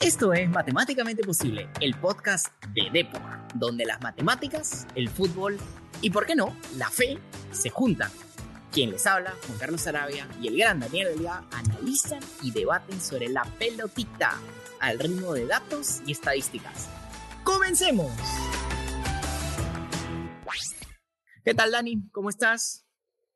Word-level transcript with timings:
Esto 0.00 0.32
es 0.32 0.48
Matemáticamente 0.48 1.24
Posible, 1.24 1.68
el 1.80 1.96
podcast 1.96 2.46
de 2.72 2.88
Depor, 2.92 3.20
donde 3.56 3.84
las 3.84 4.00
matemáticas, 4.00 4.86
el 4.94 5.08
fútbol 5.08 5.58
y, 6.00 6.10
por 6.10 6.24
qué 6.24 6.36
no, 6.36 6.56
la 6.76 6.88
fe 6.88 7.18
se 7.50 7.70
juntan. 7.70 8.08
Quien 8.70 8.92
les 8.92 9.04
habla, 9.08 9.34
Juan 9.46 9.58
Carlos 9.58 9.84
Arabia 9.88 10.28
y 10.40 10.46
el 10.46 10.56
gran 10.56 10.78
Daniel 10.78 11.08
Elga, 11.08 11.44
analizan 11.50 12.20
y 12.42 12.52
debaten 12.52 13.00
sobre 13.00 13.28
la 13.28 13.42
pelotita 13.58 14.38
al 14.78 15.00
ritmo 15.00 15.34
de 15.34 15.46
datos 15.46 16.00
y 16.06 16.12
estadísticas. 16.12 16.88
¡Comencemos! 17.42 18.12
¿Qué 21.44 21.54
tal, 21.54 21.72
Dani? 21.72 22.08
¿Cómo 22.12 22.28
estás? 22.28 22.86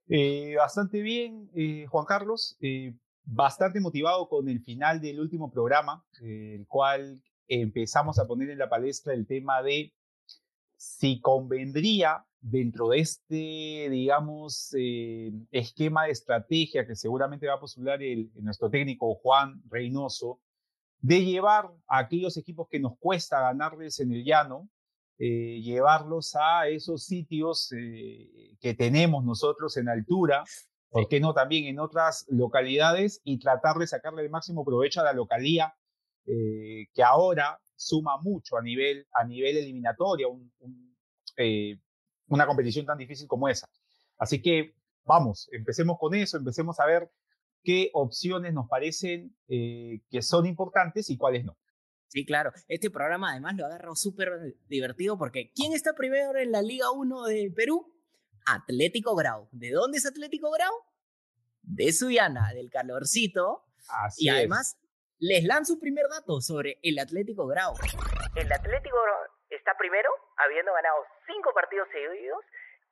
Eh, 0.08 0.54
bastante 0.56 1.00
bien, 1.00 1.50
eh, 1.56 1.86
Juan 1.88 2.04
Carlos. 2.04 2.56
Eh, 2.60 2.94
bastante 3.24 3.80
motivado 3.80 4.28
con 4.28 4.48
el 4.48 4.60
final 4.60 5.00
del 5.00 5.20
último 5.20 5.50
programa, 5.50 6.04
el 6.20 6.66
cual 6.66 7.22
empezamos 7.48 8.18
a 8.18 8.26
poner 8.26 8.50
en 8.50 8.58
la 8.58 8.68
palestra 8.68 9.14
el 9.14 9.26
tema 9.26 9.62
de 9.62 9.92
si 10.76 11.20
convendría 11.20 12.24
dentro 12.40 12.88
de 12.88 12.98
este, 12.98 13.88
digamos, 13.88 14.74
eh, 14.76 15.32
esquema 15.52 16.06
de 16.06 16.10
estrategia 16.10 16.86
que 16.86 16.96
seguramente 16.96 17.46
va 17.46 17.54
a 17.54 17.60
postular 17.60 18.02
el, 18.02 18.32
nuestro 18.34 18.68
técnico 18.68 19.14
Juan 19.14 19.62
Reynoso, 19.70 20.40
de 20.98 21.24
llevar 21.24 21.70
a 21.86 21.98
aquellos 21.98 22.36
equipos 22.36 22.68
que 22.68 22.80
nos 22.80 22.98
cuesta 22.98 23.40
ganarles 23.40 24.00
en 24.00 24.12
el 24.12 24.24
llano, 24.24 24.68
eh, 25.18 25.60
llevarlos 25.62 26.34
a 26.34 26.66
esos 26.68 27.04
sitios 27.04 27.72
eh, 27.72 28.56
que 28.60 28.74
tenemos 28.74 29.24
nosotros 29.24 29.76
en 29.76 29.88
altura, 29.88 30.42
¿por 30.92 31.08
qué 31.08 31.20
no 31.20 31.32
también 31.32 31.64
en 31.64 31.80
otras 31.80 32.26
localidades 32.28 33.22
y 33.24 33.38
tratar 33.38 33.76
de 33.78 33.86
sacarle 33.86 34.22
el 34.22 34.30
máximo 34.30 34.62
provecho 34.62 35.00
a 35.00 35.04
la 35.04 35.14
localía 35.14 35.74
eh, 36.26 36.86
que 36.92 37.02
ahora 37.02 37.58
suma 37.74 38.18
mucho 38.20 38.58
a 38.58 38.62
nivel, 38.62 39.08
a 39.14 39.24
nivel 39.24 39.56
eliminatorio, 39.56 40.38
eh, 41.38 41.78
una 42.28 42.46
competición 42.46 42.84
tan 42.84 42.98
difícil 42.98 43.26
como 43.26 43.48
esa. 43.48 43.68
Así 44.18 44.42
que 44.42 44.74
vamos, 45.04 45.48
empecemos 45.52 45.96
con 45.98 46.14
eso, 46.14 46.36
empecemos 46.36 46.78
a 46.78 46.84
ver 46.84 47.10
qué 47.64 47.90
opciones 47.94 48.52
nos 48.52 48.68
parecen 48.68 49.34
eh, 49.48 50.02
que 50.10 50.20
son 50.20 50.44
importantes 50.44 51.08
y 51.08 51.16
cuáles 51.16 51.46
no. 51.46 51.56
Sí, 52.08 52.26
claro. 52.26 52.52
Este 52.68 52.90
programa 52.90 53.30
además 53.30 53.56
lo 53.56 53.64
agarró 53.64 53.96
súper 53.96 54.54
divertido 54.68 55.16
porque 55.16 55.50
¿quién 55.54 55.72
está 55.72 55.94
primero 55.94 56.38
en 56.38 56.52
la 56.52 56.60
Liga 56.60 56.90
1 56.90 57.24
de 57.24 57.50
Perú? 57.56 57.90
Atlético 58.46 59.14
Grau. 59.14 59.48
¿De 59.52 59.70
dónde 59.70 59.98
es 59.98 60.06
Atlético 60.06 60.50
Grau? 60.50 60.72
De 61.62 61.92
Suyana, 61.92 62.52
del 62.54 62.70
calorcito. 62.70 63.64
y 64.16 64.28
además 64.28 64.78
les 65.18 65.44
lanzo 65.44 65.74
un 65.74 65.80
primer 65.80 66.06
dato 66.08 66.40
sobre 66.40 66.78
el 66.82 66.98
Atlético 66.98 67.46
Grau. 67.46 67.74
El 68.34 68.52
Atlético 68.52 69.00
Grau 69.02 69.22
está 69.50 69.76
primero, 69.76 70.10
habiendo 70.36 70.72
ganado 70.72 71.06
cinco 71.26 71.52
partidos 71.54 71.88
seguidos 71.92 72.44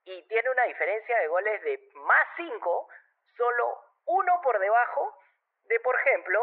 y 0.05 0.23
tiene 0.29 0.51
una 0.51 0.65
diferencia 0.65 1.19
de 1.19 1.29
goles 1.29 1.63
de 1.63 1.91
más 2.07 2.27
cinco, 2.37 2.89
solo 3.37 3.65
uno 4.07 4.33
por 4.43 4.59
debajo 4.59 5.15
de, 5.65 5.81
por 5.81 5.95
ejemplo, 6.01 6.39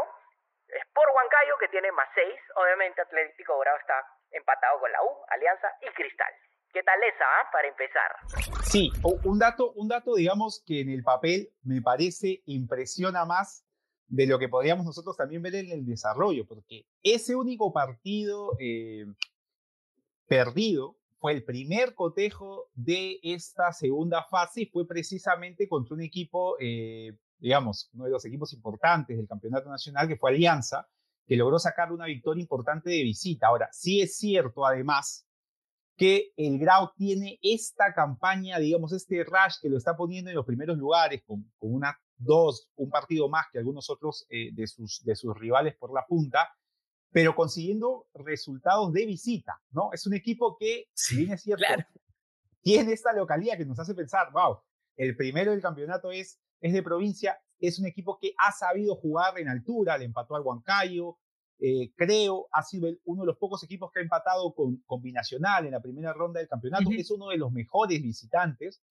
Sport 0.68 1.16
Huancayo, 1.16 1.58
que 1.60 1.70
tiene 1.70 1.92
más 1.92 2.10
seis. 2.14 2.40
Obviamente 2.56 3.02
Atlético 3.02 3.58
Grau 3.60 3.78
está 3.78 4.06
empatado 4.32 4.80
con 4.80 4.92
la 4.92 5.02
U, 5.04 5.10
Alianza 5.30 5.72
y 5.82 5.88
Cristal. 5.94 6.34
¿Qué 6.74 6.84
tal 6.84 7.00
esa, 7.04 7.26
ah, 7.26 7.50
para 7.52 7.68
empezar? 7.68 8.64
Sí, 8.64 8.92
un 9.24 9.40
dato, 9.40 9.72
un 9.74 9.88
dato, 9.88 10.16
digamos, 10.16 10.64
que 10.66 10.82
en 10.82 10.90
el 10.90 11.04
papel 11.04 11.50
me 11.64 11.82
parece 11.82 12.42
impresiona 12.46 13.26
más 13.26 13.66
de 14.08 14.28
lo 14.28 14.40
que 14.40 14.50
podríamos 14.50 14.86
nosotros 14.86 15.18
también 15.18 15.42
ver 15.42 15.56
en 15.56 15.72
el 15.72 15.86
desarrollo, 15.86 16.46
porque 16.46 16.86
ese 17.04 17.36
único 17.36 17.74
partido 17.74 18.52
eh, 18.60 19.06
perdido 20.28 20.98
fue 21.20 21.34
el 21.34 21.44
primer 21.44 21.96
cotejo 21.96 22.70
de 22.74 23.20
esta 23.24 23.72
segunda 23.74 24.24
fase 24.24 24.62
y 24.62 24.66
fue 24.68 24.88
precisamente 24.88 25.68
contra 25.68 25.96
un 25.96 26.02
equipo, 26.02 26.56
eh, 26.60 27.18
digamos, 27.40 27.90
uno 27.94 28.06
de 28.06 28.12
los 28.12 28.24
equipos 28.26 28.54
importantes 28.54 29.18
del 29.18 29.28
campeonato 29.28 29.70
nacional, 29.70 30.08
que 30.08 30.16
fue 30.16 30.32
Alianza, 30.32 30.88
que 31.26 31.36
logró 31.36 31.60
sacar 31.60 31.92
una 31.92 32.06
victoria 32.06 32.42
importante 32.42 32.90
de 32.90 33.04
visita. 33.04 33.48
Ahora, 33.48 33.68
sí 33.72 34.02
es 34.02 34.18
cierto, 34.18 34.66
además, 34.66 35.27
que 35.98 36.32
el 36.38 36.60
Grau 36.60 36.92
tiene 36.96 37.40
esta 37.42 37.92
campaña, 37.94 38.60
digamos, 38.60 38.94
este 38.94 39.24
rush 39.24 39.56
que 39.60 39.70
lo 39.70 39.78
está 39.78 39.98
poniendo 39.98 40.30
en 40.30 40.36
los 40.36 40.46
primeros 40.46 40.78
lugares 40.78 41.24
con, 41.26 41.52
con 41.58 41.74
una, 41.74 42.00
dos, 42.16 42.70
un 42.76 42.90
partido 42.92 43.28
más 43.30 43.48
que 43.52 43.58
algunos 43.58 43.90
otros 43.90 44.28
eh, 44.30 44.52
de, 44.54 44.68
sus, 44.68 45.04
de 45.04 45.16
sus 45.16 45.36
rivales 45.36 45.76
por 45.76 45.92
la 45.92 46.06
punta, 46.06 46.48
pero 47.12 47.34
consiguiendo 47.36 48.06
resultados 48.14 48.94
de 48.94 49.08
visita, 49.08 49.60
¿no? 49.72 49.90
Es 49.92 50.06
un 50.06 50.14
equipo 50.14 50.56
que, 50.56 50.86
si 50.94 51.18
bien 51.18 51.34
es 51.34 51.42
cierto, 51.42 51.66
tiene 52.62 52.94
esta 52.94 53.12
localidad 53.12 53.58
que 53.58 53.66
nos 53.66 53.80
hace 53.80 53.96
pensar, 53.96 54.32
wow, 54.32 54.60
el 54.98 55.16
primero 55.16 55.52
del 55.52 55.62
campeonato 55.62 56.12
es, 56.12 56.40
es 56.62 56.74
de 56.74 56.84
provincia, 56.84 57.40
es 57.60 57.80
un 57.80 57.88
equipo 57.88 58.20
que 58.20 58.34
ha 58.38 58.52
sabido 58.52 58.96
jugar 58.96 59.40
en 59.40 59.50
altura, 59.50 59.98
le 59.98 60.06
empató 60.06 60.36
al 60.36 60.44
Huancayo, 60.44 61.18
eh, 61.60 61.92
creo, 61.96 62.48
ha 62.52 62.62
sido 62.62 62.90
uno 63.06 63.24
de 63.24 63.28
los 63.28 63.38
pocos 63.38 63.64
equipos 63.64 63.92
que 63.92 64.00
ha 64.00 64.04
empatado 64.04 64.54
con, 64.54 64.78
combinacional 64.86 65.66
en 65.66 65.72
la 65.72 65.82
primera 65.82 66.14
ronda 66.14 66.40
del 66.40 66.50
campeonato. 66.50 66.90
Es 66.92 67.10
uno 67.12 67.30
de 67.30 67.38
los 67.38 67.52
mejores 67.52 68.02
visitantes. 68.02 68.82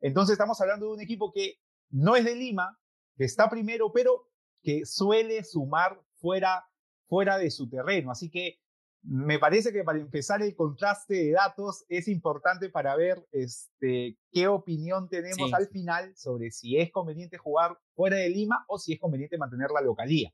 Entonces 0.00 0.34
estamos 0.34 0.60
hablando 0.60 0.86
de 0.86 0.92
un 0.92 1.00
equipo 1.00 1.32
que 1.32 1.58
no 1.90 2.14
es 2.14 2.24
de 2.24 2.36
Lima, 2.36 2.78
que 3.16 3.24
está 3.24 3.50
primero, 3.50 3.92
pero 3.92 4.28
que 4.62 4.84
suele 4.86 5.42
sumar 5.44 6.00
fuera, 6.16 6.64
fuera 7.06 7.36
de 7.36 7.50
su 7.50 7.68
terreno. 7.68 8.10
Así 8.10 8.30
que 8.30 8.60
me 9.02 9.38
parece 9.38 9.72
que 9.72 9.84
para 9.84 9.98
empezar 9.98 10.40
el 10.40 10.54
contraste 10.54 11.14
de 11.14 11.32
datos 11.32 11.84
es 11.88 12.08
importante 12.08 12.70
para 12.70 12.96
ver 12.96 13.26
este, 13.32 14.16
qué 14.30 14.48
opinión 14.48 15.08
tenemos 15.08 15.52
al 15.52 15.68
final 15.68 16.16
sobre 16.16 16.50
si 16.50 16.78
es 16.78 16.90
conveniente 16.90 17.36
jugar 17.36 17.78
fuera 17.94 18.16
de 18.16 18.30
Lima 18.30 18.64
o 18.68 18.78
si 18.78 18.94
es 18.94 19.00
conveniente 19.00 19.36
mantener 19.36 19.70
la 19.70 19.82
localía 19.82 20.32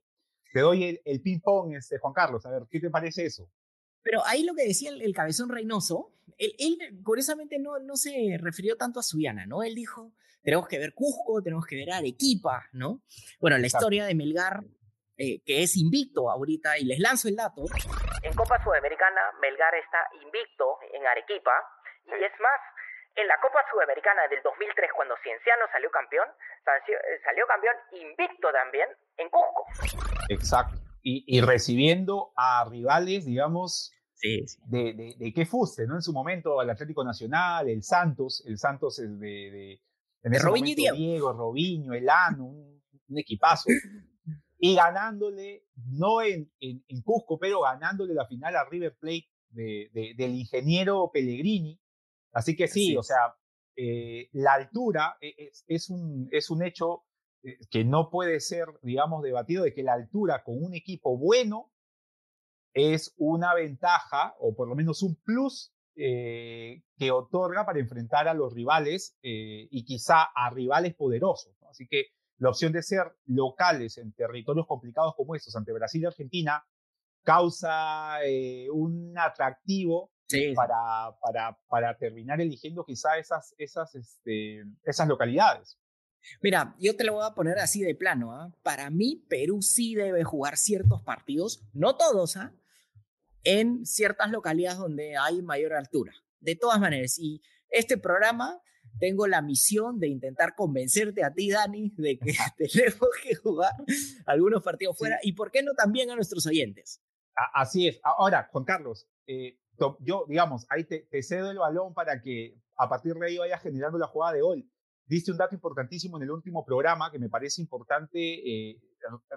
te 0.53 0.61
doy 0.61 1.01
el, 1.05 1.21
ping-pong, 1.23 1.75
este, 1.75 1.99
Juan 1.99 2.13
Carlos. 2.13 2.45
A 2.47 2.51
ver, 2.51 2.63
¿qué 2.71 2.81
te 2.81 2.91
parece 2.91 3.25
eso? 3.25 3.51
Pero 4.03 4.25
ahí 4.27 4.45
lo 4.45 4.55
que 4.55 4.67
decía 4.67 4.91
el, 4.91 5.15
cabezón 5.15 5.51
Reynoso, 5.51 6.13
él, 6.39 6.79
curiosamente 7.05 7.59
no, 7.59 7.79
no 7.79 7.97
se 7.97 8.37
refirió 8.41 8.77
tanto 8.77 9.01
a 9.01 9.03
Suyana, 9.03 9.47
¿no? 9.47 9.63
Él 9.63 9.75
dijo, 9.75 10.13
tenemos 10.43 10.69
que 10.69 10.79
ver 10.79 10.95
Cusco, 10.95 11.43
tenemos 11.43 11.67
que 11.67 11.77
ver 11.77 11.93
Arequipa, 11.93 12.67
¿no? 12.73 13.03
Bueno, 13.41 13.59
la 13.59 13.67
historia 13.67 14.07
de 14.07 14.15
Melgar, 14.15 14.61
eh, 15.17 15.43
que 15.45 15.63
es 15.63 15.77
invicto 15.77 16.31
ahorita, 16.31 16.79
y 16.79 16.85
les 16.85 16.99
lanzo 16.99 17.29
el 17.29 17.37
dato. 17.37 17.65
En 18.23 18.35
Copa 18.35 18.63
Sudamericana, 18.65 19.21
Melgar 19.41 19.75
está 19.75 20.09
invicto 20.25 20.79
en 20.93 21.07
Arequipa, 21.07 21.53
y 22.07 22.25
es 22.25 22.33
más, 22.41 22.61
en 23.17 23.29
la 23.29 23.39
Copa 23.41 23.65
Sudamericana 23.71 24.29
del 24.29 24.43
2003, 24.43 24.91
cuando 24.97 25.15
Cienciano 25.23 25.67
salió 25.73 25.91
campeón, 25.91 26.29
eh, 26.29 27.21
salió 27.25 27.47
campeón 27.47 27.77
invicto 27.93 28.51
también 28.53 28.89
en 29.19 29.29
Cusco. 29.29 29.67
Exacto. 30.31 30.81
Y, 31.03 31.41
recibiendo 31.41 32.33
a 32.37 32.67
rivales, 32.69 33.25
digamos, 33.25 33.93
De, 34.23 35.15
de, 35.19 35.33
qué 35.33 35.47
fuste, 35.47 35.87
¿no? 35.87 35.95
En 35.97 36.03
su 36.03 36.13
momento, 36.13 36.61
el 36.61 36.69
Atlético 36.69 37.03
Nacional, 37.03 37.69
el 37.69 37.83
Santos, 37.83 38.45
el 38.47 38.59
Santos 38.59 38.99
es 38.99 39.19
de, 39.19 39.81
de, 40.23 40.39
Robinho 40.39 40.69
y 40.69 40.75
Diego. 40.75 41.33
Robinho, 41.33 41.95
Elano, 41.95 42.45
un, 42.45 42.83
un 43.09 43.19
equipazo. 43.19 43.71
y 44.59 44.75
ganándole, 44.75 45.65
no 45.87 46.21
en, 46.21 46.53
en, 46.61 46.85
en, 46.87 47.03
Cusco, 47.03 47.39
pero 47.39 47.63
ganándole 47.63 48.13
la 48.13 48.27
final 48.27 48.55
a 48.57 48.69
River 48.69 48.95
Plate 48.99 49.27
del 49.51 50.35
ingeniero 50.35 51.11
Pellegrini. 51.13 51.81
Así 52.33 52.55
que 52.55 52.69
sí, 52.69 52.95
o 52.97 53.03
sea, 53.03 53.35
eh, 53.75 54.29
la 54.33 54.55
altura 54.55 55.17
e, 55.21 55.35
es, 55.39 55.65
es, 55.67 55.89
un, 55.89 56.29
es 56.31 56.51
un 56.51 56.63
hecho 56.63 57.05
eh, 57.05 57.10
que 57.71 57.85
no 57.85 58.11
puede 58.11 58.41
ser, 58.41 58.67
digamos, 58.83 59.23
debatido 59.23 59.65
de 59.65 59.73
que 59.73 59.83
la 59.83 59.95
altura 59.95 60.43
con 60.45 60.63
un 60.63 60.75
equipo 60.75 61.17
bueno 61.17 61.73
es 62.73 63.15
una 63.17 63.55
ventaja 63.55 64.35
o 64.39 64.55
por 64.55 64.69
lo 64.69 64.75
menos 64.75 65.03
un 65.03 65.17
plus 65.17 65.73
eh, 65.97 66.83
que 66.97 67.11
otorga 67.11 67.67
para 67.67 67.81
enfrentar 67.81 68.29
a 68.29 68.35
los 68.35 68.55
rivales 68.55 69.19
eh, 69.23 69.69
y 69.71 69.85
quizá 69.85 70.23
a 70.35 70.51
rivales 70.51 70.95
poderosos. 70.95 71.55
Así 71.69 71.87
que 71.89 72.07
la 72.39 72.51
opción 72.51 72.73
de 72.73 72.83
ser 72.83 73.13
locales 73.27 73.99
en 73.99 74.13
territorios 74.13 74.67
complicados 74.67 75.15
como 75.17 75.35
estos 75.35 75.57
ante 75.57 75.73
Brasil 75.73 76.03
y 76.03 76.07
Argentina 76.07 76.65
causa 77.23 78.19
un 78.73 79.15
atractivo 79.19 80.11
para, 80.55 81.17
para, 81.21 81.59
para 81.69 81.99
terminar 81.99 82.41
eligiendo 82.41 82.85
quizá 82.85 83.19
esas, 83.19 83.55
esas, 83.59 83.95
este, 83.95 84.65
esas 84.85 85.09
localidades. 85.09 85.79
Mira, 86.43 86.77
yo 86.79 86.97
te 86.97 87.05
lo 87.05 87.15
voy 87.15 87.25
a 87.27 87.35
poner 87.35 87.59
así 87.59 87.83
de 87.83 87.95
plano. 87.95 88.33
¿ah? 88.33 88.53
Para 88.63 88.91
mí, 88.91 89.25
Perú 89.29 89.63
sí 89.63 89.95
debe 89.95 90.25
jugar 90.25 90.57
ciertos 90.57 91.03
partidos, 91.03 91.63
no 91.73 91.97
todos, 91.97 92.37
¿ah? 92.37 92.55
en 93.45 93.87
ciertas 93.87 94.31
localidades 94.31 94.79
donde 94.79 95.17
hay 95.17 95.43
mayor 95.43 95.75
altura. 95.75 96.13
De 96.41 96.57
todas 96.57 96.81
maneras, 96.81 97.19
y 97.19 97.43
este 97.69 97.99
programa 97.99 98.61
tengo 98.99 99.27
la 99.27 99.43
misión 99.43 99.99
de 99.99 100.09
intentar 100.09 100.55
convencerte 100.55 101.25
a 101.25 101.33
ti, 101.33 101.51
Dani, 101.51 101.93
de 101.97 102.19
que 102.19 102.33
tenemos 102.57 103.11
que 103.23 103.35
jugar 103.35 103.73
algunos 104.27 104.63
partidos 104.63 104.97
fuera 104.99 105.19
y 105.23 105.33
por 105.33 105.51
qué 105.51 105.63
no 105.63 105.75
también 105.75 106.11
a 106.11 106.17
nuestros 106.17 106.47
oyentes. 106.47 107.01
así 107.55 107.89
es. 107.89 108.01
Ahora, 108.03 108.49
Juan 108.53 108.65
Carlos, 108.65 109.07
eh, 109.27 109.59
yo, 110.01 110.27
digamos, 110.29 110.67
ahí 110.69 110.85
te, 110.85 111.07
cedo 111.23 111.51
el 111.51 111.59
balón 111.59 111.95
para 111.95 112.21
que 112.21 112.59
a 112.77 112.89
partir 112.89 113.15
de 113.15 113.27
ahí 113.27 113.39
vayas 113.39 113.63
generando 113.63 113.99
la 113.99 114.07
jugada 114.07 114.35
de 114.35 114.43
hoy. 114.43 114.71
Diste 115.11 115.33
un 115.33 115.39
dato 115.39 115.57
importantísimo 115.57 116.19
en 116.19 116.23
el 116.23 116.31
último 116.31 116.65
programa 116.65 117.11
que 117.11 117.19
me 117.19 117.29
parece 117.29 117.61
importante 117.61 118.19
eh, 118.21 118.81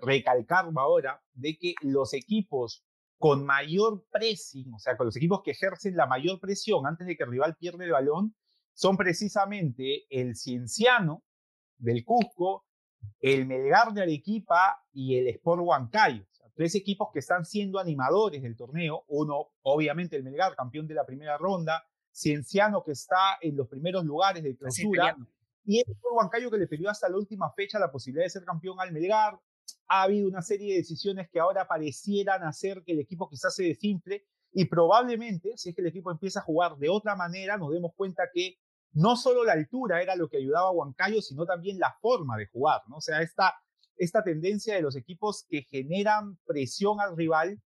recalcar 0.04 0.70
ahora, 0.76 1.20
de 1.34 1.58
que 1.58 1.74
los 1.82 2.14
equipos 2.14 2.86
con 3.18 3.44
mayor 3.44 4.06
pressing, 4.12 4.72
o 4.72 4.78
sea, 4.78 4.96
con 4.96 5.08
los 5.08 5.16
equipos 5.18 5.42
que 5.44 5.50
ejercen 5.50 5.96
la 5.96 6.06
mayor 6.06 6.40
presión 6.40 6.86
antes 6.86 7.08
de 7.08 7.18
que 7.18 7.24
el 7.24 7.32
rival 7.32 7.56
pierda 7.56 7.86
el 7.86 7.92
balón, 7.92 8.36
son 8.76 8.98
precisamente 8.98 10.06
el 10.12 10.36
Cienciano 10.36 11.24
del 11.80 12.06
Cusco, 12.06 12.68
el 13.20 13.48
Melgar 13.48 13.94
de 13.94 14.04
Arequipa 14.04 14.78
y 14.92 15.18
el 15.18 15.28
Sport 15.30 15.64
Huancayo. 15.64 16.24
tres 16.54 16.76
equipos 16.76 17.08
que 17.12 17.18
están 17.18 17.46
siendo 17.46 17.80
animadores 17.80 18.44
del 18.44 18.56
torneo. 18.56 19.06
Uno, 19.08 19.48
obviamente, 19.64 20.18
el 20.18 20.24
Melgar, 20.24 20.56
campeón 20.56 20.86
de 20.86 20.94
la 20.94 21.04
primera 21.04 21.36
ronda. 21.40 21.84
Cienciano, 22.12 22.84
que 22.84 22.92
está 22.92 23.40
en 23.42 23.58
los 23.58 23.68
primeros 23.68 24.06
lugares 24.06 24.44
de 24.44 24.56
clausura. 24.56 25.18
Y 25.66 25.80
el 25.80 25.86
Sport 25.88 26.16
Huancayo, 26.16 26.52
que 26.52 26.58
le 26.58 26.68
pidió 26.68 26.90
hasta 26.90 27.10
la 27.10 27.18
última 27.18 27.52
fecha 27.52 27.80
la 27.80 27.92
posibilidad 27.92 28.26
de 28.26 28.30
ser 28.30 28.44
campeón 28.44 28.80
al 28.80 28.92
Melgar. 28.92 29.40
Ha 29.88 30.04
habido 30.04 30.28
una 30.28 30.42
serie 30.42 30.74
de 30.74 30.80
decisiones 30.80 31.30
que 31.32 31.40
ahora 31.40 31.68
parecieran 31.68 32.44
hacer 32.44 32.84
que 32.84 32.94
el 32.94 33.00
equipo 33.00 33.30
quizás 33.30 33.56
se 33.56 33.64
desinfle. 33.64 34.26
Y 34.52 34.66
probablemente, 34.66 35.58
si 35.58 35.70
es 35.70 35.76
que 35.76 35.82
el 35.82 35.88
equipo 35.88 36.12
empieza 36.12 36.40
a 36.40 36.44
jugar 36.44 36.78
de 36.78 36.90
otra 36.90 37.16
manera, 37.16 37.58
nos 37.58 37.72
demos 37.72 37.94
cuenta 37.96 38.24
que 38.34 38.58
no 38.92 39.16
solo 39.16 39.44
la 39.44 39.54
altura 39.54 40.02
era 40.02 40.16
lo 40.16 40.30
que 40.30 40.38
ayudaba 40.38 40.68
a 40.68 40.72
Huancayo, 40.72 41.22
sino 41.22 41.46
también 41.46 41.80
la 41.80 41.96
forma 42.02 42.38
de 42.38 42.48
jugar, 42.48 42.82
¿no? 42.88 42.98
O 42.98 43.02
sea, 43.02 43.22
esta, 43.22 43.56
esta 43.98 44.24
tendencia 44.24 44.76
de 44.76 44.82
los 44.82 44.96
equipos 44.96 45.46
que 45.50 45.64
generan 45.64 46.38
presión 46.46 47.00
al 47.00 47.18
rival, 47.18 47.60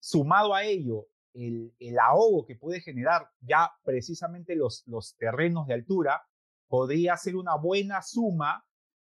sumado 0.00 0.54
a 0.54 0.64
ello 0.64 1.06
el, 1.34 1.74
el 1.78 1.98
ahogo 1.98 2.44
que 2.46 2.56
puede 2.56 2.80
generar 2.80 3.28
ya 3.40 3.70
precisamente 3.84 4.56
los, 4.56 4.82
los 4.86 5.16
terrenos 5.16 5.66
de 5.66 5.74
altura, 5.74 6.22
podría 6.68 7.16
ser 7.16 7.36
una 7.36 7.56
buena 7.56 8.02
suma 8.02 8.64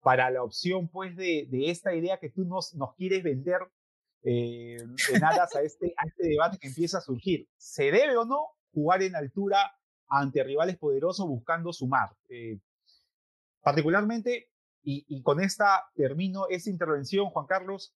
para 0.03 0.31
la 0.31 0.43
opción, 0.43 0.89
pues, 0.89 1.15
de, 1.17 1.49
esta 1.67 1.95
idea 1.95 2.19
que 2.19 2.31
tú 2.31 2.45
nos, 2.45 2.75
quieres 2.97 3.23
vender 3.23 3.61
eh, 4.23 4.77
en 5.13 5.25
aras 5.25 5.55
a 5.57 5.63
este, 5.63 5.95
a 5.97 6.07
este 6.07 6.29
debate 6.29 6.59
que 6.59 6.69
empieza 6.69 6.99
a 6.99 7.03
surgir. 7.03 7.49
¿Se 7.57 7.91
debe 7.91 8.17
o 8.17 8.25
no 8.25 8.49
jugar 8.73 9.03
en 9.03 9.17
altura 9.17 9.73
ante 10.11 10.43
rivales 10.43 10.77
poderosos 10.77 11.27
buscando 11.27 11.73
sumar. 11.73 12.11
Eh, 12.29 12.59
particularmente, 13.63 14.51
y, 14.83 15.23
con 15.23 15.41
esta 15.41 15.85
termino 15.95 16.47
esta 16.49 16.71
intervención, 16.71 17.31
Juan 17.31 17.47
Carlos, 17.47 17.95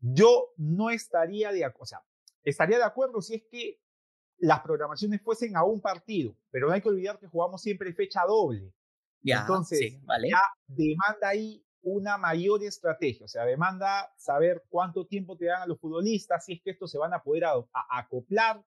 yo 0.00 0.48
no 0.56 0.90
estaría 0.90 1.52
de 1.52 1.64
acuerdo, 1.64 1.82
o 1.82 1.86
sea, 1.86 2.02
estaría 2.42 2.78
de 2.78 2.84
acuerdo 2.84 3.20
si 3.20 3.34
es 3.36 3.42
que 3.50 3.78
las 4.38 4.60
programaciones 4.60 5.22
fuesen 5.22 5.56
a 5.56 5.64
un 5.64 5.80
partido, 5.80 6.36
pero 6.50 6.68
no 6.68 6.74
hay 6.74 6.80
que 6.80 6.88
olvidar 6.88 7.18
que 7.18 7.26
jugamos 7.26 7.62
siempre 7.62 7.92
fecha 7.92 8.22
doble. 8.26 8.72
Ya, 9.22 9.40
Entonces, 9.40 9.98
ya 10.28 10.40
demanda 10.66 11.28
ahí 11.28 11.64
una 11.82 12.18
mayor 12.18 12.62
estrategia, 12.62 13.24
o 13.24 13.28
sea, 13.28 13.44
demanda 13.44 14.12
saber 14.16 14.64
cuánto 14.68 15.06
tiempo 15.06 15.36
te 15.36 15.46
dan 15.46 15.62
a 15.62 15.66
los 15.66 15.80
futbolistas, 15.80 16.44
si 16.44 16.54
es 16.54 16.62
que 16.62 16.70
estos 16.70 16.90
se 16.90 16.98
van 16.98 17.14
a 17.14 17.22
poder 17.22 17.44
acoplar 17.90 18.64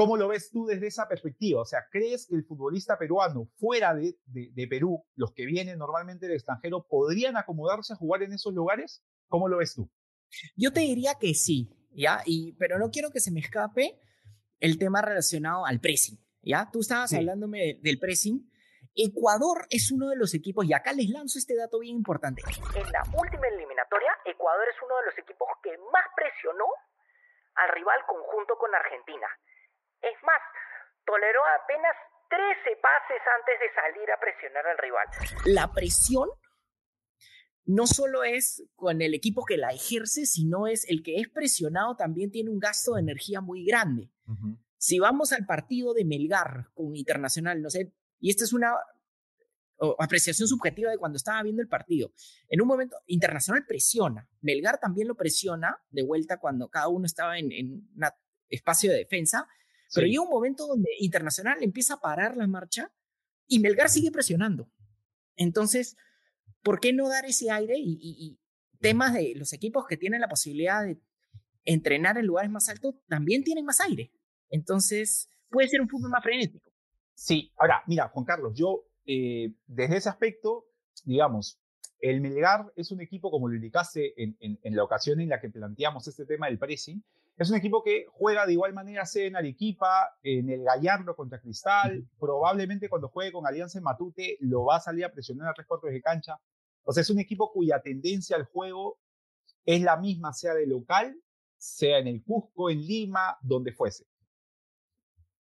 ¿Cómo 0.00 0.16
lo 0.16 0.28
ves 0.28 0.50
tú 0.50 0.64
desde 0.64 0.86
esa 0.86 1.08
perspectiva? 1.08 1.60
O 1.60 1.64
sea, 1.66 1.80
¿crees 1.90 2.26
que 2.26 2.34
el 2.34 2.44
futbolista 2.44 2.96
peruano 2.98 3.50
fuera 3.58 3.94
de, 3.94 4.16
de, 4.24 4.66
Perú, 4.66 5.04
los 5.14 5.32
que 5.32 5.44
vienen 5.44 5.78
normalmente 5.78 6.26
del 6.26 6.36
extranjero, 6.36 6.86
podrían 6.86 7.36
acomodarse 7.36 7.92
a 7.92 7.96
jugar 7.96 8.22
en 8.22 8.32
esos 8.32 8.54
lugares? 8.54 9.02
¿Cómo 9.28 9.48
lo 9.48 9.58
ves 9.58 9.74
tú? 9.74 9.90
Yo 10.56 10.72
te 10.72 10.80
diría 10.80 11.16
que 11.20 11.34
sí, 11.34 11.68
¿ya? 11.90 12.22
Y, 12.24 12.52
pero 12.52 12.78
no 12.78 12.90
quiero 12.90 13.10
que 13.10 13.20
se 13.20 13.30
me 13.30 13.40
escape 13.40 14.00
el 14.60 14.78
tema 14.78 15.02
relacionado 15.02 15.66
al 15.66 15.80
pressing, 15.80 16.18
¿ya? 16.42 16.68
Tú 16.70 16.80
estabas 16.80 17.12
hablándome 17.12 17.78
del 17.82 17.98
pressing. 17.98 18.48
Ecuador 18.94 19.66
es 19.70 19.90
uno 19.90 20.08
de 20.08 20.16
los 20.16 20.34
equipos, 20.34 20.66
y 20.66 20.74
acá 20.74 20.92
les 20.92 21.08
lanzo 21.08 21.38
este 21.38 21.56
dato 21.56 21.78
bien 21.78 21.96
importante. 21.96 22.42
En 22.74 22.92
la 22.92 23.02
última 23.16 23.48
eliminatoria, 23.48 24.12
Ecuador 24.24 24.66
es 24.68 24.76
uno 24.84 24.96
de 24.98 25.06
los 25.06 25.18
equipos 25.18 25.48
que 25.62 25.76
más 25.92 26.04
presionó 26.14 26.66
al 27.54 27.68
rival 27.70 27.98
conjunto 28.06 28.56
con 28.58 28.74
Argentina. 28.74 29.26
Es 30.02 30.16
más, 30.24 30.40
toleró 31.04 31.40
apenas 31.62 31.94
13 32.28 32.76
pases 32.80 33.22
antes 33.38 33.56
de 33.60 33.74
salir 33.74 34.10
a 34.10 34.20
presionar 34.20 34.66
al 34.66 34.78
rival. 34.78 35.06
La 35.46 35.72
presión 35.72 36.28
no 37.64 37.86
solo 37.86 38.24
es 38.24 38.64
con 38.74 39.02
el 39.02 39.14
equipo 39.14 39.44
que 39.44 39.56
la 39.56 39.70
ejerce, 39.70 40.26
sino 40.26 40.66
es 40.66 40.88
el 40.88 41.02
que 41.02 41.16
es 41.16 41.28
presionado 41.28 41.96
también 41.96 42.30
tiene 42.30 42.50
un 42.50 42.58
gasto 42.58 42.94
de 42.94 43.02
energía 43.02 43.40
muy 43.40 43.64
grande. 43.64 44.10
Si 44.76 44.98
vamos 44.98 45.32
al 45.32 45.46
partido 45.46 45.92
de 45.94 46.04
Melgar 46.04 46.68
con 46.74 46.96
Internacional, 46.96 47.60
no 47.60 47.70
sé, 47.70 47.92
y 48.18 48.30
esta 48.30 48.44
es 48.44 48.52
una 48.52 48.74
apreciación 49.98 50.46
subjetiva 50.46 50.90
de 50.90 50.98
cuando 50.98 51.16
estaba 51.16 51.42
viendo 51.42 51.62
el 51.62 51.68
partido. 51.68 52.12
En 52.48 52.60
un 52.60 52.68
momento, 52.68 52.96
Internacional 53.06 53.64
presiona, 53.66 54.28
Melgar 54.40 54.78
también 54.78 55.08
lo 55.08 55.14
presiona 55.14 55.78
de 55.90 56.02
vuelta 56.02 56.38
cuando 56.38 56.68
cada 56.68 56.88
uno 56.88 57.06
estaba 57.06 57.38
en, 57.38 57.50
en 57.52 57.72
un 57.72 57.90
espacio 58.48 58.90
de 58.90 58.98
defensa, 58.98 59.48
pero 59.94 60.06
llega 60.06 60.22
un 60.22 60.30
momento 60.30 60.66
donde 60.66 60.90
Internacional 60.98 61.62
empieza 61.62 61.94
a 61.94 62.00
parar 62.00 62.36
la 62.36 62.46
marcha 62.46 62.92
y 63.46 63.58
Melgar 63.58 63.88
sigue 63.88 64.10
presionando. 64.10 64.70
Entonces, 65.36 65.96
¿por 66.62 66.80
qué 66.80 66.92
no 66.92 67.08
dar 67.08 67.24
ese 67.24 67.50
aire? 67.50 67.74
Y, 67.78 68.38
temas 68.80 69.12
de 69.12 69.34
los 69.36 69.52
equipos 69.52 69.84
que 69.86 69.98
tienen 69.98 70.22
la 70.22 70.28
posibilidad 70.28 70.82
de 70.82 70.98
entrenar 71.66 72.16
en 72.16 72.24
lugares 72.24 72.50
más 72.50 72.66
altos 72.70 72.94
también 73.08 73.44
tienen 73.44 73.66
más 73.66 73.78
aire. 73.80 74.10
Entonces, 74.50 75.28
puede 75.48 75.68
ser 75.68 75.80
un 75.80 75.88
fútbol 75.88 76.10
más 76.10 76.22
frenético. 76.22 76.70
Sí, 77.14 77.52
ahora, 77.56 77.82
mira, 77.86 78.08
Juan 78.08 78.24
Carlos, 78.24 78.52
yo 78.54 78.84
eh, 79.06 79.52
desde 79.66 79.96
ese 79.96 80.08
aspecto, 80.08 80.66
digamos, 81.04 81.58
el 81.98 82.20
Melgar 82.20 82.72
es 82.76 82.90
un 82.92 83.00
equipo, 83.00 83.30
como 83.30 83.48
lo 83.48 83.54
indicaste 83.54 84.14
en, 84.22 84.36
en, 84.40 84.76
la 84.76 84.84
ocasión 84.84 85.20
en 85.20 85.28
la 85.28 85.40
que 85.40 85.50
planteamos 85.50 86.06
este 86.08 86.24
tema 86.24 86.46
del 86.46 86.58
pressing, 86.58 87.02
es 87.36 87.50
un 87.50 87.56
equipo 87.56 87.82
que 87.82 88.06
juega 88.10 88.46
de 88.46 88.52
igual 88.52 88.74
manera 88.74 89.06
sea 89.06 89.26
en 89.26 89.36
Arequipa, 89.36 90.10
en 90.22 90.50
el 90.50 90.62
Gallardo 90.62 91.16
contra 91.16 91.40
Cristal, 91.40 92.06
probablemente 92.18 92.88
cuando 92.88 93.08
juegue 93.08 93.32
con 93.32 93.46
Alianza 93.46 93.78
en 93.78 93.84
Matute 93.84 94.36
lo 94.40 94.64
va 94.64 94.76
a 94.76 94.80
salir 94.80 95.04
a 95.06 95.12
presionar 95.12 95.48
a 95.48 95.54
tres 95.54 95.66
cuartos 95.66 95.90
de 95.90 96.02
cancha. 96.02 96.38
O 96.84 96.92
sea, 96.92 97.00
es 97.00 97.08
un 97.08 97.18
equipo 97.18 97.50
cuya 97.50 97.80
tendencia 97.80 98.36
al 98.36 98.44
juego 98.44 98.98
es 99.64 99.80
la 99.82 99.96
misma, 99.96 100.32
sea 100.32 100.54
de 100.54 100.66
local, 100.66 101.16
sea 101.56 101.98
en 101.98 102.08
el 102.08 102.22
Cusco, 102.22 102.68
en 102.68 102.86
Lima, 102.86 103.38
donde 103.40 103.72
fuese. 103.72 104.04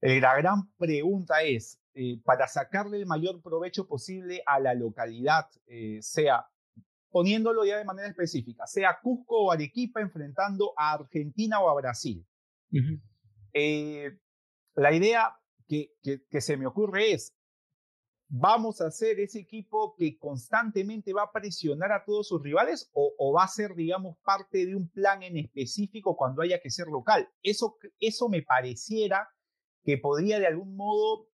Eh, 0.01 0.21
la 0.21 0.37
gran 0.37 0.71
pregunta 0.77 1.43
es, 1.43 1.81
eh, 1.95 2.21
para 2.25 2.47
sacarle 2.47 2.99
el 2.99 3.07
mayor 3.07 3.41
provecho 3.41 3.89
posible 3.89 4.43
a 4.45 4.61
la 4.61 4.75
localidad, 4.75 5.47
eh, 5.67 5.99
sea 6.03 6.47
poniéndolo 7.09 7.65
ya 7.65 7.79
de 7.79 7.87
manera 7.87 8.09
específica, 8.09 8.67
sea 8.67 8.99
Cusco 9.03 9.45
o 9.45 9.51
Arequipa 9.51 10.03
enfrentando 10.03 10.75
a 10.77 10.93
Argentina 10.93 11.59
o 11.61 11.71
a 11.71 11.75
Brasil. 11.81 12.23
Eh, 13.55 14.19
la 14.75 14.93
idea 14.93 15.35
que, 15.67 15.95
que, 16.03 16.41
se 16.43 16.59
me 16.59 16.67
ocurre 16.67 17.13
es, 17.13 17.35
¿vamos 18.29 18.83
a 18.83 18.91
ser 18.91 19.19
ese 19.19 19.39
equipo 19.39 19.95
que 19.97 20.19
constantemente 20.19 21.15
va 21.15 21.23
a 21.23 21.33
presionar 21.33 21.93
a 21.93 22.05
todos 22.05 22.29
sus 22.29 22.43
rivales 22.43 22.91
o, 22.93 23.15
o, 23.17 23.33
va 23.33 23.45
a 23.45 23.49
ser, 23.49 23.75
digamos, 23.75 24.19
parte 24.19 24.67
de 24.67 24.77
un 24.77 24.91
plan 24.91 25.23
en 25.23 25.39
específico 25.39 26.15
cuando 26.15 26.43
haya 26.43 26.61
que 26.61 26.69
ser 26.69 26.89
local? 26.89 27.27
Eso, 27.43 27.79
eso 27.99 28.29
me 28.29 28.43
pareciera 28.43 29.27
que 29.87 29.99
podría 29.99 30.41
de 30.41 30.49
algún 30.49 30.75
modo 30.77 31.29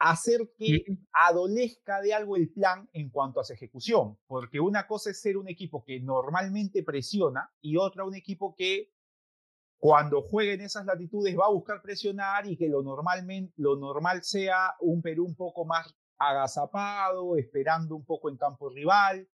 hacer 0.00 0.50
que 0.58 0.84
adolezca 1.12 2.00
de 2.00 2.12
algo 2.12 2.34
el 2.34 2.50
plan 2.50 2.88
en 2.92 3.10
cuanto 3.10 3.38
a 3.38 3.44
su 3.44 3.52
ejecución, 3.52 4.18
porque 4.26 4.58
una 4.58 4.88
cosa 4.88 5.10
es 5.10 5.20
ser 5.20 5.36
un 5.36 5.48
equipo 5.48 5.84
que 5.84 6.00
normalmente 6.00 6.82
presiona 6.82 7.48
y 7.60 7.76
otra 7.76 8.04
un 8.04 8.16
equipo 8.16 8.56
que 8.56 8.92
cuando 9.78 10.20
juegue 10.20 10.54
en 10.54 10.62
esas 10.62 10.84
latitudes 10.84 11.38
va 11.38 11.46
a 11.46 11.52
buscar 11.52 11.80
presionar 11.80 12.46
y 12.46 12.56
que 12.56 12.68
lo, 12.68 12.82
normalmente, 12.82 13.54
lo 13.56 13.76
normal 13.76 14.24
sea 14.24 14.74
un 14.80 15.00
Perú 15.00 15.26
un 15.26 15.36
poco 15.36 15.64
más 15.64 15.94
agazapado, 16.18 17.36
esperando 17.36 17.94
un 17.94 18.04
poco 18.04 18.30
en 18.30 18.36
campo 18.36 18.68
rival, 18.68 19.28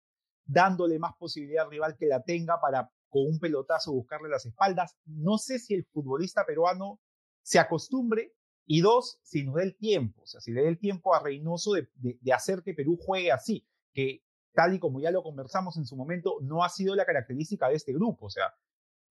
dándole 0.45 0.99
más 0.99 1.15
posibilidad 1.19 1.65
al 1.65 1.71
rival 1.71 1.97
que 1.97 2.07
la 2.07 2.23
tenga 2.23 2.61
para 2.61 2.91
con 3.09 3.23
un 3.27 3.39
pelotazo 3.39 3.93
buscarle 3.93 4.29
las 4.29 4.45
espaldas. 4.45 4.95
No 5.07 5.39
sé 5.39 5.59
si 5.59 5.75
el 5.75 5.87
futbolista 5.87 6.45
peruano 6.45 7.01
se 7.47 7.61
acostumbre 7.61 8.35
y 8.67 8.81
dos, 8.81 9.21
si 9.23 9.45
nos 9.45 9.55
dé 9.55 9.63
el 9.63 9.77
tiempo, 9.77 10.23
o 10.23 10.27
sea, 10.27 10.41
si 10.41 10.51
le 10.51 10.63
dé 10.63 10.69
el 10.69 10.81
tiempo 10.81 11.15
a 11.15 11.23
Reynoso 11.23 11.75
de, 11.75 11.89
de, 11.95 12.33
hacer 12.33 12.65
que 12.65 12.75
Perú 12.75 12.99
juegue 13.01 13.31
así, 13.31 13.65
que 13.95 14.25
tal 14.53 14.75
y 14.75 14.81
como 14.81 15.01
ya 15.01 15.13
lo 15.13 15.23
conversamos 15.23 15.77
en 15.77 15.87
su 15.87 15.95
momento, 15.95 16.39
no 16.43 16.65
ha 16.65 16.69
sido 16.69 16.97
la 16.97 17.07
característica 17.07 17.69
de 17.69 17.77
este 17.77 17.93
grupo, 17.93 18.27
o 18.27 18.31
sea, 18.31 18.53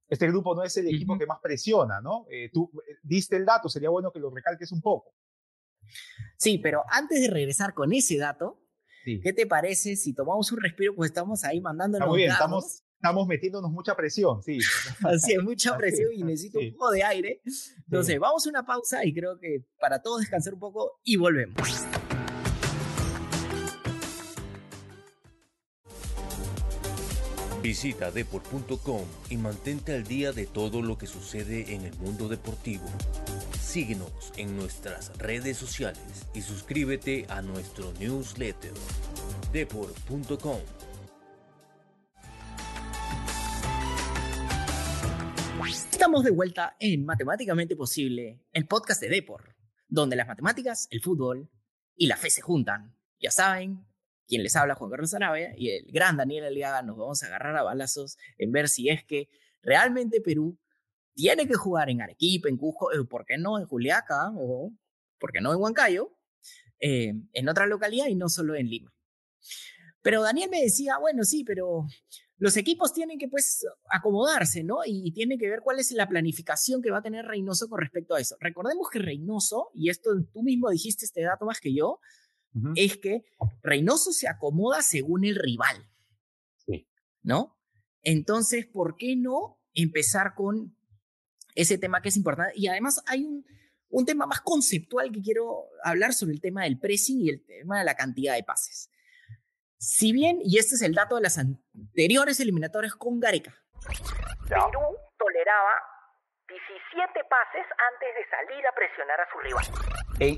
este 0.09 0.27
grupo 0.27 0.53
no 0.53 0.63
es 0.63 0.75
el 0.75 0.87
equipo 0.87 1.17
que 1.17 1.25
más 1.25 1.39
presiona, 1.41 2.01
¿no? 2.01 2.25
Eh, 2.29 2.49
tú 2.51 2.69
eh, 2.85 2.97
diste 3.03 3.37
el 3.37 3.45
dato, 3.45 3.69
sería 3.69 3.89
bueno 3.89 4.11
que 4.11 4.19
lo 4.19 4.29
recalques 4.29 4.73
un 4.73 4.81
poco. 4.81 5.15
Sí, 6.37 6.57
pero 6.57 6.83
antes 6.89 7.21
de 7.21 7.29
regresar 7.29 7.73
con 7.73 7.93
ese 7.93 8.17
dato, 8.17 8.61
¿qué 9.05 9.31
te 9.31 9.47
parece 9.47 9.95
si 9.95 10.13
tomamos 10.13 10.51
un 10.51 10.61
respiro? 10.61 10.93
Pues 10.93 11.11
estamos 11.11 11.45
ahí 11.45 11.61
mandando 11.61 12.05
muy 12.05 12.17
bien, 12.17 12.31
estamos, 12.31 12.83
estamos 13.05 13.27
metiéndonos 13.27 13.71
mucha 13.71 13.95
presión, 13.95 14.41
sí. 14.41 14.57
Así 15.03 15.33
es, 15.33 15.43
mucha 15.43 15.77
presión 15.77 16.11
y 16.11 16.23
necesito 16.23 16.57
un 16.57 16.71
poco 16.71 16.89
de 16.89 17.03
aire. 17.03 17.41
Entonces, 17.85 18.17
vamos 18.17 18.47
a 18.47 18.49
una 18.49 18.65
pausa 18.65 19.05
y 19.05 19.13
creo 19.13 19.37
que 19.37 19.63
para 19.79 20.01
todos 20.01 20.21
descansar 20.21 20.55
un 20.55 20.59
poco 20.59 20.99
y 21.03 21.15
volvemos. 21.15 21.55
Visita 27.61 28.09
deport.com 28.09 29.05
y 29.29 29.37
mantente 29.37 29.93
al 29.93 30.03
día 30.03 30.31
de 30.31 30.47
todo 30.47 30.81
lo 30.81 30.97
que 30.97 31.05
sucede 31.05 31.75
en 31.75 31.81
el 31.81 31.95
mundo 31.99 32.27
deportivo. 32.27 32.85
Síguenos 33.59 34.33
en 34.37 34.55
nuestras 34.55 35.15
redes 35.19 35.57
sociales 35.57 36.25
y 36.33 36.41
suscríbete 36.41 37.27
a 37.29 37.43
nuestro 37.43 37.93
newsletter 37.99 38.73
deport.com. 39.51 40.59
Estamos 46.05 46.23
de 46.23 46.29
vuelta 46.29 46.77
en 46.79 47.03
Matemáticamente 47.03 47.75
Posible, 47.75 48.39
el 48.51 48.67
podcast 48.67 49.01
de 49.01 49.09
Deport, 49.09 49.47
donde 49.87 50.15
las 50.15 50.27
matemáticas, 50.27 50.87
el 50.91 51.01
fútbol 51.01 51.49
y 51.95 52.05
la 52.05 52.15
fe 52.15 52.29
se 52.29 52.41
juntan. 52.41 52.95
Ya 53.19 53.31
saben, 53.31 53.87
quien 54.27 54.43
les 54.43 54.55
habla, 54.55 54.75
Juan 54.75 54.91
Carlos 54.91 55.15
Arabia, 55.15 55.55
y 55.57 55.71
el 55.71 55.91
gran 55.91 56.15
Daniel 56.15 56.45
Aliaga, 56.45 56.83
nos 56.83 56.95
vamos 56.95 57.23
a 57.23 57.25
agarrar 57.25 57.57
a 57.57 57.63
balazos 57.63 58.19
en 58.37 58.51
ver 58.51 58.69
si 58.69 58.87
es 58.87 59.03
que 59.03 59.29
realmente 59.63 60.21
Perú 60.21 60.59
tiene 61.15 61.47
que 61.47 61.55
jugar 61.55 61.89
en 61.89 62.03
Arequipa, 62.03 62.49
en 62.49 62.57
Cusco, 62.57 62.93
eh, 62.93 63.03
¿por 63.05 63.25
qué 63.25 63.39
no 63.39 63.57
en 63.57 63.65
Juliaca? 63.65 64.31
O 64.37 64.71
¿por 65.17 65.31
qué 65.31 65.41
no 65.41 65.53
en 65.53 65.59
Huancayo? 65.59 66.15
Eh, 66.81 67.15
en 67.33 67.49
otra 67.49 67.65
localidad 67.65 68.05
y 68.09 68.15
no 68.15 68.29
solo 68.29 68.53
en 68.53 68.69
Lima. 68.69 68.93
Pero 70.03 70.21
Daniel 70.21 70.51
me 70.51 70.61
decía, 70.61 70.99
bueno, 70.99 71.23
sí, 71.23 71.43
pero 71.43 71.87
los 72.37 72.57
equipos 72.57 72.93
tienen 72.93 73.17
que 73.17 73.27
pues 73.27 73.65
acomodarse, 73.89 74.63
¿no? 74.63 74.79
Y, 74.85 75.11
tienen 75.13 75.39
que 75.39 75.49
ver 75.49 75.61
cuál 75.63 75.79
es 75.79 75.91
la 75.91 76.07
planificación 76.07 76.81
que 76.81 76.91
va 76.91 76.97
a 76.97 77.03
tener 77.03 77.25
Reynoso 77.25 77.69
con 77.69 77.79
respecto 77.79 78.15
a 78.15 78.19
eso. 78.19 78.35
Recordemos 78.39 78.89
que 78.89 78.99
Reynoso, 78.99 79.69
y 79.73 79.89
esto 79.89 80.11
tú 80.33 80.43
mismo 80.43 80.69
dijiste 80.69 81.05
este 81.05 81.21
dato 81.21 81.45
más 81.45 81.59
que 81.59 81.73
yo, 81.73 81.99
es 82.75 82.97
que 82.97 83.25
Reynoso 83.63 84.13
se 84.13 84.29
acomoda 84.29 84.81
según 84.81 85.25
el 85.25 85.35
rival. 85.35 85.89
Sí. 86.65 86.87
¿No? 87.21 87.57
Entonces, 88.01 88.65
¿por 88.65 88.95
qué 88.95 89.15
no 89.15 89.61
empezar 89.73 90.35
con 90.35 90.77
ese 91.53 91.77
tema 91.77 92.01
que 92.01 92.09
es 92.09 92.17
importante? 92.17 92.53
Y 92.55 92.67
además 92.67 93.01
hay 93.07 93.25
un, 93.25 93.45
un 93.89 94.05
tema 94.05 94.25
más 94.25 94.41
conceptual 94.41 95.11
que 95.11 95.21
quiero 95.21 95.65
hablar 95.83 96.13
sobre 96.13 96.33
el 96.33 96.41
tema 96.41 96.63
del 96.63 96.79
pressing 96.79 97.21
y 97.21 97.29
el 97.29 97.45
tema 97.45 97.79
de 97.79 97.85
la 97.85 97.95
cantidad 97.95 98.35
de 98.35 98.43
pases. 98.43 98.89
Si 99.77 100.13
bien, 100.13 100.39
y 100.41 100.57
este 100.57 100.75
es 100.75 100.81
el 100.81 100.93
dato 100.93 101.15
de 101.15 101.21
las 101.21 101.37
anteriores 101.37 102.39
eliminatorias 102.39 102.95
con 102.95 103.19
Gareca. 103.19 103.53
Perú 104.47 104.97
toleraba 105.17 105.71
17 106.47 107.11
pases 107.29 107.65
antes 107.93 108.09
de 108.15 108.29
salir 108.29 108.67
a 108.67 108.75
presionar 108.75 109.19
a 109.19 109.27
su 109.31 109.39
rival. 109.39 109.65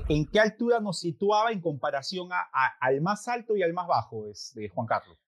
¿En, 0.08 0.26
qué 0.26 0.40
altura 0.40 0.80
nos 0.80 1.00
situaba 1.00 1.52
en 1.52 1.60
comparación 1.60 2.30
a, 2.32 2.48
al 2.80 3.00
más 3.00 3.28
alto 3.28 3.56
y 3.56 3.62
al 3.62 3.72
más 3.72 3.86
bajo, 3.86 4.26
es, 4.26 4.52
de 4.54 4.68
Juan 4.68 4.86
Carlos? 4.86 5.18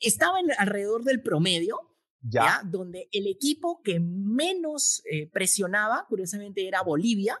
estaba 0.00 0.40
en, 0.40 0.46
alrededor 0.58 1.04
del 1.04 1.22
promedio, 1.22 1.78
ya. 2.20 2.60
donde 2.64 3.08
el 3.12 3.26
equipo 3.26 3.82
que 3.82 4.00
menos 4.00 5.02
eh, 5.10 5.28
presionaba, 5.30 6.06
curiosamente, 6.08 6.66
era 6.66 6.82
Bolivia, 6.82 7.38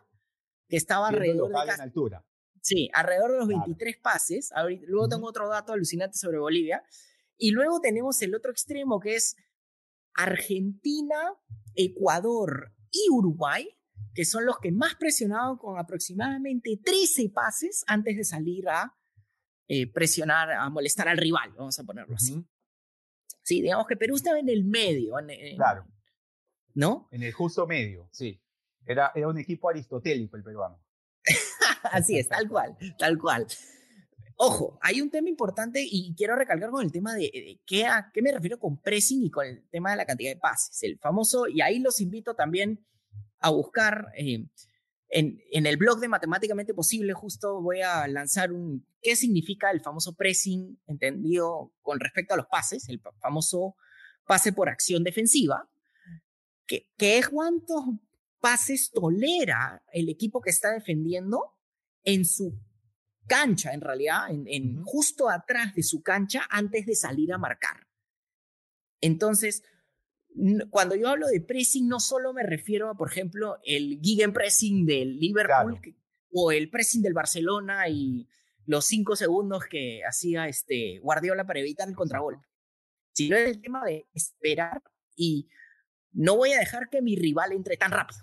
que 0.68 0.76
estaba 0.76 1.08
alrededor 1.08 1.50
de 1.50 1.72
en 1.72 1.80
altura. 1.80 2.24
Sí, 2.64 2.88
alrededor 2.94 3.32
de 3.32 3.38
los 3.40 3.48
23 3.48 3.98
pases. 3.98 4.50
luego 4.86 5.06
tengo 5.06 5.28
otro 5.28 5.50
dato 5.50 5.74
alucinante 5.74 6.16
sobre 6.16 6.38
Bolivia. 6.38 6.82
Y 7.36 7.50
luego 7.50 7.78
tenemos 7.78 8.22
el 8.22 8.34
otro 8.34 8.50
extremo 8.50 9.00
que 9.00 9.16
es 9.16 9.36
Argentina, 10.14 11.34
Ecuador 11.74 12.72
y 12.90 13.10
Uruguay, 13.10 13.68
que 14.14 14.24
son 14.24 14.46
los 14.46 14.58
que 14.60 14.72
más 14.72 14.94
presionaban 14.94 15.58
con 15.58 15.78
aproximadamente 15.78 16.80
13 16.82 17.28
pases 17.34 17.84
antes 17.86 18.16
de 18.16 18.24
salir 18.24 18.66
a 18.70 18.96
eh, 19.68 19.92
presionar, 19.92 20.50
a 20.50 20.70
molestar 20.70 21.06
al 21.08 21.18
rival, 21.18 21.52
vamos 21.58 21.78
a 21.78 21.84
ponerlo 21.84 22.14
así. 22.14 22.46
Sí, 23.42 23.60
digamos 23.60 23.86
que 23.86 23.96
Perú 23.96 24.14
estaba 24.14 24.38
en 24.38 24.48
el 24.48 24.64
medio. 24.64 25.16
claro. 25.56 25.86
¿No? 26.72 27.08
En 27.12 27.22
el 27.22 27.32
justo 27.32 27.66
medio, 27.66 28.08
sí. 28.10 28.40
Era, 28.86 29.12
era 29.14 29.28
un 29.28 29.36
equipo 29.36 29.68
aristotélico 29.68 30.38
el 30.38 30.42
peruano. 30.42 30.83
Así 31.92 32.18
es, 32.18 32.28
tal 32.28 32.48
cual, 32.48 32.76
tal 32.98 33.18
cual. 33.18 33.46
Ojo, 34.36 34.78
hay 34.82 35.00
un 35.00 35.10
tema 35.10 35.28
importante 35.28 35.86
y 35.88 36.12
quiero 36.16 36.34
recalcar 36.34 36.70
con 36.70 36.84
el 36.84 36.90
tema 36.90 37.14
de, 37.14 37.60
qué, 37.66 37.86
a 37.86 38.10
qué 38.12 38.20
me 38.20 38.32
refiero 38.32 38.58
con 38.58 38.78
pressing 38.78 39.22
y 39.22 39.30
con 39.30 39.46
el 39.46 39.62
tema 39.70 39.92
de 39.92 39.96
la 39.96 40.06
cantidad 40.06 40.30
de 40.30 40.40
pases. 40.40 40.82
El 40.82 40.98
famoso, 40.98 41.46
y 41.46 41.60
ahí 41.60 41.78
los 41.78 42.00
invito 42.00 42.34
también 42.34 42.84
a 43.38 43.50
buscar 43.50 44.08
eh, 44.16 44.44
en, 45.08 45.66
el 45.66 45.76
blog 45.76 46.00
de 46.00 46.08
Matemáticamente 46.08 46.74
Posible, 46.74 47.12
justo 47.12 47.62
voy 47.62 47.82
a 47.82 48.08
lanzar 48.08 48.52
un 48.52 48.84
qué 49.00 49.14
significa 49.14 49.70
el 49.70 49.80
famoso 49.80 50.14
pressing 50.14 50.80
entendido 50.86 51.72
con 51.82 52.00
respecto 52.00 52.34
a 52.34 52.36
los 52.36 52.46
pases, 52.46 52.88
el 52.88 53.00
famoso 53.20 53.76
pase 54.26 54.52
por 54.52 54.68
acción 54.68 55.04
defensiva, 55.04 55.70
que, 56.66 56.88
que 56.96 57.18
es 57.18 57.28
cuántos 57.28 57.84
pases 58.40 58.90
tolera 58.90 59.84
el 59.92 60.08
equipo 60.08 60.40
que 60.40 60.50
está 60.50 60.72
defendiendo 60.72 61.53
en 62.04 62.24
su 62.24 62.58
cancha, 63.26 63.72
en 63.72 63.80
realidad, 63.80 64.26
en, 64.30 64.82
justo 64.82 65.30
atrás 65.30 65.74
de 65.74 65.82
su 65.82 66.02
cancha 66.02 66.46
antes 66.50 66.86
de 66.86 66.94
salir 66.94 67.32
a 67.32 67.38
marcar. 67.38 67.86
Entonces, 69.00 69.62
cuando 70.70 70.94
yo 70.94 71.08
hablo 71.08 71.26
de 71.28 71.40
pressing, 71.40 71.88
no 71.88 72.00
solo 72.00 72.32
me 72.32 72.42
refiero 72.42 72.90
a, 72.90 72.96
por 72.96 73.10
ejemplo, 73.10 73.58
el 73.64 74.00
pressing 74.32 74.84
del 74.84 75.18
Liverpool 75.18 75.80
o 76.32 76.52
el 76.52 76.70
pressing 76.70 77.02
del 77.02 77.14
Barcelona 77.14 77.88
y 77.88 78.28
los 78.66 78.86
cinco 78.86 79.14
segundos 79.14 79.64
que 79.66 80.02
hacía 80.04 80.48
este 80.48 80.98
Guardiola 81.00 81.46
para 81.46 81.60
evitar 81.60 81.88
el 81.88 81.94
contragolpe, 81.94 82.46
sino 83.12 83.36
el 83.36 83.60
tema 83.60 83.84
de 83.84 84.08
esperar 84.12 84.82
y 85.16 85.48
no 86.12 86.36
voy 86.36 86.52
a 86.52 86.58
dejar 86.58 86.88
que 86.88 87.02
mi 87.02 87.16
rival 87.16 87.52
entre 87.52 87.76
tan 87.76 87.92
rápido. 87.92 88.20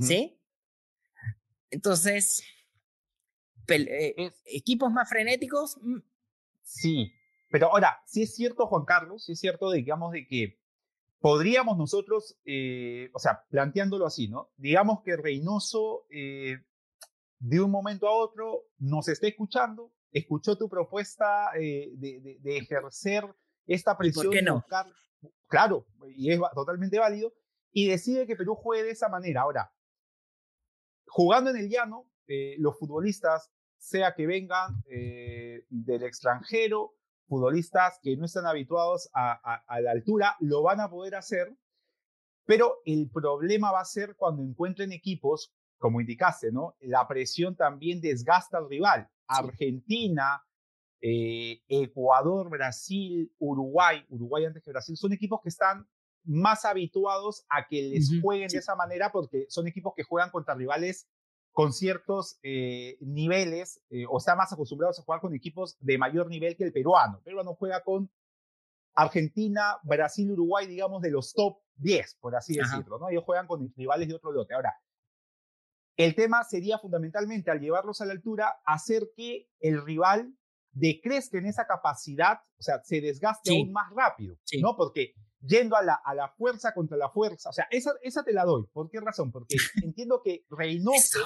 ¿Sí? 0.00 0.38
Entonces, 1.70 2.42
eh, 3.68 4.32
equipos 4.46 4.92
más 4.92 5.08
frenéticos. 5.08 5.78
Mm. 5.82 5.98
Sí, 6.62 7.12
pero 7.50 7.72
ahora, 7.72 8.02
sí 8.06 8.22
es 8.22 8.34
cierto, 8.34 8.66
Juan 8.66 8.84
Carlos, 8.84 9.24
sí 9.24 9.32
es 9.32 9.40
cierto, 9.40 9.70
digamos, 9.70 10.12
de 10.12 10.26
que 10.26 10.58
podríamos 11.20 11.78
nosotros, 11.78 12.38
eh, 12.44 13.10
o 13.14 13.18
sea, 13.18 13.44
planteándolo 13.50 14.06
así, 14.06 14.28
¿no? 14.28 14.50
Digamos 14.56 15.02
que 15.02 15.16
Reynoso, 15.16 16.06
eh, 16.10 16.58
de 17.38 17.60
un 17.60 17.70
momento 17.70 18.06
a 18.08 18.12
otro, 18.12 18.64
nos 18.78 19.08
está 19.08 19.26
escuchando, 19.26 19.92
escuchó 20.12 20.56
tu 20.56 20.68
propuesta 20.68 21.50
de, 21.54 22.38
ejercer 22.44 23.24
esta 23.66 23.96
presión. 23.96 24.26
¿Por 24.26 24.34
qué 24.34 24.42
no? 24.42 24.64
claro, 25.46 25.86
y 26.14 26.32
es 26.32 26.40
totalmente 26.54 26.98
válido, 26.98 27.32
y 27.70 27.88
decide 27.88 28.26
que 28.26 28.36
Perú 28.36 28.54
juegue 28.54 28.84
de 28.84 28.90
esa 28.90 29.08
manera. 29.08 29.42
Ahora, 29.42 29.72
jugando 31.06 31.50
en 31.50 31.56
el 31.56 31.68
llano, 31.68 32.10
los 32.58 32.78
futbolistas 32.78 33.50
sea 33.78 34.14
que 34.14 34.26
vengan 34.26 34.82
eh, 34.90 35.64
del 35.70 36.02
extranjero, 36.02 36.94
futbolistas 37.26 37.98
que 38.02 38.16
no 38.16 38.24
están 38.24 38.46
habituados 38.46 39.10
a, 39.14 39.62
la 39.80 39.90
altura, 39.90 40.36
lo 40.40 40.62
van 40.62 40.80
a 40.80 40.90
poder 40.90 41.14
hacer, 41.14 41.56
pero 42.44 42.78
el 42.84 43.10
problema 43.10 43.70
va 43.70 43.80
a 43.80 43.84
ser 43.84 44.16
cuando 44.16 44.42
encuentren 44.42 44.92
equipos, 44.92 45.52
como 45.78 46.00
indicaste, 46.00 46.50
¿no? 46.50 46.74
La 46.80 47.06
presión 47.06 47.54
también 47.54 48.00
desgasta 48.00 48.58
al 48.58 48.68
rival. 48.68 49.08
Argentina, 49.26 50.42
eh, 51.00 51.60
Ecuador, 51.68 52.48
Brasil, 52.48 53.30
Uruguay, 53.38 54.04
Uruguay 54.08 54.46
antes 54.46 54.62
que 54.62 54.70
Brasil, 54.70 54.96
son 54.96 55.12
equipos 55.12 55.40
que 55.42 55.50
están 55.50 55.86
más 56.24 56.64
habituados 56.64 57.44
a 57.48 57.66
que 57.68 57.82
les 57.82 58.20
jueguen 58.20 58.48
de 58.48 58.58
esa 58.58 58.74
manera 58.74 59.12
porque 59.12 59.46
son 59.48 59.68
equipos 59.68 59.92
que 59.94 60.02
juegan 60.02 60.30
contra 60.30 60.54
rivales 60.54 61.08
con 61.58 61.72
ciertos 61.72 62.38
eh, 62.44 62.98
niveles 63.00 63.82
eh, 63.90 64.04
o 64.08 64.18
está 64.18 64.36
más 64.36 64.52
acostumbrados 64.52 64.96
a 65.00 65.02
jugar 65.02 65.20
con 65.20 65.34
equipos 65.34 65.76
de 65.80 65.98
mayor 65.98 66.28
nivel 66.28 66.56
que 66.56 66.62
el 66.62 66.72
peruano. 66.72 67.16
El 67.16 67.24
peruano 67.24 67.56
juega 67.56 67.82
con 67.82 68.12
Argentina, 68.94 69.76
Brasil, 69.82 70.30
Uruguay, 70.30 70.68
digamos, 70.68 71.02
de 71.02 71.10
los 71.10 71.32
top 71.32 71.58
10, 71.74 72.18
por 72.20 72.36
así 72.36 72.54
decirlo. 72.54 73.00
¿no? 73.00 73.08
Ellos 73.08 73.24
juegan 73.24 73.48
con 73.48 73.74
rivales 73.74 74.06
de 74.06 74.14
otro 74.14 74.30
lote. 74.30 74.54
Ahora, 74.54 74.72
el 75.96 76.14
tema 76.14 76.44
sería 76.44 76.78
fundamentalmente, 76.78 77.50
al 77.50 77.58
llevarlos 77.58 78.00
a 78.00 78.06
la 78.06 78.12
altura, 78.12 78.60
hacer 78.64 79.10
que 79.16 79.48
el 79.58 79.84
rival 79.84 80.32
decrezca 80.70 81.38
en 81.38 81.46
esa 81.46 81.66
capacidad, 81.66 82.38
o 82.56 82.62
sea, 82.62 82.80
se 82.84 83.00
desgaste 83.00 83.50
aún 83.50 83.72
más 83.72 83.92
rápido, 83.96 84.38
¿no? 84.60 84.76
Porque 84.76 85.14
yendo 85.40 85.74
a 85.74 85.82
la, 85.82 85.94
a 85.94 86.14
la 86.14 86.28
fuerza 86.28 86.72
contra 86.72 86.96
la 86.96 87.10
fuerza, 87.10 87.50
o 87.50 87.52
sea, 87.52 87.66
esa, 87.72 87.94
esa 88.02 88.22
te 88.22 88.32
la 88.32 88.44
doy. 88.44 88.64
¿Por 88.72 88.88
qué 88.90 89.00
razón? 89.00 89.32
Porque 89.32 89.56
entiendo 89.82 90.22
que 90.22 90.44
Reynoso 90.50 91.18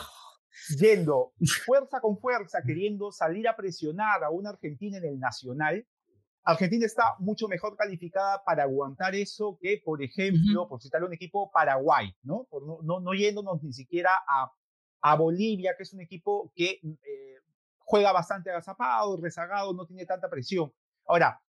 yendo 0.79 1.33
fuerza 1.65 2.01
con 2.01 2.19
fuerza, 2.19 2.63
queriendo 2.65 3.13
salir 3.13 3.49
a 3.49 3.57
presionar 3.57 4.25
a 4.25 4.31
una 4.31 4.51
Argentina 4.51 4.99
en 4.99 5.05
el 5.05 5.19
Nacional, 5.19 5.87
Argentina 6.45 6.85
está 6.87 7.15
mucho 7.21 7.47
mejor 7.47 7.77
calificada 7.77 8.43
para 8.45 8.65
aguantar 8.65 9.15
eso 9.15 9.59
que, 9.61 9.81
por 9.85 10.03
ejemplo, 10.03 10.69
por 10.69 10.83
citar 10.83 11.05
un 11.05 11.13
equipo 11.13 11.51
Paraguay, 11.53 12.13
¿no? 12.23 12.47
Por 12.51 12.67
no, 12.85 13.01
no, 13.01 13.15
yéndonos 13.15 13.63
ni 13.63 13.73
siquiera 13.73 14.11
a, 14.27 14.51
a, 15.03 15.17
Bolivia, 15.17 15.75
que 15.77 15.85
es 15.85 15.93
un 15.93 16.01
equipo 16.01 16.53
que 16.57 16.81
eh, 16.83 17.37
juega 17.79 18.11
bastante 18.11 18.51
agazapado, 18.51 19.17
rezagado, 19.21 19.73
no 19.73 19.87
tiene 19.87 20.05
tanta 20.05 20.29
presión. 20.29 20.73
Ahora, 21.07 21.41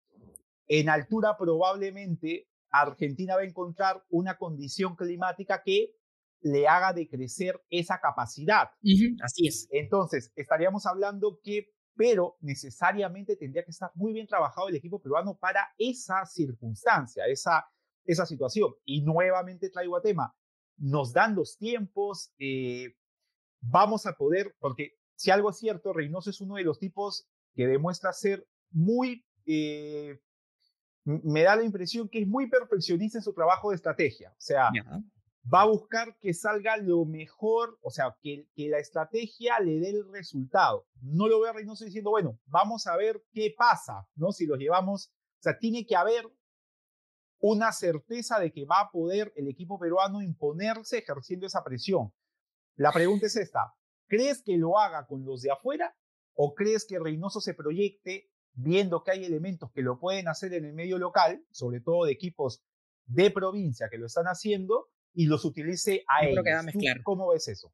en 0.68 0.90
altura 0.90 1.36
probablemente 1.38 2.48
Argentina 2.70 3.36
va 3.36 3.42
a 3.42 3.46
encontrar 3.46 4.04
una 4.10 4.38
condición 4.38 4.96
climática 4.96 5.62
que 5.64 5.92
le 6.44 6.68
haga 6.68 6.94
decrecer 6.94 7.60
esa 7.70 8.00
capacidad. 8.00 8.70
así 9.24 9.48
es. 9.48 9.68
Entonces, 9.72 10.32
estaríamos 10.36 10.86
hablando 10.86 11.40
que 11.44 11.74
pero 11.96 12.38
necesariamente 12.42 13.36
tendría 13.36 13.64
que 13.64 13.72
estar 13.72 13.92
muy 13.96 14.14
bien 14.14 14.28
trabajado 14.28 14.68
el 14.68 14.76
equipo 14.76 15.00
peruano 15.00 15.38
para 15.38 15.68
esa 15.78 16.26
circunstancia, 16.26 17.26
esa, 17.28 17.66
esa 18.06 18.26
situación. 18.26 18.74
Y 18.86 19.04
nuevamente 19.04 19.70
traigo 19.70 19.96
a 19.96 20.02
tema, 20.02 20.36
nos 20.78 21.14
dan 21.14 21.36
los 21.36 21.58
tiempos, 21.58 22.34
eh, 22.40 22.96
vamos 23.62 24.06
a 24.06 24.14
poder, 24.14 24.56
porque 24.60 24.94
si 25.16 25.32
algo 25.32 25.50
es 25.52 25.58
cierto, 25.58 25.94
Reynoso 25.94 26.30
es 26.30 26.42
uno 26.42 26.56
de 26.56 26.64
los 26.64 26.80
tipos 26.80 27.28
que 27.54 27.68
demuestra 27.68 28.12
ser 28.12 28.48
muy, 28.72 29.24
eh, 29.46 30.20
me 31.06 31.44
da 31.44 31.56
la 31.56 31.64
impresión 31.64 32.10
que 32.10 32.22
es 32.22 32.28
muy 32.28 32.50
perfeccionista 32.50 33.20
en 33.20 33.24
su 33.24 33.34
trabajo 33.34 33.70
de 33.70 33.76
estrategia. 33.76 34.32
O 34.32 34.42
sea, 34.42 34.72
va 35.52 35.62
a 35.62 35.68
buscar 35.68 36.18
que 36.20 36.34
salga 36.34 36.78
lo 36.78 37.06
mejor, 37.06 37.78
o 37.82 37.92
sea, 37.92 38.16
que, 38.22 38.48
la 38.56 38.80
estrategia 38.80 39.60
le 39.60 39.80
dé 39.80 39.90
el 39.90 40.12
resultado. 40.12 40.88
No 41.02 41.28
lo 41.28 41.42
ve 41.42 41.50
a 41.50 41.54
Reynoso 41.54 41.86
diciendo, 41.86 42.12
bueno, 42.12 42.40
vamos 42.46 42.88
a 42.88 42.96
ver 42.96 43.24
qué 43.32 43.54
pasa, 43.58 44.08
¿no? 44.16 44.32
Si 44.32 44.46
los 44.46 44.58
llevamos, 44.58 45.08
o 45.08 45.42
sea, 45.42 45.58
tiene 45.58 45.86
que 45.86 45.96
haber 45.96 46.26
una 47.40 47.74
certeza 47.74 48.40
de 48.40 48.54
que 48.54 48.66
va 48.66 48.80
a 48.80 48.92
poder 48.92 49.34
el 49.36 49.50
equipo 49.50 49.78
peruano 49.78 50.22
imponerse 50.22 51.00
ejerciendo 51.00 51.46
esa 51.46 51.64
presión. 51.64 52.14
La 52.76 52.92
pregunta 52.92 53.26
es 53.26 53.36
esta, 53.36 53.76
¿crees 54.08 54.42
que 54.44 54.58
lo 54.58 54.80
haga 54.80 55.06
con 55.06 55.26
los 55.26 55.42
de 55.42 55.52
afuera 55.52 55.96
o 56.36 56.56
crees 56.56 56.86
que 56.86 57.00
Reynoso 57.00 57.42
se 57.42 57.54
proyecte 57.54 58.32
viendo 58.54 59.04
que 59.04 59.12
hay 59.12 59.26
elementos 59.26 59.72
que 59.72 59.82
lo 59.82 60.00
pueden 60.00 60.28
hacer 60.30 60.54
en 60.54 60.66
el 60.66 60.74
medio 60.74 60.98
local, 60.98 61.46
sobre 61.52 61.82
todo 61.82 62.06
de 62.06 62.14
equipos 62.14 62.64
de 63.06 63.30
provincia 63.30 63.90
que 63.90 63.98
lo 63.98 64.06
están 64.06 64.26
haciendo, 64.26 64.93
y 65.14 65.28
los 65.28 65.46
utilice 65.46 66.04
a 66.08 66.26
Yo 66.26 66.32
Creo 66.32 66.44
que 66.44 66.54
va 66.54 66.60
a 66.60 66.64
mezclar. 66.64 67.04
¿Cómo 67.04 67.30
ves 67.30 67.48
eso? 67.48 67.72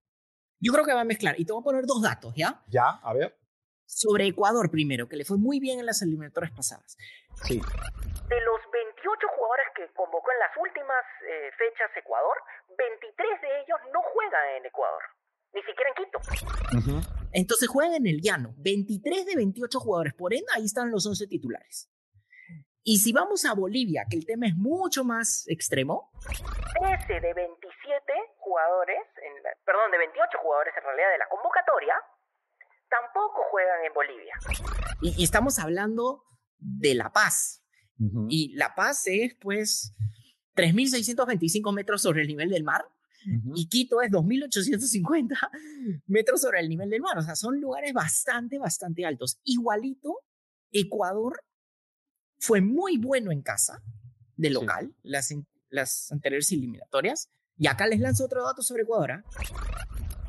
Yo 0.60 0.74
creo 0.74 0.86
que 0.86 0.94
va 0.94 1.02
a 1.02 1.06
mezclar. 1.06 1.40
Y 1.40 1.46
te 1.46 1.54
voy 1.54 1.62
a 1.62 1.64
poner 1.64 1.86
dos 1.86 2.02
datos, 2.02 2.34
¿ya? 2.36 2.62
Ya, 2.68 3.00
a 3.02 3.14
ver. 3.14 3.38
Sobre 3.86 4.28
Ecuador 4.28 4.70
primero, 4.70 5.08
que 5.08 5.16
le 5.16 5.26
fue 5.26 5.38
muy 5.38 5.60
bien 5.60 5.80
en 5.80 5.86
las 5.86 6.02
eliminatorias 6.02 6.52
pasadas. 6.52 6.98
Sí. 7.44 7.56
De 7.56 8.40
los 8.46 8.60
28 8.72 9.28
jugadores 9.36 9.68
que 9.76 9.94
convocó 9.94 10.32
en 10.32 10.40
las 10.40 10.52
últimas 10.62 11.04
eh, 11.28 11.50
fechas 11.58 11.90
Ecuador, 11.96 12.38
23 12.78 13.42
de 13.42 13.48
ellos 13.62 13.80
no 13.94 14.02
juegan 14.14 14.58
en 14.58 14.66
Ecuador. 14.66 15.02
Ni 15.54 15.62
siquiera 15.62 15.90
en 15.90 15.96
Quito. 15.96 17.10
Entonces 17.32 17.68
juegan 17.68 17.96
en 17.96 18.06
el 18.06 18.22
llano. 18.22 18.54
23 18.58 19.26
de 19.26 19.36
28 19.36 19.80
jugadores. 19.80 20.14
Por 20.14 20.34
ende, 20.34 20.46
ahí 20.54 20.66
están 20.66 20.92
los 20.92 21.08
11 21.08 21.26
titulares. 21.28 21.90
Y 22.90 22.98
si 22.98 23.12
vamos 23.12 23.46
a 23.46 23.54
Bolivia, 23.54 24.08
que 24.10 24.18
el 24.18 24.26
tema 24.26 24.48
es 24.48 24.56
mucho 24.56 25.04
más 25.04 25.48
extremo. 25.48 26.10
13 26.80 27.22
de 27.22 27.34
27 27.36 28.14
jugadores, 28.38 28.98
perdón, 29.64 29.92
de 29.92 30.00
28 30.00 30.40
jugadores 30.42 30.74
en 30.76 30.84
realidad 30.84 31.12
de 31.12 31.18
la 31.20 31.30
convocatoria, 31.30 31.94
tampoco 32.90 33.44
juegan 33.52 33.86
en 33.86 33.94
Bolivia. 33.94 34.34
Y, 35.04 35.24
estamos 35.24 35.60
hablando 35.60 36.24
de 36.58 36.96
La 36.96 37.12
Paz. 37.12 37.64
Y 38.28 38.56
La 38.56 38.74
Paz 38.74 39.06
es 39.06 39.36
pues 39.40 39.94
3.625 40.56 41.72
metros 41.72 42.02
sobre 42.02 42.24
el 42.24 42.28
nivel 42.28 42.50
del 42.50 42.64
mar. 42.64 42.86
Y 43.54 43.70
Quito 43.70 44.02
es 44.02 44.10
2.850 44.10 45.38
metros 46.08 46.42
sobre 46.42 46.60
el 46.60 46.68
nivel 46.68 46.90
del 46.90 47.02
mar. 47.02 47.20
O 47.20 47.22
sea, 47.22 47.36
son 47.36 47.62
lugares 47.62 47.94
bastante, 47.94 48.58
bastante 48.58 49.06
altos. 49.06 49.40
Igualito, 49.44 50.24
Ecuador 50.72 51.44
fue 52.40 52.62
muy 52.62 52.98
bueno 52.98 53.32
en 53.32 53.42
casa, 53.42 53.82
de 54.36 54.50
local, 54.50 54.96
las, 55.04 55.34
las 55.70 56.12
anteriores 56.12 56.52
eliminatorias. 56.52 57.30
Y 57.58 57.68
acá 57.68 57.86
les 57.88 58.00
lanzo 58.00 58.26
otro 58.26 58.44
dato 58.44 58.62
sobre 58.62 58.84
Ecuador. 58.84 59.12
¿ah? 59.12 59.24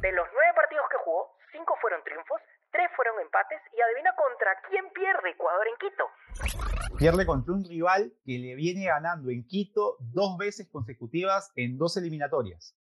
De 0.03 0.12
los 0.12 0.27
nueve 0.35 0.53
partidos 0.57 0.85
que 0.90 0.96
jugó, 1.05 1.37
cinco 1.53 1.75
fueron 1.81 2.03
triunfos, 2.03 2.40
tres 2.73 2.90
fueron 2.96 3.14
empates 3.20 3.61
y 3.77 3.81
adivina 3.81 4.11
contra 4.16 4.51
quién 4.68 4.85
pierde 4.92 5.31
Ecuador 5.31 5.66
en 5.68 5.77
Quito. 5.79 6.99
Pierde 6.99 7.25
contra 7.25 7.55
un 7.55 7.64
rival 7.64 8.12
que 8.25 8.38
le 8.38 8.57
viene 8.57 8.87
ganando 8.87 9.31
en 9.31 9.46
Quito 9.46 9.96
dos 10.01 10.37
veces 10.37 10.68
consecutivas 10.68 11.53
en 11.55 11.79
dos 11.79 11.96
eliminatorias. 11.96 12.77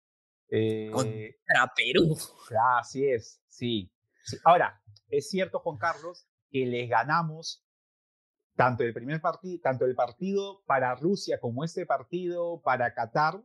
Eh, 0.50 0.90
contra 0.94 1.74
Perú. 1.76 2.16
Así 2.80 3.06
es, 3.06 3.44
sí. 3.50 3.92
Ahora, 4.46 4.82
es 5.10 5.30
cierto, 5.30 5.60
Juan 5.60 5.78
Carlos, 5.78 6.26
que 6.50 6.66
les 6.66 6.90
ganamos 6.90 7.67
tanto 8.58 8.84
el 8.84 8.94
primer 8.94 9.22
partido, 9.22 9.62
tanto 9.62 9.86
el 9.86 9.96
partido 9.96 10.64
para 10.66 10.96
Rusia 10.96 11.40
como 11.40 11.64
este 11.64 11.86
partido 11.86 12.60
para 12.64 12.94
Qatar, 12.94 13.42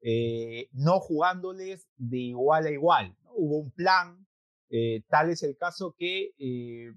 eh, 0.00 0.68
no 0.72 1.00
jugándoles 1.00 1.88
de 1.96 2.18
igual 2.18 2.66
a 2.66 2.70
igual. 2.70 3.16
Hubo 3.34 3.58
un 3.58 3.72
plan, 3.72 4.24
eh, 4.70 5.02
tal 5.08 5.30
es 5.30 5.42
el 5.42 5.56
caso 5.56 5.96
que 5.98 6.30
eh, 6.38 6.92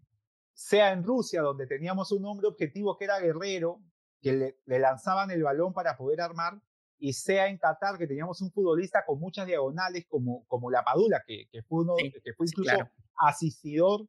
sea 0.53 0.91
en 0.91 1.03
Rusia, 1.03 1.41
donde 1.41 1.65
teníamos 1.65 2.11
un 2.11 2.25
hombre 2.25 2.47
objetivo 2.47 2.95
que 2.95 3.05
era 3.05 3.19
Guerrero, 3.19 3.81
que 4.21 4.33
le, 4.33 4.79
lanzaban 4.79 5.31
el 5.31 5.41
balón 5.41 5.73
para 5.73 5.97
poder 5.97 6.21
armar, 6.21 6.61
y 6.99 7.13
sea 7.13 7.47
en 7.47 7.57
Qatar, 7.57 7.97
que 7.97 8.07
teníamos 8.07 8.39
un 8.41 8.51
futbolista 8.51 9.03
con 9.03 9.19
muchas 9.19 9.47
diagonales, 9.47 10.05
como, 10.07 10.45
como 10.45 10.69
la 10.69 10.83
Padula, 10.83 11.23
que, 11.25 11.47
que 11.51 11.63
fue, 11.63 11.81
uno, 11.81 11.95
que 11.95 12.33
fue 12.33 12.45
incluso 12.45 12.87
asistidor 13.15 14.07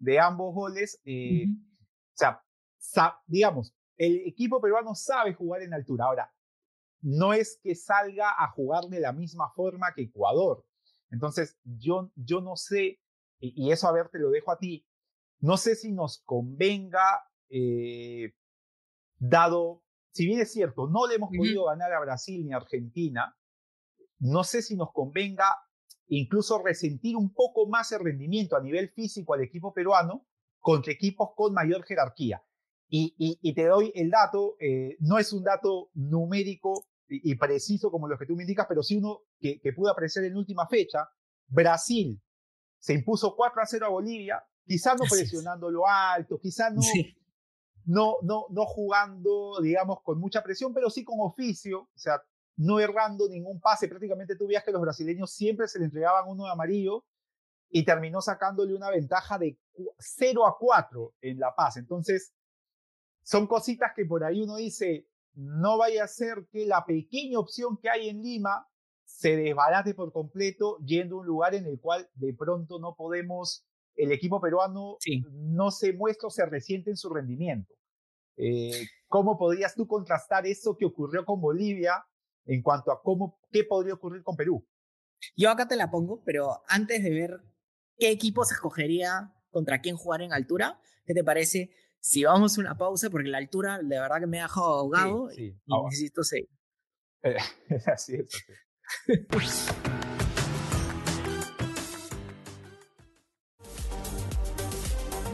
de 0.00 0.18
ambos 0.18 0.52
goles. 0.52 1.00
O 1.04 2.14
sea, 2.14 2.42
digamos, 3.26 3.74
el 3.96 4.26
equipo 4.26 4.60
peruano 4.60 4.94
sabe 4.94 5.34
jugar 5.34 5.62
en 5.62 5.74
altura. 5.74 6.06
Ahora, 6.06 6.32
no 7.00 7.32
es 7.32 7.60
que 7.62 7.74
salga 7.74 8.30
a 8.36 8.50
jugar 8.50 8.84
de 8.84 9.00
la 9.00 9.12
misma 9.12 9.50
forma 9.54 9.92
que 9.94 10.02
Ecuador. 10.02 10.64
Entonces, 11.10 11.58
yo, 11.64 12.10
yo 12.16 12.40
no 12.40 12.56
sé, 12.56 13.00
y, 13.40 13.70
eso 13.70 13.88
a 13.88 13.92
ver, 13.92 14.08
te 14.08 14.18
lo 14.18 14.30
dejo 14.30 14.50
a 14.50 14.58
ti, 14.58 14.86
no 15.40 15.56
sé 15.56 15.74
si 15.74 15.92
nos 15.92 16.22
convenga, 16.24 17.22
eh, 17.48 18.34
dado, 19.18 19.82
si 20.10 20.26
bien 20.26 20.40
es 20.40 20.52
cierto, 20.52 20.88
no 20.88 21.06
le 21.06 21.14
hemos 21.14 21.30
podido 21.34 21.66
ganar 21.66 21.92
a 21.92 22.00
Brasil 22.00 22.44
ni 22.44 22.52
a 22.52 22.56
Argentina, 22.56 23.36
no 24.18 24.44
sé 24.44 24.62
si 24.62 24.76
nos 24.76 24.92
convenga 24.92 25.56
incluso 26.08 26.60
resentir 26.62 27.16
un 27.16 27.32
poco 27.32 27.68
más 27.68 27.92
el 27.92 28.00
rendimiento 28.00 28.56
a 28.56 28.60
nivel 28.60 28.90
físico 28.90 29.34
al 29.34 29.42
equipo 29.42 29.72
peruano 29.72 30.26
contra 30.58 30.92
equipos 30.92 31.30
con 31.36 31.54
mayor 31.54 31.84
jerarquía. 31.84 32.42
Y, 32.90 33.52
te 33.54 33.66
doy 33.66 33.92
el 33.94 34.10
dato, 34.10 34.56
eh, 34.60 34.96
no 35.00 35.18
es 35.18 35.32
un 35.32 35.44
dato 35.44 35.90
numérico 35.94 36.86
y, 37.08 37.34
preciso 37.36 37.90
como 37.90 38.08
los 38.08 38.18
que 38.18 38.26
tú 38.26 38.34
me 38.34 38.42
indicas, 38.42 38.66
pero 38.68 38.82
sí 38.82 38.96
uno 38.96 39.20
que, 39.38 39.60
que 39.60 39.72
pudo 39.72 39.90
aparecer 39.90 40.24
en 40.24 40.36
última 40.36 40.66
fecha. 40.66 41.08
Brasil 41.46 42.20
se 42.78 42.94
impuso 42.94 43.34
4 43.34 43.62
a 43.62 43.66
0 43.66 43.86
a 43.86 43.88
Bolivia, 43.90 44.42
quizás 44.66 44.98
no 44.98 45.04
presionando 45.08 45.70
lo 45.70 45.86
alto, 45.86 46.38
quizás 46.38 46.72
no, 46.72 46.82
no, 47.86 48.16
no, 48.22 48.46
no 48.50 48.66
jugando, 48.66 49.60
digamos, 49.60 50.02
con 50.02 50.20
mucha 50.20 50.42
presión, 50.42 50.72
pero 50.72 50.90
sí 50.90 51.04
con 51.04 51.16
oficio, 51.20 51.80
o 51.80 51.98
sea, 51.98 52.22
no 52.56 52.78
errando 52.80 53.28
ningún 53.28 53.60
pase. 53.60 53.88
Prácticamente 53.88 54.36
tú 54.36 54.46
veías 54.46 54.64
que 54.64 54.72
los 54.72 54.82
brasileños 54.82 55.32
siempre 55.32 55.68
se 55.68 55.78
le 55.78 55.86
entregaban 55.86 56.28
uno 56.28 56.44
de 56.44 56.52
amarillo 56.52 57.04
y 57.70 57.84
terminó 57.84 58.20
sacándole 58.20 58.74
una 58.74 58.90
ventaja 58.90 59.38
de 59.38 59.58
0 59.98 60.46
a 60.46 60.56
4 60.58 61.14
en 61.22 61.38
La 61.38 61.54
Paz. 61.54 61.76
Entonces, 61.76 62.34
son 63.28 63.46
cositas 63.46 63.92
que 63.94 64.06
por 64.06 64.24
ahí 64.24 64.40
uno 64.40 64.56
dice, 64.56 65.06
no 65.34 65.76
vaya 65.76 66.04
a 66.04 66.08
ser 66.08 66.46
que 66.50 66.64
la 66.64 66.86
pequeña 66.86 67.38
opción 67.38 67.76
que 67.76 67.90
hay 67.90 68.08
en 68.08 68.22
Lima 68.22 68.66
se 69.04 69.36
desbarate 69.36 69.92
por 69.92 70.12
completo 70.12 70.78
yendo 70.78 71.16
a 71.16 71.20
un 71.20 71.26
lugar 71.26 71.54
en 71.54 71.66
el 71.66 71.78
cual 71.78 72.08
de 72.14 72.32
pronto 72.32 72.78
no 72.78 72.94
podemos, 72.96 73.66
el 73.96 74.12
equipo 74.12 74.40
peruano 74.40 74.96
no 75.30 75.70
se 75.70 75.92
muestra 75.92 76.28
o 76.28 76.30
se 76.30 76.46
resiente 76.46 76.88
en 76.88 76.96
su 76.96 77.10
rendimiento. 77.10 77.74
Eh, 78.38 78.86
¿Cómo 79.08 79.36
podrías 79.36 79.74
tú 79.74 79.86
contrastar 79.86 80.46
eso 80.46 80.74
que 80.78 80.86
ocurrió 80.86 81.26
con 81.26 81.38
Bolivia 81.38 82.02
en 82.46 82.62
cuanto 82.62 82.92
a 82.92 83.02
cómo, 83.02 83.38
qué 83.52 83.62
podría 83.62 83.92
ocurrir 83.92 84.22
con 84.22 84.36
Perú? 84.36 84.66
Yo 85.36 85.50
acá 85.50 85.68
te 85.68 85.76
la 85.76 85.90
pongo, 85.90 86.22
pero 86.24 86.62
antes 86.66 87.02
de 87.02 87.10
ver 87.10 87.42
qué 87.98 88.10
equipo 88.10 88.46
se 88.46 88.54
escogería 88.54 89.34
contra 89.50 89.82
quién 89.82 89.96
jugar 89.96 90.22
en 90.22 90.32
altura, 90.32 90.80
¿qué 91.04 91.12
te 91.12 91.22
parece? 91.22 91.70
Si 92.00 92.24
vamos 92.24 92.56
a 92.56 92.60
una 92.60 92.76
pausa, 92.76 93.10
porque 93.10 93.28
la 93.28 93.38
altura 93.38 93.78
de 93.78 94.00
verdad 94.00 94.20
que 94.20 94.26
me 94.26 94.40
ha 94.40 94.44
dejado 94.44 94.78
ahogado 94.78 95.30
y 95.32 95.54
necesito 95.66 96.22
seguir. 96.22 96.48
así 97.86 98.16
es. 98.16 98.44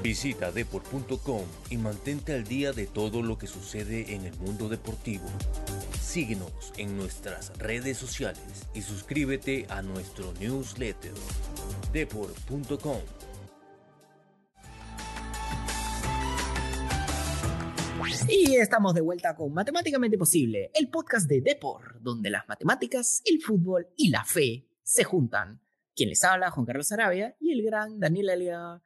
Visita 0.04 0.52
deport.com 0.52 1.46
y 1.70 1.78
mantente 1.78 2.34
al 2.34 2.44
día 2.44 2.72
de 2.72 2.86
todo 2.86 3.22
lo 3.22 3.38
que 3.38 3.46
sucede 3.46 4.14
en 4.14 4.26
el 4.26 4.36
mundo 4.38 4.68
deportivo. 4.68 5.24
Síguenos 5.98 6.74
en 6.76 6.98
nuestras 6.98 7.56
redes 7.56 7.96
sociales 7.96 8.66
y 8.74 8.82
suscríbete 8.82 9.64
a 9.70 9.80
nuestro 9.80 10.34
newsletter 10.34 11.14
deport.com. 11.90 13.00
Y 18.28 18.56
estamos 18.56 18.94
de 18.94 19.02
vuelta 19.02 19.36
con 19.36 19.52
Matemáticamente 19.52 20.16
Posible, 20.16 20.70
el 20.74 20.88
podcast 20.88 21.28
de 21.28 21.42
Deport, 21.42 21.96
donde 22.00 22.30
las 22.30 22.48
matemáticas, 22.48 23.20
el 23.24 23.40
fútbol 23.42 23.88
y 23.96 24.08
la 24.08 24.24
fe 24.24 24.66
se 24.82 25.04
juntan. 25.04 25.60
Quien 25.94 26.08
les 26.08 26.24
habla, 26.24 26.50
Juan 26.50 26.64
Carlos 26.64 26.90
Arabia 26.92 27.36
y 27.38 27.52
el 27.52 27.62
gran 27.62 28.00
Daniel 28.00 28.30
Alia. 28.30 28.82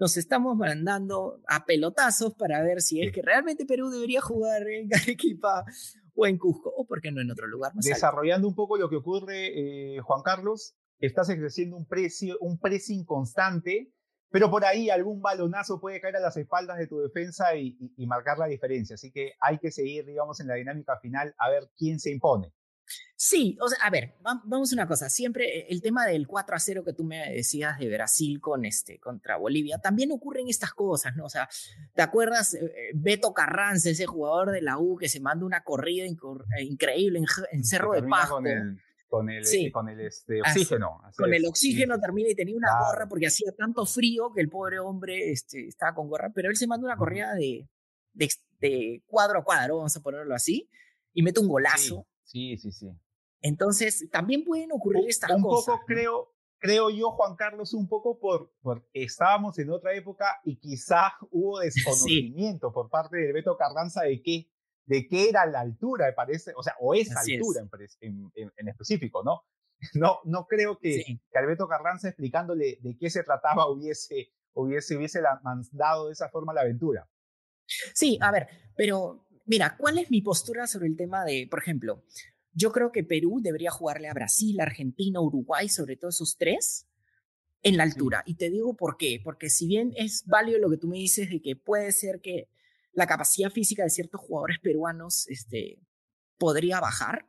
Nos 0.00 0.16
estamos 0.16 0.56
mandando 0.56 1.40
a 1.46 1.64
pelotazos 1.64 2.34
para 2.34 2.62
ver 2.62 2.80
si 2.80 3.00
es 3.00 3.12
que 3.12 3.22
realmente 3.22 3.64
Perú 3.64 3.90
debería 3.90 4.20
jugar 4.20 4.66
en 4.68 4.92
Arequipa 4.94 5.64
o 6.14 6.26
en 6.26 6.36
Cusco, 6.36 6.72
o 6.76 6.84
por 6.84 7.00
qué 7.00 7.12
no 7.12 7.20
en 7.20 7.30
otro 7.30 7.46
lugar 7.46 7.74
más 7.74 7.84
Desarrollando 7.84 8.48
un 8.48 8.54
poco 8.54 8.76
lo 8.76 8.90
que 8.90 8.96
ocurre, 8.96 9.96
eh, 9.96 10.00
Juan 10.00 10.22
Carlos, 10.22 10.74
estás 10.98 11.28
ejerciendo 11.28 11.76
un, 11.76 11.86
precio, 11.86 12.36
un 12.40 12.58
pressing 12.58 13.04
constante 13.04 13.93
pero 14.34 14.50
por 14.50 14.64
ahí 14.64 14.90
algún 14.90 15.22
balonazo 15.22 15.78
puede 15.78 16.00
caer 16.00 16.16
a 16.16 16.20
las 16.20 16.36
espaldas 16.36 16.76
de 16.76 16.88
tu 16.88 16.98
defensa 16.98 17.54
y, 17.54 17.76
marcar 17.98 18.36
la 18.36 18.46
diferencia. 18.46 18.94
Así 18.94 19.12
que 19.12 19.34
hay 19.38 19.58
que 19.58 19.70
seguir, 19.70 20.04
digamos, 20.04 20.40
en 20.40 20.48
la 20.48 20.54
dinámica 20.54 20.98
final 20.98 21.32
a 21.38 21.50
ver 21.50 21.70
quién 21.78 22.00
se 22.00 22.10
impone. 22.10 22.52
Sí, 23.14 23.56
o 23.62 23.68
sea, 23.68 23.78
a 23.86 23.90
ver, 23.90 24.16
vamos 24.20 24.72
a 24.72 24.74
una 24.74 24.88
cosa. 24.88 25.08
Siempre 25.08 25.60
eh, 25.60 25.66
el 25.70 25.80
tema 25.80 26.04
del 26.06 26.26
4 26.26 26.56
a 26.56 26.58
0 26.58 26.82
que 26.84 26.92
tú 26.92 27.04
me 27.04 27.32
decías 27.32 27.78
de 27.78 27.88
Brasil 27.88 28.40
con 28.40 28.64
este, 28.64 28.98
contra 28.98 29.36
Bolivia, 29.36 29.78
también 29.78 30.10
ocurren 30.10 30.48
estas 30.48 30.72
cosas, 30.72 31.14
¿no? 31.14 31.26
O 31.26 31.30
sea, 31.30 31.48
¿te 31.94 32.02
acuerdas 32.02 32.54
eh, 32.54 32.64
eh, 32.64 32.90
Beto 32.92 33.32
Carranza, 33.34 33.90
ese 33.90 34.06
jugador 34.06 34.50
de 34.50 34.62
la 34.62 34.78
U 34.78 34.96
que 34.96 35.08
se 35.08 35.20
manda 35.20 35.46
una 35.46 35.62
corrida 35.62 36.06
increíble 36.58 37.20
en, 37.52 37.64
Cerro 37.64 37.92
de 37.92 38.02
Pasco? 38.02 38.34
con 38.34 38.48
el, 38.48 38.80
eh, 39.22 39.72
con 39.72 39.88
el 39.88 40.00
este, 40.00 40.40
oxígeno. 40.40 41.02
con 41.16 41.32
el 41.32 41.46
oxígeno 41.46 42.00
termina 42.00 42.30
y 42.30 42.34
tenía 42.34 42.56
una 42.56 42.78
gorra 42.78 43.08
porque 43.08 43.26
hacía 43.26 43.52
tanto 43.56 43.86
frío 43.86 44.32
que 44.34 44.40
el 44.40 44.48
pobre 44.48 44.78
hombre 44.78 45.30
este, 45.30 45.68
estaba 45.68 45.94
con 45.94 46.08
gorra, 46.08 46.32
pero 46.34 46.50
él 46.50 46.56
se 46.56 46.66
manda 46.66 46.86
una 46.86 46.96
corrida 46.96 47.34
de, 47.34 47.68
de, 48.12 49.02
cuadro 49.06 49.40
a 49.40 49.44
cuadro, 49.44 49.76
vamos 49.76 49.96
a 49.96 50.00
ponerlo 50.00 50.34
así, 50.34 50.68
y 51.12 51.22
mete 51.22 51.40
un 51.40 51.48
golazo. 51.48 52.06
Sí, 52.22 52.56
sí, 52.56 52.72
sí. 52.72 52.90
Entonces, 53.40 54.08
también 54.10 54.44
pueden 54.44 54.72
ocurrir 54.72 55.08
estas 55.08 55.30
un 55.30 55.42
cosas. 55.42 55.68
Un 55.68 55.74
poco 55.74 55.86
creo, 55.86 56.34
creo 56.58 56.90
yo, 56.90 57.10
Juan 57.10 57.36
Carlos, 57.36 57.74
un 57.74 57.88
poco 57.88 58.18
por, 58.18 58.52
por 58.62 58.88
estábamos 58.94 59.58
en 59.58 59.70
otra 59.70 59.94
época 59.94 60.40
y 60.44 60.56
quizás 60.56 61.12
hubo 61.30 61.58
desconocimiento 61.60 62.72
por 62.72 62.88
parte 62.88 63.18
de 63.18 63.32
Beto 63.32 63.56
Carranza 63.56 64.02
de 64.02 64.22
que 64.22 64.48
de 64.86 65.06
qué 65.08 65.28
era 65.28 65.46
la 65.46 65.60
altura, 65.60 66.06
me 66.06 66.12
parece, 66.12 66.52
o 66.56 66.62
sea, 66.62 66.74
o 66.80 66.94
esa 66.94 67.20
altura 67.20 67.66
en, 68.00 68.30
en, 68.34 68.68
específico, 68.68 69.22
¿no? 69.24 69.42
No, 69.94 70.20
no 70.24 70.46
creo 70.46 70.78
que, 70.78 71.04
Alberto 71.34 71.68
Carranza 71.68 72.08
explicándole 72.08 72.78
de 72.80 72.96
qué 72.96 73.10
se 73.10 73.22
trataba 73.22 73.68
hubiese, 73.68 74.30
hubiese, 74.54 74.96
hubiese 74.96 75.20
mandado 75.42 76.06
de 76.06 76.12
esa 76.12 76.30
forma 76.30 76.54
la 76.54 76.62
aventura. 76.62 77.06
Sí, 77.92 78.18
a 78.20 78.30
ver, 78.30 78.48
pero 78.76 79.26
mira, 79.44 79.76
¿cuál 79.76 79.98
es 79.98 80.10
mi 80.10 80.22
postura 80.22 80.66
sobre 80.66 80.86
el 80.86 80.96
tema 80.96 81.24
de, 81.24 81.46
por 81.50 81.58
ejemplo, 81.58 82.02
yo 82.52 82.72
creo 82.72 82.92
que 82.92 83.04
Perú 83.04 83.40
debería 83.42 83.70
jugarle 83.70 84.08
a 84.08 84.14
Brasil, 84.14 84.60
Argentina, 84.60 85.20
Uruguay, 85.20 85.68
sobre 85.68 85.96
todo 85.96 86.10
esos 86.10 86.36
tres, 86.38 86.86
en 87.62 87.76
la 87.76 87.82
altura. 87.82 88.22
Y 88.26 88.34
te 88.34 88.50
digo 88.50 88.76
por 88.76 88.96
qué, 88.96 89.20
porque 89.24 89.50
si 89.50 89.66
bien 89.66 89.92
es 89.96 90.24
válido 90.26 90.58
lo 90.60 90.70
que 90.70 90.76
tú 90.76 90.86
me 90.86 90.98
dices 90.98 91.30
de 91.30 91.40
que 91.40 91.56
puede 91.56 91.90
ser 91.92 92.20
que 92.20 92.48
la 92.94 93.06
capacidad 93.06 93.50
física 93.50 93.82
de 93.82 93.90
ciertos 93.90 94.20
jugadores 94.20 94.58
peruanos 94.60 95.26
este, 95.28 95.80
podría 96.38 96.80
bajar. 96.80 97.28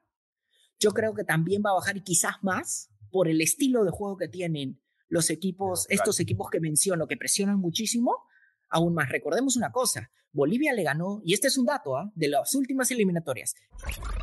Yo 0.80 0.92
creo 0.92 1.14
que 1.14 1.24
también 1.24 1.64
va 1.66 1.72
a 1.72 1.76
bajar 1.76 1.98
y 1.98 2.04
quizás 2.04 2.36
más 2.44 2.92
por 3.12 3.28
el 3.28 3.42
estilo 3.42 3.84
de 3.84 3.92
juego 3.92 4.18
que 4.18 4.28
tienen 4.28 4.82
los 5.08 5.30
equipos, 5.30 5.86
estos 5.90 6.20
equipos 6.20 6.50
que 6.50 6.60
menciono, 6.60 7.08
que 7.08 7.18
presionan 7.18 7.60
muchísimo. 7.60 8.28
Aún 8.70 8.94
más, 8.94 9.10
recordemos 9.10 9.56
una 9.56 9.72
cosa, 9.72 10.12
Bolivia 10.32 10.74
le 10.74 10.84
ganó, 10.84 11.22
y 11.24 11.34
este 11.34 11.48
es 11.48 11.58
un 11.58 11.66
dato 11.66 11.96
¿ah? 11.96 12.12
de 12.14 12.28
las 12.28 12.54
últimas 12.56 12.92
eliminatorias. 12.92 13.56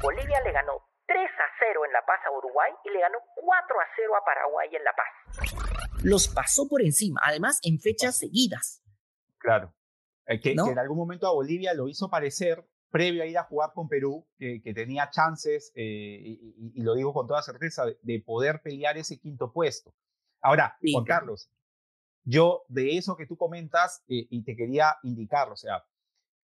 Bolivia 0.02 0.40
le 0.44 0.52
ganó 0.52 0.72
3 1.06 1.18
a 1.18 1.48
0 1.58 1.80
en 1.86 1.92
La 1.92 2.04
Paz 2.04 2.20
a 2.26 2.36
Uruguay 2.36 2.70
y 2.84 2.90
le 2.90 3.00
ganó 3.00 3.18
4 3.34 3.80
a 3.80 3.84
0 3.96 4.12
a 4.16 4.24
Paraguay 4.24 4.68
en 4.74 4.84
La 4.84 4.92
Paz. 4.92 6.02
Los 6.04 6.28
pasó 6.28 6.68
por 6.68 6.82
encima, 6.82 7.20
además 7.24 7.60
en 7.62 7.78
fechas 7.80 8.18
seguidas. 8.18 8.82
Claro. 9.38 9.74
Eh, 10.26 10.40
que, 10.40 10.52
en 10.52 10.78
algún 10.78 10.96
momento 10.96 11.26
a 11.26 11.32
Bolivia 11.32 11.74
lo 11.74 11.88
hizo 11.88 12.08
parecer, 12.08 12.64
previo 12.90 13.22
a 13.22 13.26
ir 13.26 13.38
a 13.38 13.44
jugar 13.44 13.72
con 13.74 13.88
Perú, 13.88 14.26
que, 14.38 14.60
tenía 14.74 15.10
chances, 15.10 15.72
eh, 15.74 16.20
y, 16.22 16.82
lo 16.82 16.94
digo 16.94 17.12
con 17.12 17.26
toda 17.26 17.42
certeza, 17.42 17.84
de, 18.02 18.20
poder 18.20 18.60
pelear 18.62 18.96
ese 18.98 19.18
quinto 19.18 19.52
puesto. 19.52 19.94
Ahora, 20.40 20.76
Juan 20.80 21.04
Carlos, 21.04 21.50
yo 22.24 22.64
de 22.68 22.96
eso 22.96 23.16
que 23.16 23.26
tú 23.26 23.36
comentas, 23.36 24.04
eh, 24.08 24.26
y 24.30 24.44
te 24.44 24.54
quería 24.54 24.96
indicar, 25.02 25.50
o 25.50 25.56
sea, 25.56 25.84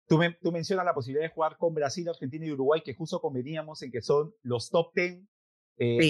tú, 0.07 0.21
tú 0.41 0.53
mencionas 0.53 0.87
la 0.87 0.95
posibilidad 0.95 1.25
de 1.25 1.35
jugar 1.35 1.57
con 1.59 1.75
Brasil, 1.75 2.09
Argentina 2.09 2.47
y 2.47 2.53
Uruguay, 2.53 2.83
que 2.83 2.95
justo 2.95 3.21
conveníamos 3.21 3.83
en 3.83 3.91
que 3.91 4.01
son 4.01 4.35
los 4.43 4.71
top 4.71 4.93
ten 4.95 5.29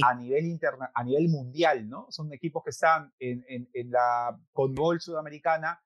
a, 0.04 0.14
nivel 0.14 0.46
interna 0.46 0.92
a 0.94 1.02
nivel 1.02 1.28
mundial, 1.28 1.88
¿no? 1.88 2.06
Son 2.10 2.32
equipos 2.32 2.62
que 2.62 2.70
están 2.70 3.12
en, 3.18 3.44
en, 3.48 3.68
en 3.72 3.90
la 3.90 4.38
Conmebol 4.52 5.00
sudamericana 5.00 5.82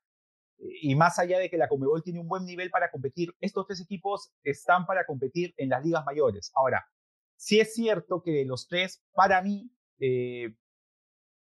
y 0.60 0.94
más 0.94 1.18
allá 1.18 1.38
de 1.38 1.48
que 1.48 1.56
la 1.56 1.68
Comebol 1.68 2.02
tiene 2.02 2.20
un 2.20 2.28
buen 2.28 2.44
nivel 2.44 2.70
para 2.70 2.90
competir, 2.90 3.34
estos 3.40 3.66
tres 3.66 3.80
equipos 3.80 4.32
están 4.44 4.86
para 4.86 5.06
competir 5.06 5.54
en 5.56 5.70
las 5.70 5.84
ligas 5.84 6.04
mayores. 6.04 6.50
Ahora, 6.54 6.86
sí 7.36 7.60
es 7.60 7.74
cierto 7.74 8.22
que 8.22 8.32
de 8.32 8.44
los 8.44 8.68
tres, 8.68 9.02
para 9.12 9.40
mí, 9.42 9.70
eh, 9.98 10.54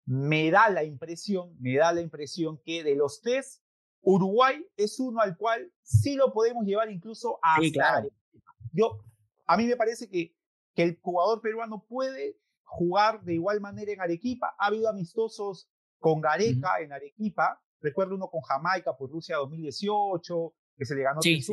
me 0.04 0.50
da 0.50 0.68
la 0.70 0.84
impresión, 0.84 1.56
me 1.58 1.76
da 1.76 1.92
la 1.92 2.00
impresión 2.00 2.60
que 2.64 2.84
de 2.84 2.94
los 2.94 3.20
tres, 3.20 3.62
Uruguay 4.02 4.64
es 4.76 5.00
uno 5.00 5.20
al 5.20 5.36
cual 5.36 5.72
sí 5.82 6.14
lo 6.14 6.32
podemos 6.32 6.64
llevar 6.64 6.90
incluso 6.90 7.40
a 7.42 7.60
sí, 7.60 7.72
claro. 7.72 8.08
Yo, 8.72 9.02
a 9.46 9.56
mí 9.56 9.66
me 9.66 9.76
parece 9.76 10.08
que, 10.08 10.36
que 10.74 10.82
el 10.84 10.98
jugador 11.00 11.40
peruano 11.40 11.84
puede 11.88 12.38
jugar 12.62 13.22
de 13.22 13.34
igual 13.34 13.60
manera 13.60 13.90
en 13.90 14.00
Arequipa. 14.00 14.54
Ha 14.58 14.66
habido 14.66 14.88
amistosos 14.88 15.68
con 15.98 16.20
Gareca 16.20 16.78
en 16.80 16.92
Arequipa, 16.92 17.60
Recuerdo 17.80 18.14
uno 18.14 18.28
con 18.28 18.40
Jamaica 18.40 18.96
por 18.96 19.10
Rusia 19.10 19.36
2018, 19.36 20.54
que 20.76 20.84
se 20.84 20.94
le 20.94 21.02
ganó 21.02 21.20
3-1, 21.20 21.50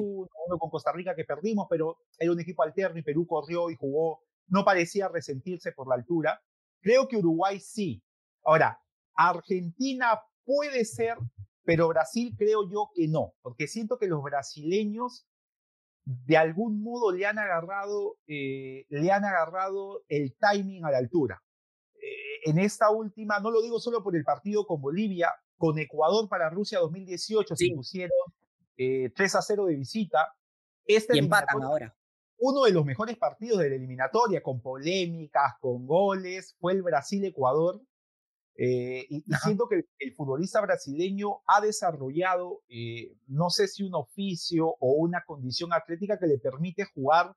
uno 0.48 0.58
con 0.60 0.70
Costa 0.70 0.92
Rica 0.92 1.16
que 1.16 1.24
perdimos, 1.24 1.68
pero 1.70 1.98
era 2.18 2.32
un 2.32 2.40
equipo 2.40 2.64
alterno 2.64 3.00
y 3.00 3.04
Perú 3.04 3.26
corrió 3.26 3.70
y 3.70 3.76
jugó. 3.76 4.24
No 4.48 4.66
parecía 4.66 5.08
resentirse 5.08 5.72
por 5.72 5.88
la 5.88 5.96
altura. 5.96 6.42
Creo 6.82 7.08
que 7.08 7.18
Uruguay 7.18 7.60
sí. 7.60 8.04
Ahora, 8.44 8.80
Argentina 9.16 10.20
puede 10.44 10.86
ser, 10.86 11.18
pero 11.64 11.88
Brasil 11.88 12.36
creo 12.38 12.70
yo 12.70 12.90
que 12.94 13.08
no, 13.08 13.34
porque 13.42 13.68
siento 13.68 13.98
que 13.98 14.08
los 14.08 14.22
brasileños 14.22 15.26
de 16.06 16.38
algún 16.38 16.84
modo 16.84 17.12
le 17.12 17.26
han 17.26 17.40
agarrado, 17.40 18.18
eh, 18.28 18.86
le 18.90 19.12
han 19.12 19.24
agarrado 19.24 20.04
el 20.10 20.36
timing 20.38 20.84
a 20.84 20.92
la 20.92 20.98
altura. 20.98 21.42
Eh, 21.96 22.50
en 22.50 22.60
esta 22.60 22.92
última, 22.92 23.40
no 23.40 23.52
lo 23.52 23.62
digo 23.62 23.80
solo 23.80 24.04
por 24.04 24.16
el 24.16 24.26
partido 24.26 24.66
con 24.66 24.82
Bolivia, 24.82 25.32
con 25.64 25.80
Ecuador 25.80 26.28
para 26.28 26.50
Rusia 26.50 26.80
2018 26.80 27.56
se 27.56 27.70
pusieron 27.74 28.18
3 28.76 28.78
eh, 28.78 29.12
a 29.16 29.42
0 29.42 29.66
de 29.68 29.76
visita. 29.76 30.36
Este 30.86 31.16
y 31.16 31.20
empatan 31.20 31.64
ahora. 31.64 31.96
Uno 32.38 32.64
de 32.64 32.72
los 32.74 32.84
mejores 32.84 33.16
partidos 33.16 33.60
de 33.60 33.70
la 33.70 33.76
eliminatoria, 33.78 34.44
con 34.44 34.60
polémicas, 34.62 35.54
con 35.62 35.88
goles, 35.88 36.58
fue 36.60 36.74
el 36.74 36.84
Brasil-Ecuador. 36.84 37.82
Eh, 38.58 39.08
y, 39.10 39.24
siento 39.42 39.70
que 39.70 39.86
el, 40.00 40.14
futbolista 40.14 40.60
brasileño 40.60 41.40
ha 41.48 41.62
desarrollado, 41.62 42.64
eh, 42.68 43.16
no 43.28 43.50
sé 43.50 43.70
si 43.70 43.84
un 43.84 43.96
oficio 43.96 44.68
o 44.68 44.96
una 44.98 45.24
condición 45.24 45.72
atlética 45.72 46.20
que 46.20 46.28
le 46.28 46.40
permite 46.40 46.84
jugar 46.94 47.34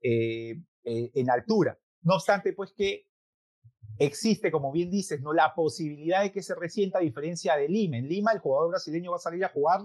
en 0.00 1.30
altura. 1.30 1.78
No 2.00 2.14
obstante, 2.14 2.54
pues 2.54 2.72
que 2.72 3.05
existe, 3.98 4.50
como 4.50 4.72
bien 4.72 4.90
dices, 4.90 5.20
¿no? 5.20 5.32
la 5.32 5.54
posibilidad 5.54 6.22
de 6.22 6.32
que 6.32 6.42
se 6.42 6.54
resienta 6.54 6.98
a 6.98 7.02
diferencia 7.02 7.56
de 7.56 7.68
Lima. 7.68 7.96
En 7.96 8.08
Lima 8.08 8.32
el 8.32 8.38
jugador 8.38 8.70
brasileño 8.70 9.10
va 9.10 9.16
a 9.16 9.20
salir 9.20 9.44
a 9.44 9.48
jugar 9.48 9.80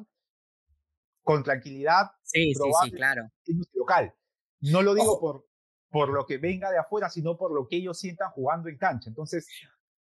con 1.24 1.43
tranquilidad. 1.43 2.12
Sí, 2.24 2.54
sí, 2.54 2.71
sí, 2.84 2.91
claro. 2.91 3.30
Local. 3.74 4.13
No 4.62 4.82
lo 4.82 4.93
digo 4.93 5.19
por, 5.19 5.47
por 5.89 6.10
lo 6.10 6.26
que 6.26 6.38
venga 6.38 6.71
de 6.71 6.78
afuera, 6.78 7.10
sino 7.10 7.38
por 7.38 7.54
lo 7.54 7.67
que 7.67 7.78
ellos 7.78 8.00
sientan 8.00 8.32
jugando 8.32 8.69
en 8.69 8.78
cancha. 8.78 9.10
Entonces, 9.10 9.47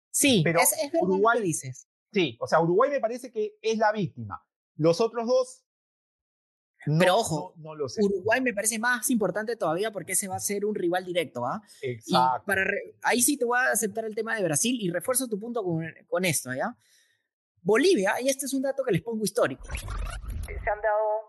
sí, 0.09 0.41
pero 0.43 0.59
es, 0.59 0.73
es 0.73 0.91
Uruguay, 0.99 1.41
dices. 1.41 1.87
Sí, 2.11 2.37
o 2.39 2.47
sea, 2.47 2.61
Uruguay 2.61 2.89
me 2.89 2.99
parece 2.99 3.31
que 3.31 3.57
es 3.61 3.77
la 3.77 3.91
víctima. 3.91 4.43
Los 4.75 5.01
otros 5.01 5.27
dos 5.27 5.66
pero 6.99 7.17
ojo, 7.17 7.53
Uruguay 8.01 8.41
me 8.41 8.53
parece 8.53 8.79
más 8.79 9.09
importante 9.09 9.55
todavía 9.55 9.91
porque 9.91 10.13
ese 10.13 10.27
va 10.27 10.35
a 10.35 10.39
ser 10.39 10.65
un 10.65 10.75
rival 10.75 11.03
directo. 11.03 11.45
¿ah? 11.45 11.61
Exacto. 11.81 12.45
para 12.45 12.63
ahí 13.03 13.21
sí 13.21 13.37
te 13.37 13.45
voy 13.45 13.59
a 13.59 13.71
aceptar 13.71 14.05
el 14.05 14.15
tema 14.15 14.35
de 14.35 14.43
Brasil 14.43 14.77
y 14.79 14.89
refuerzo 14.89 15.27
tu 15.27 15.39
punto 15.39 15.63
con, 15.63 15.83
con 16.07 16.25
esto. 16.25 16.53
¿ya? 16.53 16.75
Bolivia, 17.61 18.15
y 18.21 18.29
este 18.29 18.45
es 18.45 18.53
un 18.53 18.61
dato 18.61 18.83
que 18.83 18.91
les 18.91 19.01
pongo 19.01 19.23
histórico. 19.23 19.67
Se 19.67 20.69
han 20.69 20.81
dado 20.81 21.27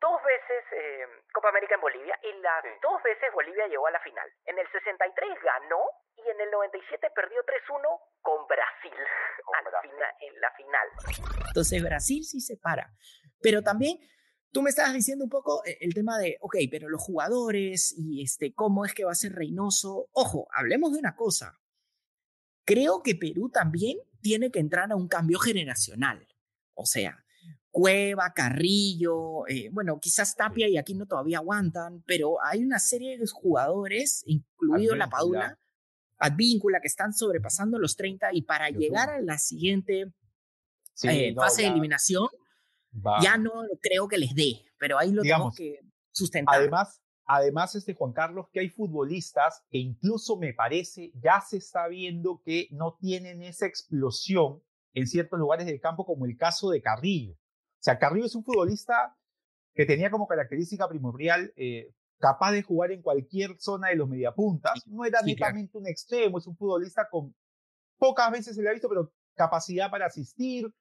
dos 0.00 0.20
veces 0.22 0.62
eh, 0.78 1.06
Copa 1.32 1.48
América 1.48 1.74
en 1.74 1.80
Bolivia 1.80 2.18
y 2.22 2.40
las 2.42 2.62
dos 2.82 3.02
veces 3.02 3.32
Bolivia 3.34 3.66
llegó 3.66 3.86
a 3.86 3.90
la 3.90 4.00
final. 4.00 4.28
En 4.46 4.58
el 4.58 4.66
63 4.70 5.28
ganó 5.42 5.82
y 6.16 6.30
en 6.30 6.40
el 6.40 6.50
97 6.50 7.10
perdió 7.14 7.38
3-1 7.42 8.00
con 8.20 8.46
Brasil, 8.46 8.98
en 10.20 10.40
la 10.40 10.50
final. 10.52 10.86
Entonces 11.48 11.82
Brasil 11.82 12.24
sí 12.24 12.40
se 12.40 12.56
para. 12.56 12.90
Pero 13.40 13.62
también 13.62 13.98
tú 14.52 14.62
me 14.62 14.70
estabas 14.70 14.92
diciendo 14.92 15.24
un 15.24 15.30
poco 15.30 15.64
eh, 15.64 15.78
el 15.80 15.94
tema 15.94 16.18
de, 16.18 16.36
ok, 16.40 16.56
pero 16.70 16.88
los 16.88 17.02
jugadores 17.02 17.94
y 17.96 18.22
este, 18.22 18.52
cómo 18.52 18.84
es 18.84 18.94
que 18.94 19.04
va 19.04 19.12
a 19.12 19.16
ser 19.16 19.32
Reynoso. 19.32 20.08
Ojo, 20.12 20.46
hablemos 20.52 20.92
de 20.92 20.98
una 20.98 21.16
cosa. 21.16 21.58
Creo 22.64 23.02
que 23.02 23.16
Perú 23.16 23.48
también 23.48 23.98
tiene 24.20 24.50
que 24.50 24.60
entrar 24.60 24.92
a 24.92 24.96
un 24.96 25.08
cambio 25.08 25.38
generacional. 25.38 26.28
O 26.74 26.86
sea, 26.86 27.24
Cueva, 27.70 28.32
Carrillo, 28.34 29.46
eh, 29.48 29.70
bueno, 29.72 29.98
quizás 29.98 30.36
Tapia 30.36 30.68
y 30.68 30.76
Aquino 30.76 31.06
todavía 31.06 31.38
aguantan, 31.38 32.02
pero 32.06 32.36
hay 32.44 32.62
una 32.62 32.78
serie 32.78 33.18
de 33.18 33.26
jugadores, 33.26 34.22
incluido 34.26 34.94
la 34.94 35.08
Padula, 35.08 35.58
Advíncula, 36.18 36.80
que 36.80 36.86
están 36.86 37.14
sobrepasando 37.14 37.78
los 37.78 37.96
30 37.96 38.28
y 38.34 38.42
para 38.42 38.68
llegar 38.68 39.10
a 39.10 39.20
la 39.20 39.38
siguiente 39.38 40.12
eh, 41.02 41.34
fase 41.34 41.62
de 41.62 41.68
eliminación, 41.68 42.28
ya 43.22 43.36
no 43.36 43.52
creo 43.80 44.08
que 44.08 44.18
les 44.18 44.34
dé, 44.34 44.64
pero 44.78 44.98
ahí 44.98 45.12
lo 45.12 45.22
tenemos 45.22 45.56
que 45.56 45.80
sustentar. 46.10 46.56
Además, 46.56 47.02
además, 47.24 47.74
este 47.74 47.94
Juan 47.94 48.12
Carlos, 48.12 48.46
que 48.52 48.60
hay 48.60 48.68
futbolistas 48.68 49.64
que 49.70 49.78
incluso 49.78 50.36
me 50.36 50.52
parece 50.52 51.12
ya 51.14 51.40
se 51.40 51.58
está 51.58 51.88
viendo 51.88 52.42
que 52.44 52.68
no 52.70 52.96
tienen 53.00 53.42
esa 53.42 53.66
explosión 53.66 54.62
en 54.94 55.06
ciertos 55.06 55.38
lugares 55.38 55.66
del 55.66 55.80
campo, 55.80 56.04
como 56.04 56.26
el 56.26 56.36
caso 56.36 56.70
de 56.70 56.82
Carrillo. 56.82 57.32
O 57.32 57.84
sea, 57.84 57.98
Carrillo 57.98 58.26
es 58.26 58.34
un 58.34 58.44
futbolista 58.44 59.16
que 59.74 59.86
tenía 59.86 60.10
como 60.10 60.26
característica 60.26 60.86
primordial 60.88 61.52
eh, 61.56 61.94
capaz 62.18 62.52
de 62.52 62.62
jugar 62.62 62.92
en 62.92 63.02
cualquier 63.02 63.58
zona 63.58 63.88
de 63.88 63.96
los 63.96 64.08
mediapuntas. 64.08 64.86
No 64.86 65.04
era 65.04 65.20
netamente 65.22 65.78
un 65.78 65.88
extremo, 65.88 66.38
es 66.38 66.46
un 66.46 66.56
futbolista 66.56 67.08
con 67.10 67.34
pocas 67.98 68.30
veces 68.30 68.54
se 68.54 68.62
le 68.62 68.68
ha 68.68 68.72
visto, 68.72 68.88
pero 68.88 69.12
capacidad 69.34 69.90
para 69.90 70.06
asistir. 70.06 70.72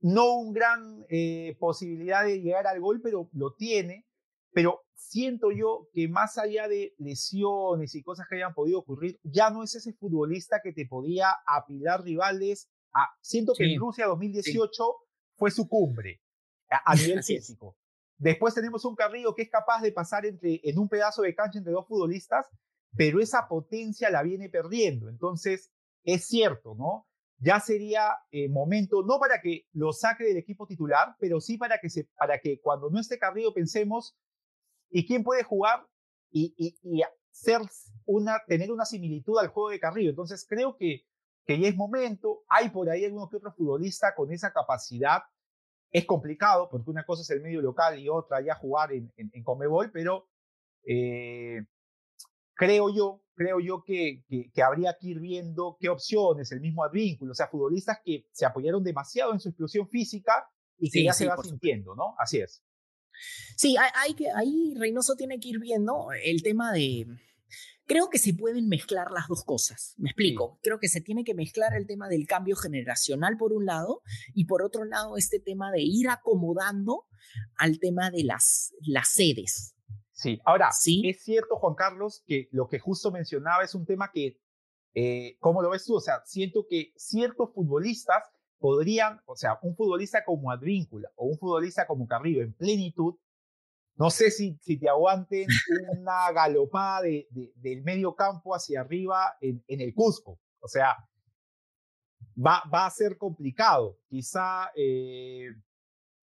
No 0.00 0.34
un 0.34 0.52
gran 0.52 1.04
eh, 1.08 1.56
posibilidad 1.58 2.24
de 2.24 2.40
llegar 2.40 2.66
al 2.66 2.80
gol, 2.80 3.00
pero 3.02 3.28
lo 3.32 3.54
tiene. 3.54 4.06
Pero 4.52 4.82
siento 4.94 5.52
yo 5.52 5.88
que 5.92 6.08
más 6.08 6.38
allá 6.38 6.66
de 6.68 6.94
lesiones 6.98 7.94
y 7.94 8.02
cosas 8.02 8.26
que 8.28 8.36
hayan 8.36 8.54
podido 8.54 8.80
ocurrir, 8.80 9.20
ya 9.22 9.50
no 9.50 9.62
es 9.62 9.74
ese 9.74 9.92
futbolista 9.92 10.60
que 10.62 10.72
te 10.72 10.86
podía 10.86 11.28
apilar 11.46 12.02
rivales. 12.02 12.68
A, 12.92 13.06
siento 13.20 13.52
que 13.56 13.72
en 13.72 13.78
Rusia 13.78 14.06
2018 14.06 14.96
fue 15.36 15.50
su 15.50 15.68
cumbre 15.68 16.20
a, 16.68 16.94
nivel 16.96 17.22
físico. 17.22 17.76
Después 18.18 18.54
tenemos 18.54 18.84
un 18.84 18.94
Carrillo 18.94 19.34
que 19.34 19.42
es 19.42 19.50
capaz 19.50 19.80
de 19.80 19.92
pasar 19.92 20.26
entre, 20.26 20.60
en 20.62 20.78
un 20.78 20.88
pedazo 20.88 21.22
de 21.22 21.34
cancha 21.34 21.58
entre 21.58 21.72
dos 21.72 21.86
futbolistas, 21.86 22.46
pero 22.96 23.20
esa 23.20 23.48
potencia 23.48 24.10
la 24.10 24.22
viene 24.22 24.48
perdiendo. 24.48 25.08
Entonces, 25.08 25.70
es 26.04 26.26
cierto, 26.26 26.74
¿no? 26.74 27.06
Ya 27.40 27.58
sería 27.58 28.16
eh, 28.30 28.48
momento, 28.48 29.02
no 29.02 29.18
para 29.18 29.40
que 29.40 29.66
lo 29.72 29.92
saque 29.92 30.24
del 30.24 30.36
equipo 30.36 30.66
titular, 30.66 31.16
pero 31.18 31.40
sí 31.40 31.56
para 31.56 31.78
que, 31.78 31.88
se, 31.88 32.04
para 32.16 32.38
que 32.38 32.60
cuando 32.60 32.90
no 32.90 33.00
esté 33.00 33.18
Carrillo 33.18 33.52
pensemos, 33.52 34.16
¿y 34.90 35.06
quién 35.06 35.24
puede 35.24 35.42
jugar? 35.42 35.86
Y, 36.30 36.54
y, 36.56 36.78
y 36.82 37.02
una, 38.04 38.40
tener 38.46 38.70
una 38.70 38.84
similitud 38.84 39.38
al 39.38 39.48
juego 39.48 39.70
de 39.70 39.80
Carrillo. 39.80 40.10
Entonces, 40.10 40.46
creo 40.48 40.76
que 40.76 41.04
que 41.50 41.58
ya 41.58 41.68
es 41.68 41.76
momento. 41.76 42.44
Hay 42.48 42.68
por 42.68 42.88
ahí 42.88 43.04
algunos 43.04 43.28
que 43.28 43.36
otros 43.36 43.56
futbolistas 43.56 44.14
con 44.14 44.32
esa 44.32 44.52
capacidad. 44.52 45.22
Es 45.90 46.04
complicado 46.04 46.68
porque 46.70 46.90
una 46.90 47.04
cosa 47.04 47.22
es 47.22 47.30
el 47.30 47.40
medio 47.40 47.60
local 47.60 47.98
y 47.98 48.08
otra 48.08 48.40
ya 48.40 48.54
jugar 48.54 48.92
en, 48.92 49.12
en, 49.16 49.42
Comebol, 49.42 49.90
pero 49.90 50.28
eh, 50.84 51.64
creo 52.60 52.94
yo, 52.94 53.22
creo 53.34 53.58
yo 53.58 53.82
que, 53.82 54.22
que, 54.28 54.62
habría 54.62 54.94
que 55.00 55.08
ir 55.08 55.18
viendo 55.18 55.78
qué 55.80 55.88
opciones, 55.88 56.52
el 56.52 56.60
mismo 56.60 56.84
Advínculo, 56.84 57.32
o 57.32 57.34
sea, 57.34 57.48
futbolistas 57.48 58.00
que 58.04 58.26
se 58.32 58.44
apoyaron 58.44 58.84
demasiado 58.84 59.32
en 59.32 59.40
su 59.40 59.48
explosión 59.48 59.88
física 59.88 60.46
y 60.76 60.90
que 60.90 61.02
ya 61.02 61.14
se 61.14 61.26
va 61.26 61.38
sintiendo, 61.42 61.94
¿no? 61.94 62.14
Así 62.18 62.38
es. 62.38 62.62
Sí, 63.56 63.76
hay, 63.78 64.12
que, 64.12 64.30
ahí 64.30 64.74
Reynoso 64.76 65.14
tiene 65.16 65.40
que 65.40 65.48
ir 65.48 65.58
viendo 65.58 66.08
el 66.22 66.42
tema 66.42 66.70
de, 66.70 67.06
Creo 67.86 68.10
que 68.10 68.18
se 68.18 68.34
pueden 68.34 68.68
mezclar 68.68 69.10
las 69.10 69.26
dos 69.26 69.42
cosas. 69.42 69.94
Me 69.96 70.10
explico. 70.10 70.60
Creo 70.62 70.78
que 70.78 70.88
se 70.88 71.00
tiene 71.00 71.24
que 71.24 71.34
mezclar 71.34 71.74
el 71.74 71.86
tema 71.86 72.08
del 72.08 72.26
cambio 72.26 72.56
generacional 72.56 73.38
por 73.38 73.54
un 73.54 73.64
lado 73.64 74.02
y 74.34 74.44
por 74.44 74.62
otro 74.62 74.84
lado 74.84 75.16
este 75.16 75.40
tema 75.40 75.72
de 75.72 75.80
ir 75.80 76.08
acomodando 76.10 77.06
al 77.56 77.80
tema 77.80 78.10
de 78.10 78.22
las, 78.22 78.74
las 78.82 79.08
sedes. 79.08 79.74
Sí, 80.20 80.38
ahora, 80.44 80.70
¿Sí? 80.70 81.00
es 81.08 81.22
cierto, 81.22 81.56
Juan 81.56 81.74
Carlos, 81.74 82.22
que 82.26 82.50
lo 82.52 82.68
que 82.68 82.78
justo 82.78 83.10
mencionaba 83.10 83.64
es 83.64 83.74
un 83.74 83.86
tema 83.86 84.10
que, 84.12 84.36
eh, 84.92 85.38
¿cómo 85.40 85.62
lo 85.62 85.70
ves 85.70 85.86
tú? 85.86 85.96
O 85.96 86.00
sea, 86.00 86.20
siento 86.26 86.66
que 86.68 86.92
ciertos 86.94 87.54
futbolistas 87.54 88.24
podrían, 88.58 89.22
o 89.24 89.34
sea, 89.34 89.58
un 89.62 89.74
futbolista 89.74 90.22
como 90.22 90.50
Advíncula 90.50 91.08
o 91.16 91.24
un 91.24 91.38
futbolista 91.38 91.86
como 91.86 92.06
Carrillo 92.06 92.42
en 92.42 92.52
plenitud, 92.52 93.14
no 93.96 94.10
sé 94.10 94.30
si, 94.30 94.58
si 94.60 94.78
te 94.78 94.90
aguanten 94.90 95.46
una 95.98 96.30
galopada 96.32 97.00
de, 97.00 97.26
del 97.54 97.82
medio 97.82 98.14
campo 98.14 98.54
hacia 98.54 98.82
arriba 98.82 99.38
en, 99.40 99.64
en 99.68 99.80
el 99.80 99.94
Cusco. 99.94 100.38
O 100.60 100.68
sea, 100.68 100.96
va, 102.36 102.62
va 102.70 102.84
a 102.84 102.90
ser 102.90 103.16
complicado. 103.16 103.98
Quizá 104.06 104.70
eh, 104.76 105.48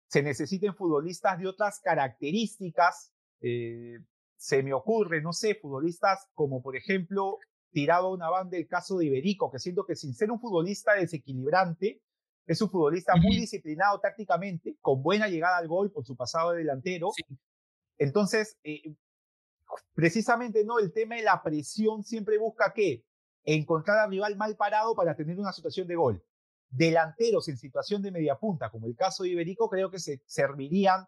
se 0.08 0.22
necesiten 0.24 0.74
futbolistas 0.74 1.38
de 1.38 1.46
otras 1.46 1.78
características. 1.78 3.12
Eh, 3.40 3.98
se 4.36 4.62
me 4.62 4.72
ocurre, 4.72 5.22
no 5.22 5.32
sé, 5.32 5.54
futbolistas 5.54 6.28
como 6.34 6.62
por 6.62 6.76
ejemplo, 6.76 7.38
tirado 7.70 8.08
a 8.08 8.14
una 8.14 8.30
banda 8.30 8.56
el 8.56 8.66
caso 8.66 8.98
de 8.98 9.06
Iberico, 9.06 9.50
que 9.50 9.58
siento 9.58 9.84
que 9.84 9.96
sin 9.96 10.14
ser 10.14 10.30
un 10.30 10.40
futbolista 10.40 10.94
desequilibrante, 10.94 12.00
es 12.46 12.62
un 12.62 12.70
futbolista 12.70 13.14
muy 13.16 13.36
disciplinado 13.36 13.98
tácticamente, 14.00 14.76
con 14.80 15.02
buena 15.02 15.28
llegada 15.28 15.56
al 15.58 15.66
gol 15.66 15.90
por 15.90 16.06
su 16.06 16.16
pasado 16.16 16.52
de 16.52 16.58
delantero, 16.58 17.10
entonces, 17.98 18.56
eh, 18.62 18.94
precisamente, 19.94 20.64
¿no? 20.64 20.78
El 20.78 20.92
tema 20.92 21.16
de 21.16 21.22
la 21.22 21.42
presión 21.42 22.04
siempre 22.04 22.38
busca 22.38 22.72
qué? 22.74 23.04
Encontrar 23.44 23.98
al 23.98 24.10
rival 24.10 24.36
mal 24.36 24.56
parado 24.56 24.94
para 24.94 25.16
tener 25.16 25.38
una 25.38 25.52
situación 25.52 25.86
de 25.86 25.96
gol. 25.96 26.22
Delanteros 26.68 27.48
en 27.48 27.56
situación 27.56 28.02
de 28.02 28.10
media 28.10 28.36
punta, 28.38 28.70
como 28.70 28.86
el 28.86 28.96
caso 28.96 29.22
de 29.22 29.30
Iberico, 29.30 29.68
creo 29.68 29.90
que 29.90 29.98
se 29.98 30.22
servirían 30.26 31.06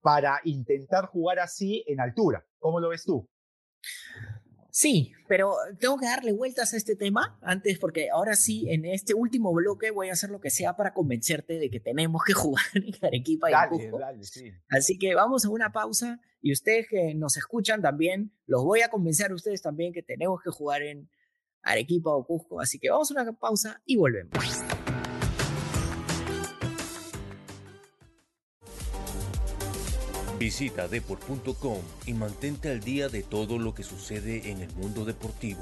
para 0.00 0.40
intentar 0.44 1.06
jugar 1.06 1.38
así 1.38 1.84
en 1.86 2.00
altura. 2.00 2.46
¿Cómo 2.58 2.80
lo 2.80 2.88
ves 2.90 3.04
tú? 3.04 3.28
Sí, 4.72 5.12
pero 5.28 5.54
tengo 5.80 5.98
que 5.98 6.06
darle 6.06 6.32
vueltas 6.32 6.72
a 6.72 6.76
este 6.76 6.94
tema 6.94 7.38
antes 7.42 7.78
porque 7.78 8.08
ahora 8.10 8.36
sí, 8.36 8.70
en 8.70 8.84
este 8.84 9.14
último 9.14 9.52
bloque 9.52 9.90
voy 9.90 10.10
a 10.10 10.12
hacer 10.12 10.30
lo 10.30 10.40
que 10.40 10.50
sea 10.50 10.76
para 10.76 10.94
convencerte 10.94 11.58
de 11.58 11.70
que 11.70 11.80
tenemos 11.80 12.22
que 12.24 12.32
jugar 12.34 12.64
en 12.74 12.94
Arequipa 13.02 13.50
y 13.50 13.82
en 13.82 13.90
dale, 13.90 14.22
sí. 14.24 14.52
Así 14.68 14.98
que 14.98 15.14
vamos 15.14 15.44
a 15.44 15.50
una 15.50 15.72
pausa 15.72 16.20
y 16.40 16.52
ustedes 16.52 16.86
que 16.88 17.14
nos 17.14 17.36
escuchan 17.36 17.82
también, 17.82 18.32
los 18.46 18.64
voy 18.64 18.82
a 18.82 18.88
convencer 18.88 19.32
a 19.32 19.34
ustedes 19.34 19.60
también 19.60 19.92
que 19.92 20.02
tenemos 20.02 20.40
que 20.42 20.50
jugar 20.50 20.82
en 20.82 21.10
Arequipa 21.62 22.10
o 22.10 22.24
Cusco. 22.24 22.60
Así 22.60 22.78
que 22.78 22.90
vamos 22.90 23.10
a 23.10 23.22
una 23.22 23.32
pausa 23.32 23.82
y 23.84 23.96
volvemos. 23.96 24.32
Visita 30.40 30.88
deport.com 30.88 31.82
y 32.06 32.14
mantente 32.14 32.70
al 32.70 32.80
día 32.80 33.10
de 33.10 33.22
todo 33.22 33.58
lo 33.58 33.74
que 33.74 33.82
sucede 33.82 34.50
en 34.50 34.62
el 34.62 34.72
mundo 34.72 35.04
deportivo. 35.04 35.60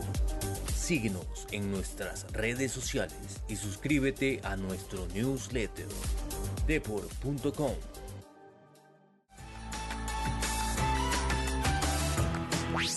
Síguenos 0.72 1.48
en 1.50 1.72
nuestras 1.72 2.30
redes 2.30 2.70
sociales 2.70 3.42
y 3.48 3.56
suscríbete 3.56 4.38
a 4.44 4.54
nuestro 4.54 5.08
newsletter 5.08 5.88
deport.com. 6.68 7.72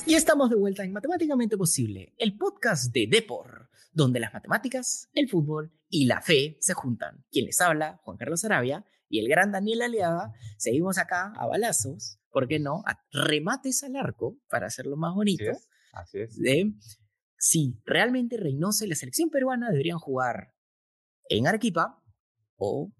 Y 0.05 0.13
estamos 0.13 0.51
de 0.51 0.57
vuelta 0.57 0.83
en 0.83 0.93
Matemáticamente 0.93 1.57
Posible, 1.57 2.13
el 2.19 2.37
podcast 2.37 2.93
de 2.93 3.07
Deport, 3.07 3.71
donde 3.91 4.19
las 4.19 4.31
matemáticas, 4.31 5.09
el 5.15 5.27
fútbol 5.27 5.71
y 5.89 6.05
la 6.05 6.21
fe 6.21 6.57
se 6.61 6.75
juntan. 6.75 7.25
Quien 7.31 7.47
les 7.47 7.59
habla, 7.59 7.99
Juan 8.03 8.17
Carlos 8.17 8.45
Arabia, 8.45 8.85
y 9.11 9.19
el 9.19 9.27
gran 9.27 9.51
Daniel 9.51 9.81
Aliaga, 9.81 10.31
seguimos 10.57 10.97
acá 10.97 11.33
a 11.35 11.45
balazos, 11.45 12.19
¿por 12.31 12.47
qué 12.47 12.59
no? 12.59 12.81
A 12.87 13.03
remates 13.11 13.83
al 13.83 13.97
arco, 13.97 14.37
para 14.49 14.67
hacerlo 14.67 14.95
más 14.95 15.13
bonito. 15.13 15.51
Así 15.91 16.19
es. 16.19 16.39
Si 17.37 17.81
realmente 17.85 18.37
Reynoso 18.37 18.85
y 18.85 18.87
la 18.87 18.95
selección 18.95 19.29
peruana 19.29 19.69
deberían 19.69 19.97
jugar 19.97 20.53
en 21.27 21.45
Arequipa 21.45 22.01
o 22.55 22.91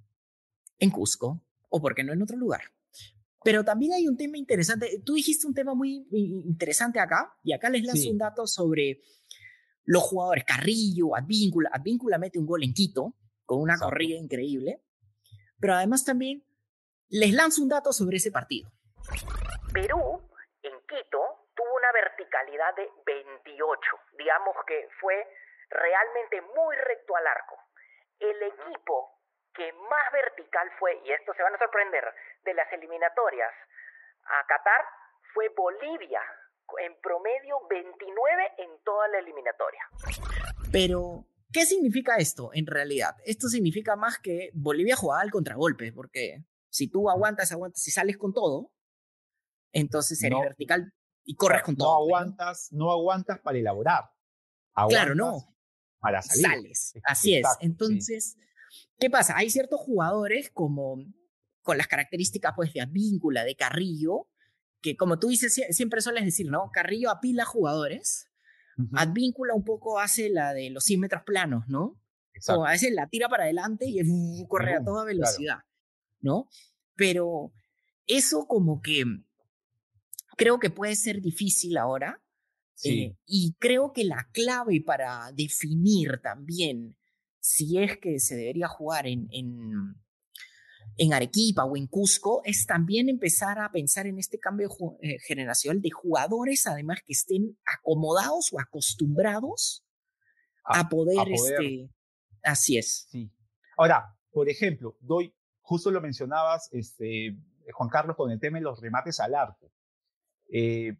en 0.80 0.90
Cusco, 0.90 1.42
o 1.70 1.82
por 1.82 1.96
qué 1.96 2.04
no 2.04 2.12
en 2.12 2.22
otro 2.22 2.36
lugar. 2.36 2.62
Pero 3.44 3.64
también 3.64 3.94
hay 3.94 4.08
un 4.08 4.18
tema 4.18 4.38
interesante. 4.38 5.02
Tú 5.06 5.14
dijiste 5.14 5.48
un 5.48 5.54
tema 5.54 5.74
muy 5.74 6.08
interesante 6.12 7.00
acá, 7.00 7.34
y 7.44 7.54
acá 7.54 7.70
les 7.70 7.84
lanzo 7.84 8.10
un 8.10 8.18
dato 8.18 8.46
sobre 8.48 9.02
los 9.86 10.04
jugadores. 10.04 10.44
Carrillo, 10.44 11.16
Advíncula. 11.16 11.70
Advíncula 11.72 12.18
mete 12.18 12.38
un 12.38 12.46
gol 12.46 12.64
en 12.64 12.74
Quito, 12.74 13.16
con 13.46 13.62
una 13.62 13.78
corrida 13.78 14.18
increíble. 14.18 14.84
Pero 15.62 15.76
además 15.76 16.04
también 16.04 16.44
les 17.10 17.34
lanzo 17.34 17.62
un 17.62 17.70
dato 17.70 17.94
sobre 17.94 18.18
ese 18.18 18.32
partido. 18.32 18.70
Perú, 19.72 20.22
en 20.64 20.74
Quito, 20.88 21.48
tuvo 21.56 21.76
una 21.76 21.92
verticalidad 21.94 22.76
de 22.76 22.90
28. 23.06 23.80
Digamos 24.18 24.56
que 24.66 24.90
fue 25.00 25.16
realmente 25.70 26.42
muy 26.42 26.76
recto 26.76 27.16
al 27.16 27.28
arco. 27.28 27.58
El 28.20 28.42
equipo 28.44 29.20
que 29.54 29.72
más 29.74 30.12
vertical 30.12 30.70
fue, 30.80 31.00
y 31.06 31.12
esto 31.12 31.34
se 31.34 31.44
van 31.44 31.56
a 31.56 31.58
sorprender, 31.58 32.04
de 32.44 32.54
las 32.54 32.72
eliminatorias 32.74 33.52
a 34.26 34.46
Qatar 34.48 34.86
fue 35.34 35.50
Bolivia, 35.50 36.22
en 36.80 36.96
promedio 37.02 37.60
29 37.70 38.52
en 38.58 38.84
toda 38.84 39.08
la 39.10 39.20
eliminatoria. 39.20 39.84
Pero, 40.72 41.26
¿qué 41.52 41.66
significa 41.66 42.18
esto 42.18 42.52
en 42.54 42.66
realidad? 42.66 43.16
Esto 43.26 43.48
significa 43.48 43.96
más 43.96 44.20
que 44.20 44.52
Bolivia 44.54 44.96
jugaba 44.96 45.22
al 45.22 45.32
contragolpe, 45.32 45.92
porque 45.92 46.46
si 46.70 46.88
tú 46.88 47.10
aguantas, 47.10 47.52
aguantas 47.52 47.88
y 47.88 47.92
sales 47.92 48.18
con 48.18 48.34
todo, 48.34 48.72
entonces 49.74 50.22
eres 50.24 50.40
vertical 50.40 50.94
y 51.24 51.36
corres 51.36 51.64
con 51.64 51.76
todo. 51.76 51.90
No 51.90 52.04
aguantas, 52.04 52.70
no 52.72 52.92
aguantas 52.92 53.40
para 53.40 53.58
elaborar. 53.58 54.06
claro, 54.90 55.16
no. 55.16 55.48
Para 56.00 56.22
salir. 56.22 56.46
Sales. 56.46 56.94
Así 57.04 57.36
es. 57.36 57.48
Entonces, 57.60 58.38
¿qué 58.98 59.10
pasa? 59.10 59.38
Hay 59.38 59.50
ciertos 59.50 59.80
jugadores 59.80 60.50
como 60.50 60.98
con 61.62 61.78
las 61.78 61.88
características 61.88 62.54
pues 62.56 62.74
de 62.74 62.82
Advíncula, 62.82 63.44
de 63.44 63.56
Carrillo, 63.56 64.28
que 64.82 64.98
como 64.98 65.20
tú 65.20 65.28
dices, 65.28 65.54
siempre 65.70 66.02
sueles 66.02 66.26
decir, 66.26 66.50
¿no? 66.50 66.72
Carrillo 66.74 67.12
apila 67.12 67.46
jugadores, 67.46 68.31
Advíncula 68.94 69.54
un 69.54 69.64
poco 69.64 70.00
hace 70.00 70.30
la 70.30 70.54
de 70.54 70.70
los 70.70 70.84
100 70.84 71.00
metros 71.00 71.24
planos, 71.24 71.68
¿no? 71.68 72.00
O 72.48 72.66
a 72.66 72.72
veces 72.72 72.92
la 72.94 73.08
tira 73.08 73.30
para 73.30 73.44
adelante 73.44 73.86
y 73.88 74.46
corre 74.48 74.76
a 74.76 74.84
toda 74.84 75.06
velocidad, 75.06 75.60
¿no? 76.22 76.48
Pero 76.96 77.54
eso 78.08 78.48
como 78.48 78.82
que 78.82 79.04
creo 80.38 80.60
que 80.60 80.70
puede 80.70 80.96
ser 80.96 81.22
difícil 81.22 81.78
ahora. 81.78 82.22
Eh, 82.84 83.16
y 83.28 83.54
creo 83.60 83.94
que 83.94 84.04
la 84.04 84.28
clave 84.32 84.82
para 84.82 85.32
definir 85.34 86.20
también 86.24 86.98
si 87.40 87.78
es 87.78 88.00
que 88.00 88.20
se 88.20 88.36
debería 88.36 88.68
jugar 88.68 89.06
en, 89.06 89.28
en, 89.32 90.01
en 91.02 91.14
Arequipa 91.14 91.66
o 91.66 91.76
en 91.76 91.88
Cusco 91.88 92.44
es 92.46 92.68
también 92.68 93.10
empezar 93.10 93.58
a 93.58 93.72
pensar 93.72 94.06
en 94.06 94.20
este 94.20 94.38
cambio 94.38 94.70
eh, 95.02 95.18
generacional 95.26 95.82
de 95.82 95.90
jugadores, 95.90 96.68
además 96.68 97.00
que 97.04 97.14
estén 97.14 97.58
acomodados 97.66 98.54
o 98.54 98.60
acostumbrados 98.60 99.84
a, 100.64 100.88
poder, 100.88 101.28
este, 101.32 101.90
así 102.44 102.78
es. 102.78 103.08
Sí. 103.10 103.32
Ahora, 103.78 104.16
por 104.30 104.48
ejemplo, 104.48 104.96
doy, 105.00 105.34
justo 105.62 105.90
lo 105.90 106.02
mencionabas, 106.02 106.70
este, 106.72 107.36
Juan 107.74 107.90
Carlos, 107.90 108.16
con 108.16 108.30
el 108.30 108.40
tema 108.40 108.60
de 108.60 108.66
los 108.66 108.80
remates 108.80 109.20
al 109.20 109.34
arco. 109.34 109.72
Eh, 110.54 110.96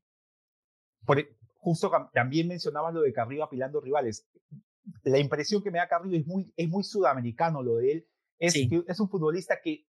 por, 1.06 1.20
e, 1.20 1.38
justo 1.58 1.92
también 2.12 2.48
mencionabas 2.48 2.92
lo 2.92 3.02
de 3.02 3.14
Carrillo 3.14 3.44
apilando 3.44 3.80
rivales. 3.80 4.28
La 5.04 5.20
impresión 5.20 5.62
que 5.62 5.70
me 5.70 5.78
da 5.78 5.88
Carrillo 5.88 6.18
es 6.18 6.26
muy, 6.26 6.52
es 6.58 6.68
muy 6.68 6.84
sudamericano 6.84 7.62
lo 7.62 7.76
de 7.76 7.92
él. 7.92 8.08
Es, 8.40 8.56
es 8.56 9.00
un 9.00 9.08
futbolista 9.08 9.62
que 9.62 9.86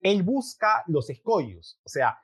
él 0.00 0.22
busca 0.22 0.84
los 0.86 1.10
escollos. 1.10 1.80
O 1.84 1.88
sea, 1.88 2.18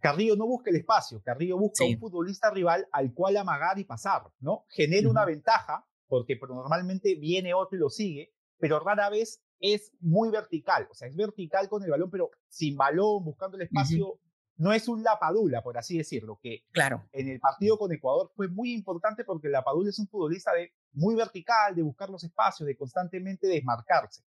Carrillo 0.00 0.36
no 0.36 0.46
busca 0.46 0.70
el 0.70 0.76
espacio, 0.76 1.22
Carrillo 1.22 1.56
busca 1.58 1.84
un 1.84 1.98
futbolista 1.98 2.50
rival 2.50 2.86
al 2.92 3.14
cual 3.14 3.38
amagar 3.38 3.78
y 3.78 3.84
pasar, 3.84 4.22
¿no? 4.40 4.66
Genera 4.68 5.08
una 5.08 5.24
ventaja, 5.24 5.86
porque 6.06 6.38
normalmente 6.46 7.14
viene 7.14 7.54
otro 7.54 7.76
y 7.76 7.80
lo 7.80 7.88
sigue, 7.88 8.34
pero 8.58 8.80
rara 8.80 9.08
vez 9.08 9.42
es 9.60 9.92
muy 10.00 10.30
vertical, 10.30 10.86
o 10.90 10.94
sea, 10.94 11.08
es 11.08 11.16
vertical 11.16 11.70
con 11.70 11.82
el 11.82 11.90
balón, 11.90 12.10
pero 12.10 12.30
sin 12.48 12.76
balón, 12.76 13.24
buscando 13.24 13.56
el 13.56 13.62
espacio, 13.62 14.20
no 14.56 14.74
es 14.74 14.88
un 14.88 15.02
lapadula, 15.02 15.62
por 15.62 15.78
así 15.78 15.96
decirlo, 15.96 16.38
que 16.42 16.66
claro. 16.70 17.08
en 17.12 17.28
el 17.28 17.40
partido 17.40 17.78
con 17.78 17.90
Ecuador 17.90 18.30
fue 18.36 18.48
muy 18.48 18.74
importante 18.74 19.24
porque 19.24 19.48
lapadula 19.48 19.88
es 19.88 19.98
un 19.98 20.08
futbolista 20.08 20.52
de 20.52 20.74
muy 20.92 21.14
vertical, 21.14 21.74
de 21.74 21.82
buscar 21.82 22.10
los 22.10 22.22
espacios, 22.22 22.66
de 22.66 22.76
constantemente 22.76 23.46
desmarcarse 23.46 24.22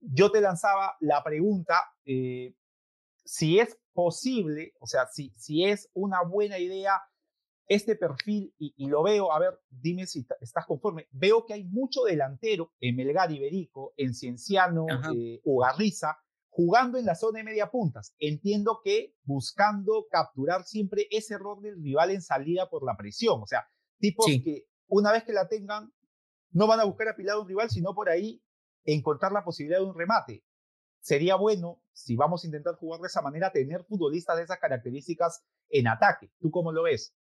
yo 0.00 0.30
te 0.30 0.40
lanzaba 0.40 0.96
la 1.00 1.22
pregunta, 1.22 1.82
eh, 2.04 2.54
si 3.24 3.58
es 3.58 3.78
posible, 3.92 4.74
o 4.80 4.86
sea, 4.86 5.06
si, 5.06 5.32
si 5.36 5.64
es 5.64 5.90
una 5.94 6.22
buena 6.22 6.58
idea 6.58 7.02
este 7.68 7.96
perfil, 7.96 8.54
y, 8.58 8.86
lo 8.86 9.02
veo, 9.02 9.30
a 9.30 9.38
ver, 9.38 9.60
dime 9.68 10.06
si 10.06 10.26
estás 10.40 10.64
conforme, 10.66 11.06
veo 11.10 11.44
que 11.44 11.52
hay 11.52 11.64
mucho 11.64 12.02
delantero 12.04 12.72
en 12.80 12.96
Melgar 12.96 13.30
Iberico, 13.30 13.92
en 13.98 14.14
Cienciano, 14.14 14.86
eh, 15.14 15.40
Ugarriza, 15.44 16.18
jugando 16.48 16.96
en 16.98 17.04
la 17.04 17.14
zona 17.14 17.38
de 17.38 17.44
media 17.44 17.70
puntas. 17.70 18.14
Entiendo 18.18 18.80
que 18.82 19.14
buscando 19.22 20.06
capturar 20.10 20.64
siempre 20.64 21.08
ese 21.10 21.34
error 21.34 21.60
del 21.60 21.82
rival 21.82 22.10
en 22.10 22.22
salida 22.22 22.70
por 22.70 22.84
la 22.84 22.96
presión, 22.96 23.42
o 23.42 23.46
sea, 23.46 23.68
tipos 23.98 24.26
que 24.26 24.66
una 24.86 25.12
vez 25.12 25.24
que 25.24 25.34
la 25.34 25.46
tengan, 25.46 25.92
no 26.50 26.66
van 26.66 26.80
a 26.80 26.84
buscar 26.84 27.08
apilar 27.08 27.36
a 27.36 27.40
un 27.40 27.48
rival, 27.48 27.68
sino 27.68 27.94
por 27.94 28.08
ahí 28.08 28.42
encontrar 28.94 29.32
la 29.32 29.44
posibilidad 29.44 29.80
de 29.80 29.84
un 29.84 29.96
remate. 29.96 30.44
Sería 31.00 31.36
bueno, 31.36 31.82
si 31.92 32.16
vamos 32.16 32.42
a 32.42 32.46
intentar 32.46 32.74
jugar 32.76 33.00
de 33.00 33.06
esa 33.06 33.22
manera, 33.22 33.52
tener 33.52 33.84
futbolistas 33.84 34.36
de 34.36 34.44
esas 34.44 34.58
características 34.58 35.44
en 35.68 35.88
ataque. 35.88 36.30
¿Tú 36.40 36.50
cómo 36.50 36.72
lo 36.72 36.82
ves? 36.82 37.14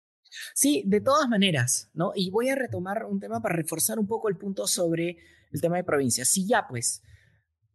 Sí, 0.54 0.84
de 0.86 1.01
todas 1.01 1.28
maneras, 1.28 1.89
¿no? 1.93 2.12
Y 2.15 2.30
voy 2.30 2.49
a 2.49 2.56
retomar 2.56 3.06
un 3.06 3.19
tema 3.19 3.41
para 3.41 3.56
reforzar 3.56 3.99
un 3.99 4.08
poco 4.08 4.30
el 4.30 4.38
punto 4.38 4.67
sobre 4.67 5.17
el 5.51 5.62
tema 5.62 5.78
de 5.78 5.84
provincias. 5.84 6.30
Si 6.30 6.47
ya, 6.47 6.67
pues, 6.67 7.01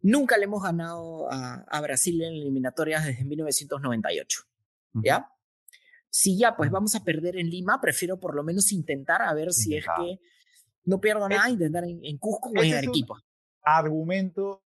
nunca 0.01 0.37
le 0.37 0.45
hemos 0.45 0.63
ganado 0.63 1.27
a, 1.31 1.81
Brasil 1.81 2.21
en 2.21 2.33
eliminatorias 2.33 3.05
desde 3.05 3.23
1998, 3.23 4.41
¿ya? 5.03 5.29
Si 6.09 6.37
ya, 6.37 6.55
pues, 6.55 6.71
vamos 6.71 6.95
a 6.95 7.03
perder 7.03 7.37
en 7.37 7.49
Lima, 7.49 7.79
prefiero 7.81 8.19
por 8.19 8.35
lo 8.35 8.43
menos 8.43 8.71
intentar 8.71 9.21
a 9.21 9.33
ver 9.33 9.53
si 9.53 9.75
es 9.75 9.85
que 9.85 10.19
no 10.83 10.99
pierdo 10.99 11.27
nada, 11.29 11.49
intentar 11.49 11.83
en, 11.85 12.17
Cusco 12.17 12.49
o 12.49 12.61
en 12.61 12.73
Arequipa 12.73 13.23
argumento 13.63 14.63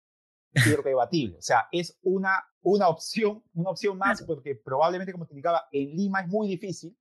irrebatible. 0.54 1.38
O 1.38 1.42
sea, 1.42 1.68
es 1.72 1.98
una, 2.02 2.44
una 2.62 2.88
opción, 2.88 3.42
una 3.54 3.70
opción 3.70 3.98
más, 3.98 4.22
porque 4.22 4.54
probablemente, 4.54 5.12
como 5.12 5.26
te 5.26 5.32
indicaba, 5.32 5.64
en 5.72 5.96
Lima 5.96 6.20
es 6.20 6.28
muy 6.28 6.48
difícil. 6.48 6.96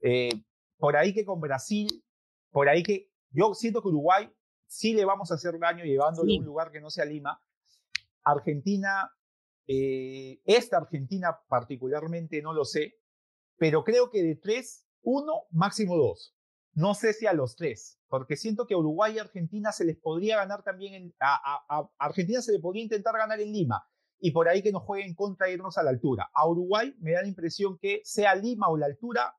Eh, 0.00 0.30
por 0.76 0.96
ahí 0.96 1.14
que 1.14 1.24
con 1.24 1.40
Brasil, 1.40 1.88
por 2.50 2.68
ahí 2.68 2.82
que 2.82 3.10
yo 3.30 3.54
siento 3.54 3.82
que 3.82 3.88
Uruguay 3.88 4.30
sí 4.66 4.94
le 4.94 5.04
vamos 5.04 5.30
a 5.30 5.34
hacer 5.34 5.58
daño 5.58 5.84
llevándolo 5.84 6.32
a 6.32 6.38
un 6.38 6.44
lugar 6.44 6.70
que 6.70 6.80
no 6.80 6.90
sea 6.90 7.04
Lima. 7.04 7.40
Argentina, 8.22 9.10
eh, 9.66 10.40
esta 10.44 10.78
Argentina 10.78 11.38
particularmente 11.48 12.40
no 12.42 12.52
lo 12.52 12.64
sé, 12.64 12.94
pero 13.56 13.84
creo 13.84 14.10
que 14.10 14.22
de 14.22 14.36
tres, 14.36 14.86
uno, 15.02 15.44
máximo 15.50 15.96
dos. 15.96 16.33
No 16.74 16.94
sé 16.94 17.12
si 17.12 17.26
a 17.26 17.32
los 17.32 17.56
tres, 17.56 17.98
porque 18.08 18.36
siento 18.36 18.66
que 18.66 18.74
a 18.74 18.78
Uruguay 18.78 19.14
y 19.14 19.18
Argentina 19.18 19.70
se 19.72 19.84
les 19.84 19.96
podría 19.96 20.36
ganar 20.36 20.62
también, 20.62 20.94
en, 20.94 21.14
a, 21.20 21.88
Argentina 21.98 22.42
se 22.42 22.52
le 22.52 22.58
podría 22.58 22.82
intentar 22.82 23.16
ganar 23.16 23.40
en 23.40 23.52
Lima 23.52 23.86
y 24.18 24.32
por 24.32 24.48
ahí 24.48 24.62
que 24.62 24.72
nos 24.72 24.82
jueguen 24.82 25.14
contra 25.14 25.48
irnos 25.50 25.78
a 25.78 25.82
la 25.82 25.90
altura. 25.90 26.30
A 26.34 26.48
Uruguay 26.48 26.94
me 26.98 27.12
da 27.12 27.22
la 27.22 27.28
impresión 27.28 27.78
que 27.78 28.00
sea 28.04 28.34
Lima 28.34 28.68
o 28.68 28.76
la 28.76 28.86
altura, 28.86 29.36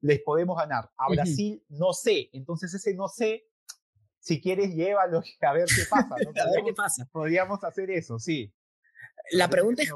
les 0.00 0.20
podemos 0.22 0.56
ganar. 0.56 0.90
A 0.96 1.08
Brasil 1.08 1.64
no 1.68 1.92
sé, 1.92 2.30
entonces 2.32 2.72
ese 2.72 2.94
no 2.94 3.08
sé, 3.08 3.46
si 4.20 4.40
quieres 4.40 4.74
llévalo 4.74 5.22
a 5.40 5.52
ver 5.52 5.66
qué 5.66 5.82
pasa. 5.88 6.14
a 6.46 6.50
ver 6.50 6.64
qué 6.64 6.72
pasa. 6.72 7.08
Podríamos 7.12 7.62
hacer 7.62 7.90
eso, 7.90 8.18
sí. 8.18 8.52
La 9.32 9.48
pregunta 9.48 9.82
es, 9.82 9.90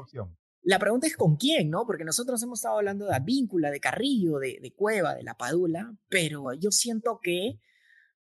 la 0.63 0.79
pregunta 0.79 1.07
es 1.07 1.17
con 1.17 1.37
quién, 1.37 1.69
¿no? 1.69 1.85
Porque 1.85 2.03
nosotros 2.03 2.41
hemos 2.43 2.59
estado 2.59 2.77
hablando 2.77 3.05
de 3.05 3.15
Advíncula, 3.15 3.71
de 3.71 3.79
Carrillo, 3.79 4.37
de, 4.37 4.73
Cueva, 4.75 5.15
de 5.15 5.23
La 5.23 5.35
Padula, 5.35 5.95
pero 6.07 6.53
yo 6.53 6.71
siento 6.71 7.19
que 7.21 7.59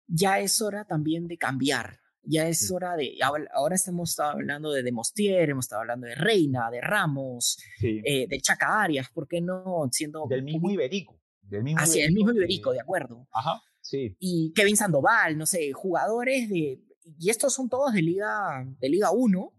ya 0.07 0.39
es 0.39 0.63
hora 0.63 0.85
también 0.85 1.27
de 1.27 1.37
cambiar. 1.37 2.01
Ya 2.23 2.47
es 2.47 2.71
hora 2.71 2.95
de. 2.95 3.17
Ahora 3.55 3.75
estamos 3.75 4.19
hablando 4.19 4.71
de 4.73 4.83
Demostier, 4.83 5.49
hemos 5.49 5.65
estado 5.65 5.81
hablando 5.81 6.07
de 6.07 6.15
Reina, 6.15 6.71
de 6.71 6.81
Ramos, 6.81 7.59
eh, 7.81 8.27
de 8.29 8.41
Chaca 8.41 8.83
Arias, 8.83 9.09
¿por 9.15 9.27
qué 9.27 9.41
no? 9.41 9.89
Siendo. 9.91 10.27
Del 10.29 10.43
mismo 10.43 10.71
Iberico. 10.71 11.19
Del 11.41 11.63
mismo 11.63 11.81
Iberico, 11.81 12.07
el 12.07 12.13
mismo 12.13 12.33
Iberico, 12.33 12.73
de 12.73 12.81
acuerdo. 12.81 13.27
Ajá, 13.33 13.63
sí. 13.81 14.15
Y 14.19 14.53
Kevin 14.55 14.77
Sandoval, 14.77 15.39
no 15.39 15.47
sé, 15.47 15.73
jugadores 15.73 16.51
de. 16.51 16.83
Y 17.19 17.31
estos 17.31 17.55
son 17.55 17.71
todos 17.71 17.95
de 17.95 18.03
Liga, 18.03 18.67
de 18.79 18.89
Liga 18.91 19.11
1 19.11 19.53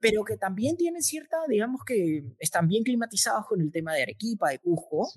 pero 0.00 0.24
que 0.24 0.36
también 0.36 0.76
tienen 0.76 1.02
cierta, 1.02 1.36
digamos 1.48 1.84
que 1.84 2.24
están 2.38 2.68
bien 2.68 2.84
climatizados 2.84 3.46
con 3.46 3.60
el 3.60 3.72
tema 3.72 3.94
de 3.94 4.02
Arequipa, 4.02 4.50
de 4.50 4.58
Cusco. 4.58 5.08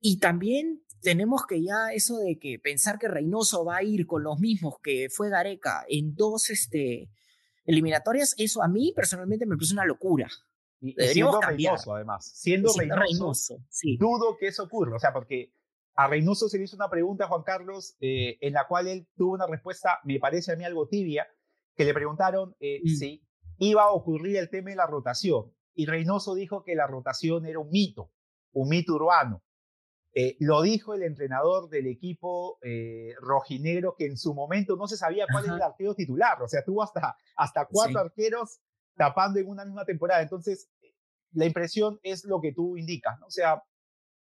Y 0.00 0.18
también 0.18 0.82
tenemos 1.00 1.46
que 1.46 1.62
ya 1.62 1.92
eso 1.92 2.18
de 2.18 2.38
que 2.38 2.58
pensar 2.58 2.98
que 2.98 3.08
Reynoso 3.08 3.64
va 3.64 3.76
a 3.76 3.82
ir 3.82 4.06
con 4.06 4.22
los 4.22 4.38
mismos 4.40 4.76
que 4.82 5.08
fue 5.10 5.30
Gareca 5.30 5.84
en 5.88 6.14
dos 6.14 6.50
este, 6.50 7.10
eliminatorias, 7.64 8.34
eso 8.38 8.62
a 8.62 8.68
mí 8.68 8.92
personalmente 8.94 9.46
me 9.46 9.56
parece 9.56 9.74
una 9.74 9.84
locura. 9.84 10.28
Y, 10.80 10.94
siendo 10.94 11.40
Reynoso, 11.40 11.94
además. 11.94 12.28
Siendo, 12.34 12.72
Reynoso, 12.76 13.58
dudo 13.98 14.36
que 14.38 14.48
eso 14.48 14.64
ocurra. 14.64 14.96
O 14.96 14.98
sea, 14.98 15.12
porque 15.12 15.52
a 15.94 16.08
Reynoso 16.08 16.48
se 16.48 16.58
le 16.58 16.64
hizo 16.64 16.74
una 16.74 16.90
pregunta, 16.90 17.28
Juan 17.28 17.42
Carlos, 17.44 17.96
eh, 18.00 18.38
en 18.40 18.54
la 18.54 18.66
cual 18.66 18.88
él 18.88 19.06
tuvo 19.16 19.34
una 19.34 19.46
respuesta, 19.46 20.00
me 20.04 20.18
parece 20.18 20.52
a 20.52 20.56
mí 20.56 20.64
algo 20.64 20.88
tibia, 20.88 21.28
que 21.76 21.84
le 21.84 21.94
preguntaron 21.94 22.56
eh, 22.60 22.80
Mm. 22.82 22.88
si 22.88 23.22
iba 23.58 23.82
a 23.84 23.90
ocurrir 23.92 24.36
el 24.36 24.50
tema 24.50 24.70
de 24.70 24.76
la 24.76 24.86
rotación. 24.86 25.52
Y 25.74 25.86
Reynoso 25.86 26.34
dijo 26.34 26.64
que 26.64 26.74
la 26.74 26.86
rotación 26.86 27.46
era 27.46 27.58
un 27.58 27.70
mito, 27.70 28.10
un 28.52 28.68
mito 28.68 28.94
urbano. 28.94 29.42
Eh, 30.14 30.36
lo 30.40 30.60
dijo 30.60 30.92
el 30.92 31.02
entrenador 31.04 31.70
del 31.70 31.86
equipo 31.86 32.58
eh, 32.62 33.14
rojinegro 33.20 33.94
que 33.96 34.04
en 34.04 34.18
su 34.18 34.34
momento 34.34 34.76
no 34.76 34.86
se 34.86 34.98
sabía 34.98 35.24
cuál 35.30 35.44
Ajá. 35.44 35.54
era 35.54 35.64
el 35.64 35.70
arquero 35.72 35.94
titular. 35.94 36.42
O 36.42 36.48
sea, 36.48 36.62
tuvo 36.62 36.82
hasta, 36.82 37.16
hasta 37.36 37.66
cuatro 37.66 37.98
Sí. 38.00 38.06
arqueros 38.06 38.60
tapando 38.94 39.38
en 39.40 39.48
una 39.48 39.64
misma 39.64 39.86
temporada. 39.86 40.20
Entonces, 40.20 40.68
la 41.32 41.46
impresión 41.46 41.98
es 42.02 42.24
lo 42.26 42.42
que 42.42 42.52
tú 42.52 42.76
indicas. 42.76 43.18
¿no? 43.20 43.26
O 43.28 43.30
sea, 43.30 43.62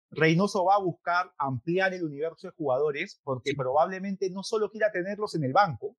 Reynoso 0.09 0.65
va 0.65 0.75
a 0.75 0.79
buscar 0.79 1.31
ampliar 1.37 1.93
el 1.93 2.03
universo 2.03 2.47
de 2.47 2.53
jugadores 2.53 3.21
porque 3.23 3.51
Sí. 3.51 3.55
probablemente 3.55 4.29
no 4.31 4.41
solo 4.41 4.71
quiera 4.71 4.91
tenerlos 4.91 5.35
en 5.35 5.43
el 5.43 5.53
banco, 5.53 5.95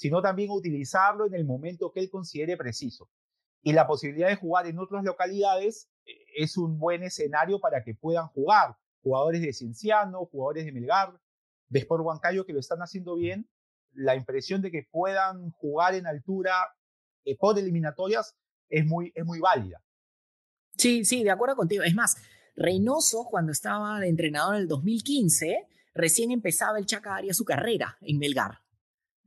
sino 0.00 0.22
también 0.22 0.50
utilizarlo 0.50 1.26
en 1.26 1.34
el 1.34 1.44
momento 1.44 1.92
que 1.92 2.00
él 2.00 2.08
considere 2.08 2.56
preciso. 2.56 3.10
Y 3.62 3.74
la 3.74 3.86
posibilidad 3.86 4.28
de 4.28 4.36
jugar 4.36 4.66
en 4.66 4.78
otras 4.78 5.04
localidades 5.04 5.90
eh, 6.06 6.12
es 6.38 6.56
un 6.56 6.78
buen 6.78 7.02
escenario 7.02 7.60
para 7.60 7.84
que 7.84 7.94
puedan 7.94 8.28
jugar 8.28 8.78
jugadores 9.02 9.42
de 9.42 9.52
Cienciano, 9.52 10.24
jugadores 10.24 10.64
de 10.64 10.72
Melgar, 10.72 11.20
de 11.68 11.80
Sport 11.80 12.02
Huancayo 12.02 12.46
que 12.46 12.54
lo 12.54 12.60
están 12.60 12.78
haciendo 12.78 13.14
bien. 13.14 13.46
La 13.92 14.16
impresión 14.16 14.62
de 14.62 14.70
que 14.70 14.88
puedan 14.90 15.50
jugar 15.50 15.94
en 15.94 16.06
altura 16.06 16.74
eh, 17.26 17.36
por 17.36 17.58
eliminatorias 17.58 18.34
es 18.70 18.86
muy, 18.86 19.12
es 19.14 19.26
muy 19.26 19.38
válida. 19.38 19.82
Sí, 20.78 21.04
sí, 21.04 21.22
de 21.24 21.30
acuerdo 21.30 21.56
contigo. 21.56 21.82
Es 21.82 21.94
más, 21.94 22.16
Reynoso, 22.56 23.26
cuando 23.30 23.52
estaba 23.52 24.00
de 24.00 24.08
entrenador 24.08 24.54
en 24.54 24.62
el 24.62 24.68
2015, 24.68 25.68
recién 25.92 26.30
empezaba 26.30 26.78
el 26.78 26.86
Chaca 26.86 27.16
Arias 27.16 27.36
su 27.36 27.44
carrera 27.44 27.98
en 28.00 28.18
Melgar. 28.18 28.60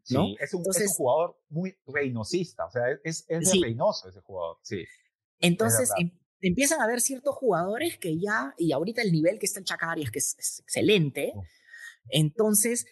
Sí, 0.04 0.14
¿no? 0.16 0.24
es, 0.24 0.30
un, 0.32 0.38
es 0.40 0.54
un 0.54 0.60
Entonces- 0.60 0.96
jugador 0.98 1.40
muy 1.50 1.76
reinosista, 1.88 2.66
o 2.66 2.72
sea, 2.72 2.84
es, 3.04 3.26
es 3.28 3.40
de 3.40 3.46
Sí. 3.46 3.62
Reynoso 3.62 4.10
ese 4.10 4.20
jugador, 4.22 4.58
sí. 4.62 4.84
Entonces 5.40 5.90
em- 5.98 6.12
empiezan 6.42 6.82
a 6.82 6.84
haber 6.84 7.00
ciertos 7.02 7.36
jugadores 7.36 7.98
que 7.98 8.20
ya, 8.20 8.54
y 8.58 8.72
ahorita 8.74 9.02
el 9.02 9.12
nivel 9.14 9.40
que 9.40 9.46
está 9.46 9.60
el 9.60 9.66
Chaca 9.66 9.92
Arias, 9.92 10.12
que 10.12 10.20
es, 10.20 10.36
es 10.38 10.60
excelente, 10.60 11.34
entonces 12.10 12.86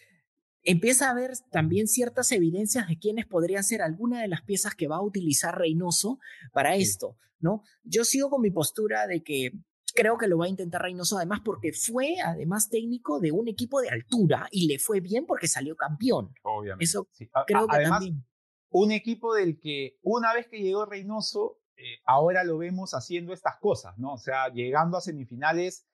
empieza 0.62 1.08
a 1.08 1.10
haber 1.10 1.32
también 1.50 1.88
ciertas 1.88 2.30
evidencias 2.32 2.88
de 2.88 2.98
quiénes 2.98 3.26
podrían 3.26 3.64
ser 3.64 3.82
alguna 3.82 4.22
de 4.22 4.28
las 4.28 4.42
piezas 4.42 4.74
que 4.74 4.86
va 4.88 4.96
a 4.96 5.02
utilizar 5.02 5.58
Reynoso 5.58 6.18
para 6.52 6.76
Sí. 6.76 6.82
esto, 6.82 7.18
¿no? 7.40 7.62
Yo 7.82 8.04
sigo 8.04 8.30
con 8.30 8.40
mi 8.42 8.50
postura 8.50 9.06
de 9.06 9.22
que 9.22 9.50
creo 9.94 10.16
que 10.18 10.26
lo 10.28 10.38
va 10.38 10.46
a 10.46 10.48
intentar 10.48 10.82
Reynoso, 10.82 11.16
además 11.16 11.40
porque 11.44 11.72
fue 11.72 12.16
además 12.24 12.68
técnico 12.68 13.20
de 13.20 13.32
un 13.32 13.48
equipo 13.48 13.80
de 13.80 13.90
altura 13.90 14.48
y 14.50 14.66
le 14.66 14.78
fue 14.78 15.00
bien 15.00 15.26
porque 15.26 15.48
salió 15.48 15.76
campeón. 15.76 16.34
Obviamente. 16.42 16.84
Eso 16.84 17.08
sí. 17.12 17.28
Creo 17.46 17.64
a- 17.64 17.66
que 17.68 17.76
además, 17.76 18.00
también. 18.00 18.24
un 18.70 18.92
equipo 18.92 19.34
del 19.34 19.58
que 19.60 19.98
una 20.02 20.32
vez 20.34 20.48
que 20.48 20.60
llegó 20.62 20.84
Reynoso, 20.86 21.58
eh, 21.76 21.98
ahora 22.06 22.44
lo 22.44 22.58
vemos 22.58 22.92
haciendo 22.94 23.32
estas 23.32 23.54
cosas, 23.60 23.98
¿no? 23.98 24.12
O 24.14 24.18
sea, 24.18 24.48
llegando 24.52 24.96
a 24.96 25.00
semifinales, 25.00 25.86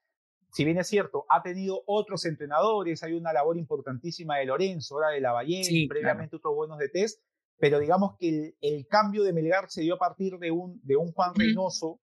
si 0.53 0.65
bien 0.65 0.79
es 0.79 0.87
cierto, 0.89 1.25
ha 1.29 1.43
tenido 1.43 1.83
otros 1.87 2.25
entrenadores, 2.25 3.03
hay 3.03 3.13
una 3.15 3.33
labor 3.33 3.57
importantísima 3.59 4.37
de 4.39 4.47
Lorenzo, 4.47 4.95
ahora 4.97 5.11
de 5.11 5.21
Lavallén, 5.21 5.65
Sí, 5.65 5.87
previamente 5.87 6.37
otros 6.37 6.55
buenos 6.55 6.79
de 6.79 6.89
test, 6.89 7.23
pero 7.59 7.79
digamos 7.81 8.17
que 8.19 8.29
el, 8.29 8.57
el 8.61 8.87
cambio 8.87 9.25
de 9.25 9.33
Melgar 9.33 9.69
se 9.71 9.83
dio 9.83 9.95
a 9.95 9.99
partir 9.99 10.39
de 10.39 10.51
un, 10.51 10.81
de 10.85 10.97
un 10.97 11.13
Juan. 11.13 11.35
Reynoso, 11.35 12.01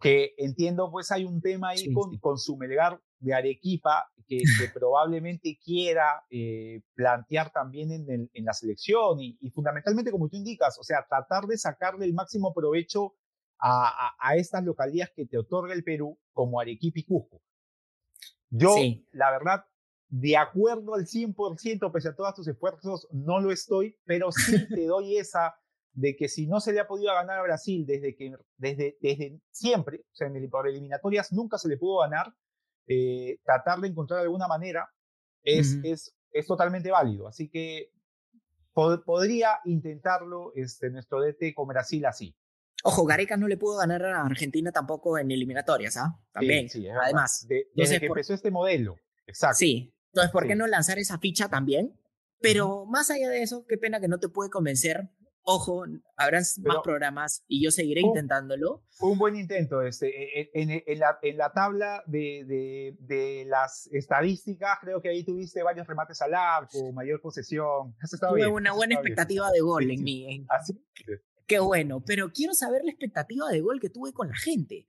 que 0.00 0.34
entiendo 0.38 0.90
pues 0.90 1.10
hay 1.12 1.24
un 1.24 1.40
tema 1.40 1.70
ahí 1.70 1.78
Sí, 1.78 1.92
con, 1.92 2.10
sí. 2.12 2.18
con 2.18 2.38
su 2.38 2.56
Melgar 2.56 3.00
de 3.20 3.34
Arequipa 3.34 4.10
que, 4.26 4.38
que 4.38 4.44
probablemente 4.74 5.58
quiera 5.64 6.24
eh, 6.30 6.82
plantear 6.94 7.50
también 7.52 7.90
en, 7.92 8.10
el- 8.10 8.30
en 8.32 8.44
la 8.44 8.52
selección 8.52 9.20
y, 9.20 9.36
y 9.40 9.50
fundamentalmente 9.50 10.10
como 10.10 10.28
tú 10.28 10.36
indicas, 10.36 10.78
o 10.78 10.82
sea, 10.82 11.06
tratar 11.08 11.46
de 11.46 11.56
sacarle 11.58 12.04
el 12.06 12.14
máximo 12.14 12.52
provecho 12.52 13.14
a, 13.58 13.88
a- 14.08 14.14
a 14.18 14.36
estas 14.36 14.64
localidades 14.64 15.12
que 15.14 15.26
te 15.26 15.38
otorga 15.38 15.72
el 15.74 15.84
Perú 15.84 16.18
como 16.32 16.60
Arequipa 16.60 16.98
y 17.00 17.04
Cusco. 17.04 17.40
Yo, 18.50 18.74
Sí. 18.74 19.06
la 19.12 19.30
verdad, 19.30 19.64
de 20.08 20.36
acuerdo 20.36 20.94
al 20.94 21.06
100%, 21.06 21.90
pese 21.92 22.08
a 22.10 22.14
todos 22.14 22.34
tus 22.34 22.46
esfuerzos, 22.48 23.08
no 23.10 23.40
lo 23.40 23.50
estoy, 23.50 23.96
pero 24.04 24.30
sí 24.32 24.68
te 24.68 24.86
doy 24.86 25.16
esa 25.16 25.54
de 25.94 26.16
que 26.16 26.28
si 26.28 26.46
no 26.46 26.60
se 26.60 26.72
le 26.72 26.80
ha 26.80 26.86
podido 26.86 27.14
ganar 27.14 27.38
a 27.38 27.42
Brasil 27.42 27.86
desde 27.86 28.14
que 28.16 28.32
desde, 28.56 28.96
desde 29.00 29.40
siempre, 29.50 30.00
o 30.12 30.14
sea, 30.14 30.26
en 30.26 30.36
el, 30.36 30.48
por 30.48 30.68
eliminatorias 30.68 31.32
nunca 31.32 31.56
se 31.58 31.68
le 31.68 31.76
pudo 31.76 32.00
ganar, 32.00 32.34
eh, 32.86 33.38
tratar 33.44 33.80
de 33.80 33.88
encontrar 33.88 34.20
alguna 34.20 34.46
manera 34.48 34.88
es, 35.42 35.78
es, 35.84 36.14
es 36.32 36.46
totalmente 36.46 36.90
válido. 36.90 37.28
Así 37.28 37.48
que 37.48 37.90
pod- 38.74 39.04
podría 39.04 39.60
intentarlo 39.64 40.52
este, 40.54 40.90
nuestro 40.90 41.20
DT 41.20 41.54
con 41.54 41.68
Brasil 41.68 42.04
así. 42.06 42.34
Ojo, 42.82 43.04
Gareca 43.06 43.36
no 43.36 43.48
le 43.48 43.56
pudo 43.56 43.78
ganar 43.78 44.04
a 44.04 44.26
Argentina 44.26 44.70
tampoco 44.72 45.16
en 45.16 45.30
eliminatorias, 45.30 45.96
¿ah? 45.96 46.16
Sí, 46.18 46.28
También. 46.32 46.68
sí, 46.68 46.82
verdad. 46.82 47.02
Además. 47.04 47.46
De- 47.48 47.54
desde 47.54 47.70
Entonces, 47.70 48.00
que 48.00 48.08
por- 48.08 48.18
empezó 48.18 48.34
este 48.34 48.50
modelo. 48.50 48.96
Exacto. 49.26 49.56
Sí. 49.58 49.94
Entonces, 50.12 50.32
¿por 50.32 50.46
qué 50.46 50.52
Sí. 50.52 50.58
no 50.58 50.66
lanzar 50.66 50.98
esa 50.98 51.18
ficha 51.18 51.48
también? 51.48 51.98
Pero 52.40 52.84
más 52.84 53.10
allá 53.10 53.30
de 53.30 53.42
eso, 53.42 53.64
qué 53.66 53.78
pena 53.78 54.00
que 54.00 54.08
no 54.08 54.18
te 54.18 54.28
puede 54.28 54.50
convencer. 54.50 55.08
Ojo, 55.46 55.84
habrán 56.16 56.40
más 56.40 56.58
Pero- 56.62 56.82
programas 56.82 57.44
y 57.46 57.62
yo 57.62 57.70
seguiré 57.70 58.00
Oh. 58.02 58.08
intentándolo. 58.08 58.82
Un 59.00 59.18
buen 59.18 59.36
intento. 59.36 59.82
Este, 59.82 60.08
e- 60.08 60.40
e- 60.40 60.50
en, 60.54 60.70
en 60.86 60.98
la, 60.98 61.18
en 61.22 61.36
la 61.36 61.52
tabla 61.52 62.02
de, 62.06 62.44
de, 62.46 62.96
de 63.00 63.44
las 63.46 63.86
estadísticas, 63.92 64.78
creo 64.80 65.02
que 65.02 65.10
ahí 65.10 65.22
tuviste 65.24 65.62
varios 65.62 65.86
remates 65.86 66.20
al 66.22 66.32
arco, 66.34 66.92
mayor 66.92 67.20
posesión. 67.20 67.94
Eso 68.02 68.16
estaba 68.16 68.32
Tuve 68.32 68.40
bien, 68.44 68.52
una 68.54 68.72
buena 68.72 68.94
estaba 68.94 69.02
bien. 69.02 69.12
expectativa 69.12 69.50
de 69.50 69.60
gol 69.60 69.90
en 69.90 69.98
sí. 69.98 70.02
mí. 70.04 70.34
en- 70.34 70.46
Así, 70.48 70.72
Qué 71.46 71.58
bueno, 71.58 72.02
pero 72.06 72.32
quiero 72.32 72.54
saber 72.54 72.80
la 72.84 72.90
expectativa 72.92 73.48
de 73.50 73.60
gol 73.60 73.78
que 73.78 73.90
tuve 73.90 74.14
con 74.14 74.28
la 74.28 74.36
gente. 74.36 74.86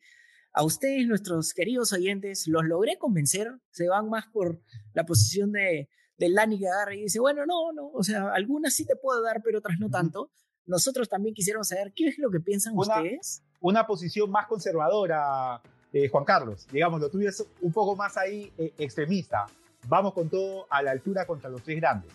A 0.54 0.64
ustedes, 0.64 1.06
nuestros 1.06 1.54
queridos 1.54 1.92
oyentes, 1.92 2.48
los 2.48 2.64
logré 2.64 2.98
convencer. 2.98 3.52
Se 3.72 3.90
van 3.90 4.08
más 4.10 4.28
por 4.32 4.62
la 4.94 5.06
posición 5.06 5.52
de, 5.52 5.90
de 6.18 6.30
Lani 6.30 6.58
que 6.58 6.70
agarra 6.70 6.96
y 6.96 7.02
dice, 7.02 7.20
bueno, 7.20 7.46
no, 7.46 7.74
no, 7.74 7.90
o 7.90 8.04
sea, 8.04 8.30
algunas 8.34 8.74
sí 8.74 8.86
te 8.86 8.96
puedo 8.96 9.22
dar, 9.22 9.42
pero 9.44 9.60
otras 9.60 9.78
no 9.80 9.90
tanto. 9.90 10.32
Nosotros 10.68 11.08
también 11.10 11.36
quisiéramos 11.36 11.68
saber 11.68 11.92
qué 11.96 12.08
es 12.08 12.18
lo 12.18 12.30
que 12.32 12.40
piensan 12.40 12.74
Una- 12.76 12.98
ustedes. 13.02 13.42
una 13.62 13.86
posición 13.86 14.30
más 14.32 14.48
conservadora, 14.48 15.62
eh, 15.94 16.08
Juan 16.10 16.26
Carlos. 16.26 16.68
Digamos, 16.72 17.00
lo 17.00 17.10
tuyo 17.10 17.30
es 17.30 17.46
un 17.62 17.72
poco 17.72 17.96
más 17.96 18.18
ahí 18.18 18.52
eh, 18.58 18.74
extremista. 18.78 19.46
Vamos 19.88 20.14
con 20.14 20.30
todo 20.30 20.66
a 20.70 20.82
la 20.82 20.92
altura 20.92 21.26
contra 21.26 21.50
los 21.50 21.62
tres 21.62 21.78
grandes. 21.78 22.12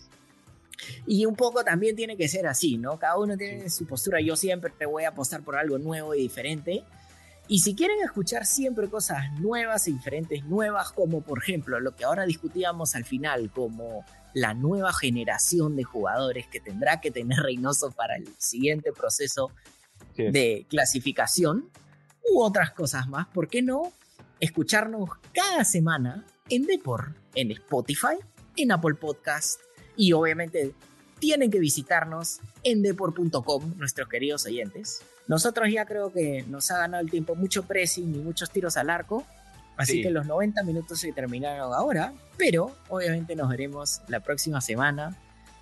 Y 1.07 1.26
un 1.26 1.36
poco 1.36 1.62
también 1.62 1.94
tiene 1.94 2.16
que 2.16 2.26
ser 2.26 2.46
así, 2.46 2.78
¿no? 2.78 2.98
Cada 2.98 3.18
uno 3.18 3.36
tiene 3.36 3.68
su 3.70 3.86
postura. 3.86 4.20
Yo 4.20 4.34
siempre 4.34 4.72
te 4.76 4.86
voy 4.86 5.05
a 5.05 5.11
apostar 5.11 5.42
por 5.42 5.57
algo 5.57 5.78
nuevo 5.78 6.14
y 6.14 6.22
diferente. 6.22 6.82
Y 7.53 7.59
si 7.59 7.74
quieren 7.74 7.96
escuchar 8.05 8.46
siempre 8.46 8.88
cosas 8.88 9.32
nuevas 9.40 9.88
y 9.88 9.92
diferentes, 9.92 10.44
nuevas, 10.44 10.92
como 10.92 11.20
por 11.20 11.38
ejemplo 11.42 11.80
lo 11.80 11.96
que 11.96 12.05
ahora 12.05 12.24
discutíamos 12.24 12.94
al 12.94 13.05
final, 13.05 13.51
como 13.51 14.05
la 14.34 14.55
nueva 14.55 14.92
generación 14.92 15.74
de 15.74 15.82
jugadores 15.82 16.46
que 16.46 16.61
tendrá 16.61 17.01
que 17.01 17.11
tener 17.11 17.40
Reynoso 17.40 17.90
para 17.90 18.14
el 18.14 18.28
siguiente 18.38 18.92
proceso 18.92 19.51
Sí. 20.14 20.30
de 20.30 20.64
clasificación, 20.70 21.70
u 22.32 22.40
otras 22.40 22.70
cosas 22.70 23.09
más, 23.09 23.26
¿por 23.26 23.48
qué 23.48 23.62
no 23.62 23.92
escucharnos 24.38 25.11
cada 25.32 25.64
semana 25.64 26.24
en 26.48 26.66
Depor, 26.66 27.14
en 27.34 27.51
Spotify, 27.51 28.16
en 28.57 28.70
Apple 28.70 28.94
Podcast 28.94 29.61
y 29.96 30.12
obviamente 30.12 30.72
tienen 31.18 31.51
que 31.51 31.59
visitarnos 31.59 32.38
en 32.62 32.82
depor.com, 32.82 33.74
nuestros 33.76 34.09
queridos 34.09 34.46
oyentes. 34.46 35.03
Nosotros 35.31 35.68
ya 35.72 35.85
creo 35.85 36.12
que 36.12 36.43
nos 36.49 36.72
ha 36.72 36.78
ganado 36.78 37.05
el 37.05 37.09
tiempo 37.09 37.37
mucho 37.37 37.62
pressing 37.62 38.12
y 38.16 38.18
muchos 38.18 38.51
tiros 38.51 38.76
al 38.76 38.91
arco, 38.91 39.24
así 39.76 39.93
Sí. 39.93 40.03
que 40.03 40.11
los 40.11 40.26
90 40.26 40.64
minutos 40.64 40.99
se 40.99 41.12
terminaron 41.12 41.72
ahora, 41.72 42.12
pero 42.37 42.76
obviamente 42.89 43.37
nos 43.37 43.49
veremos 43.49 44.03
la 44.09 44.18
próxima 44.18 44.61
semana. 44.61 45.16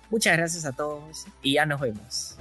Muchas 0.09 0.35
gracias 0.35 0.65
a 0.65 0.71
todos 0.71 1.27
y 1.43 1.53
ya 1.53 1.67
nos 1.67 1.79
vemos. 1.81 2.35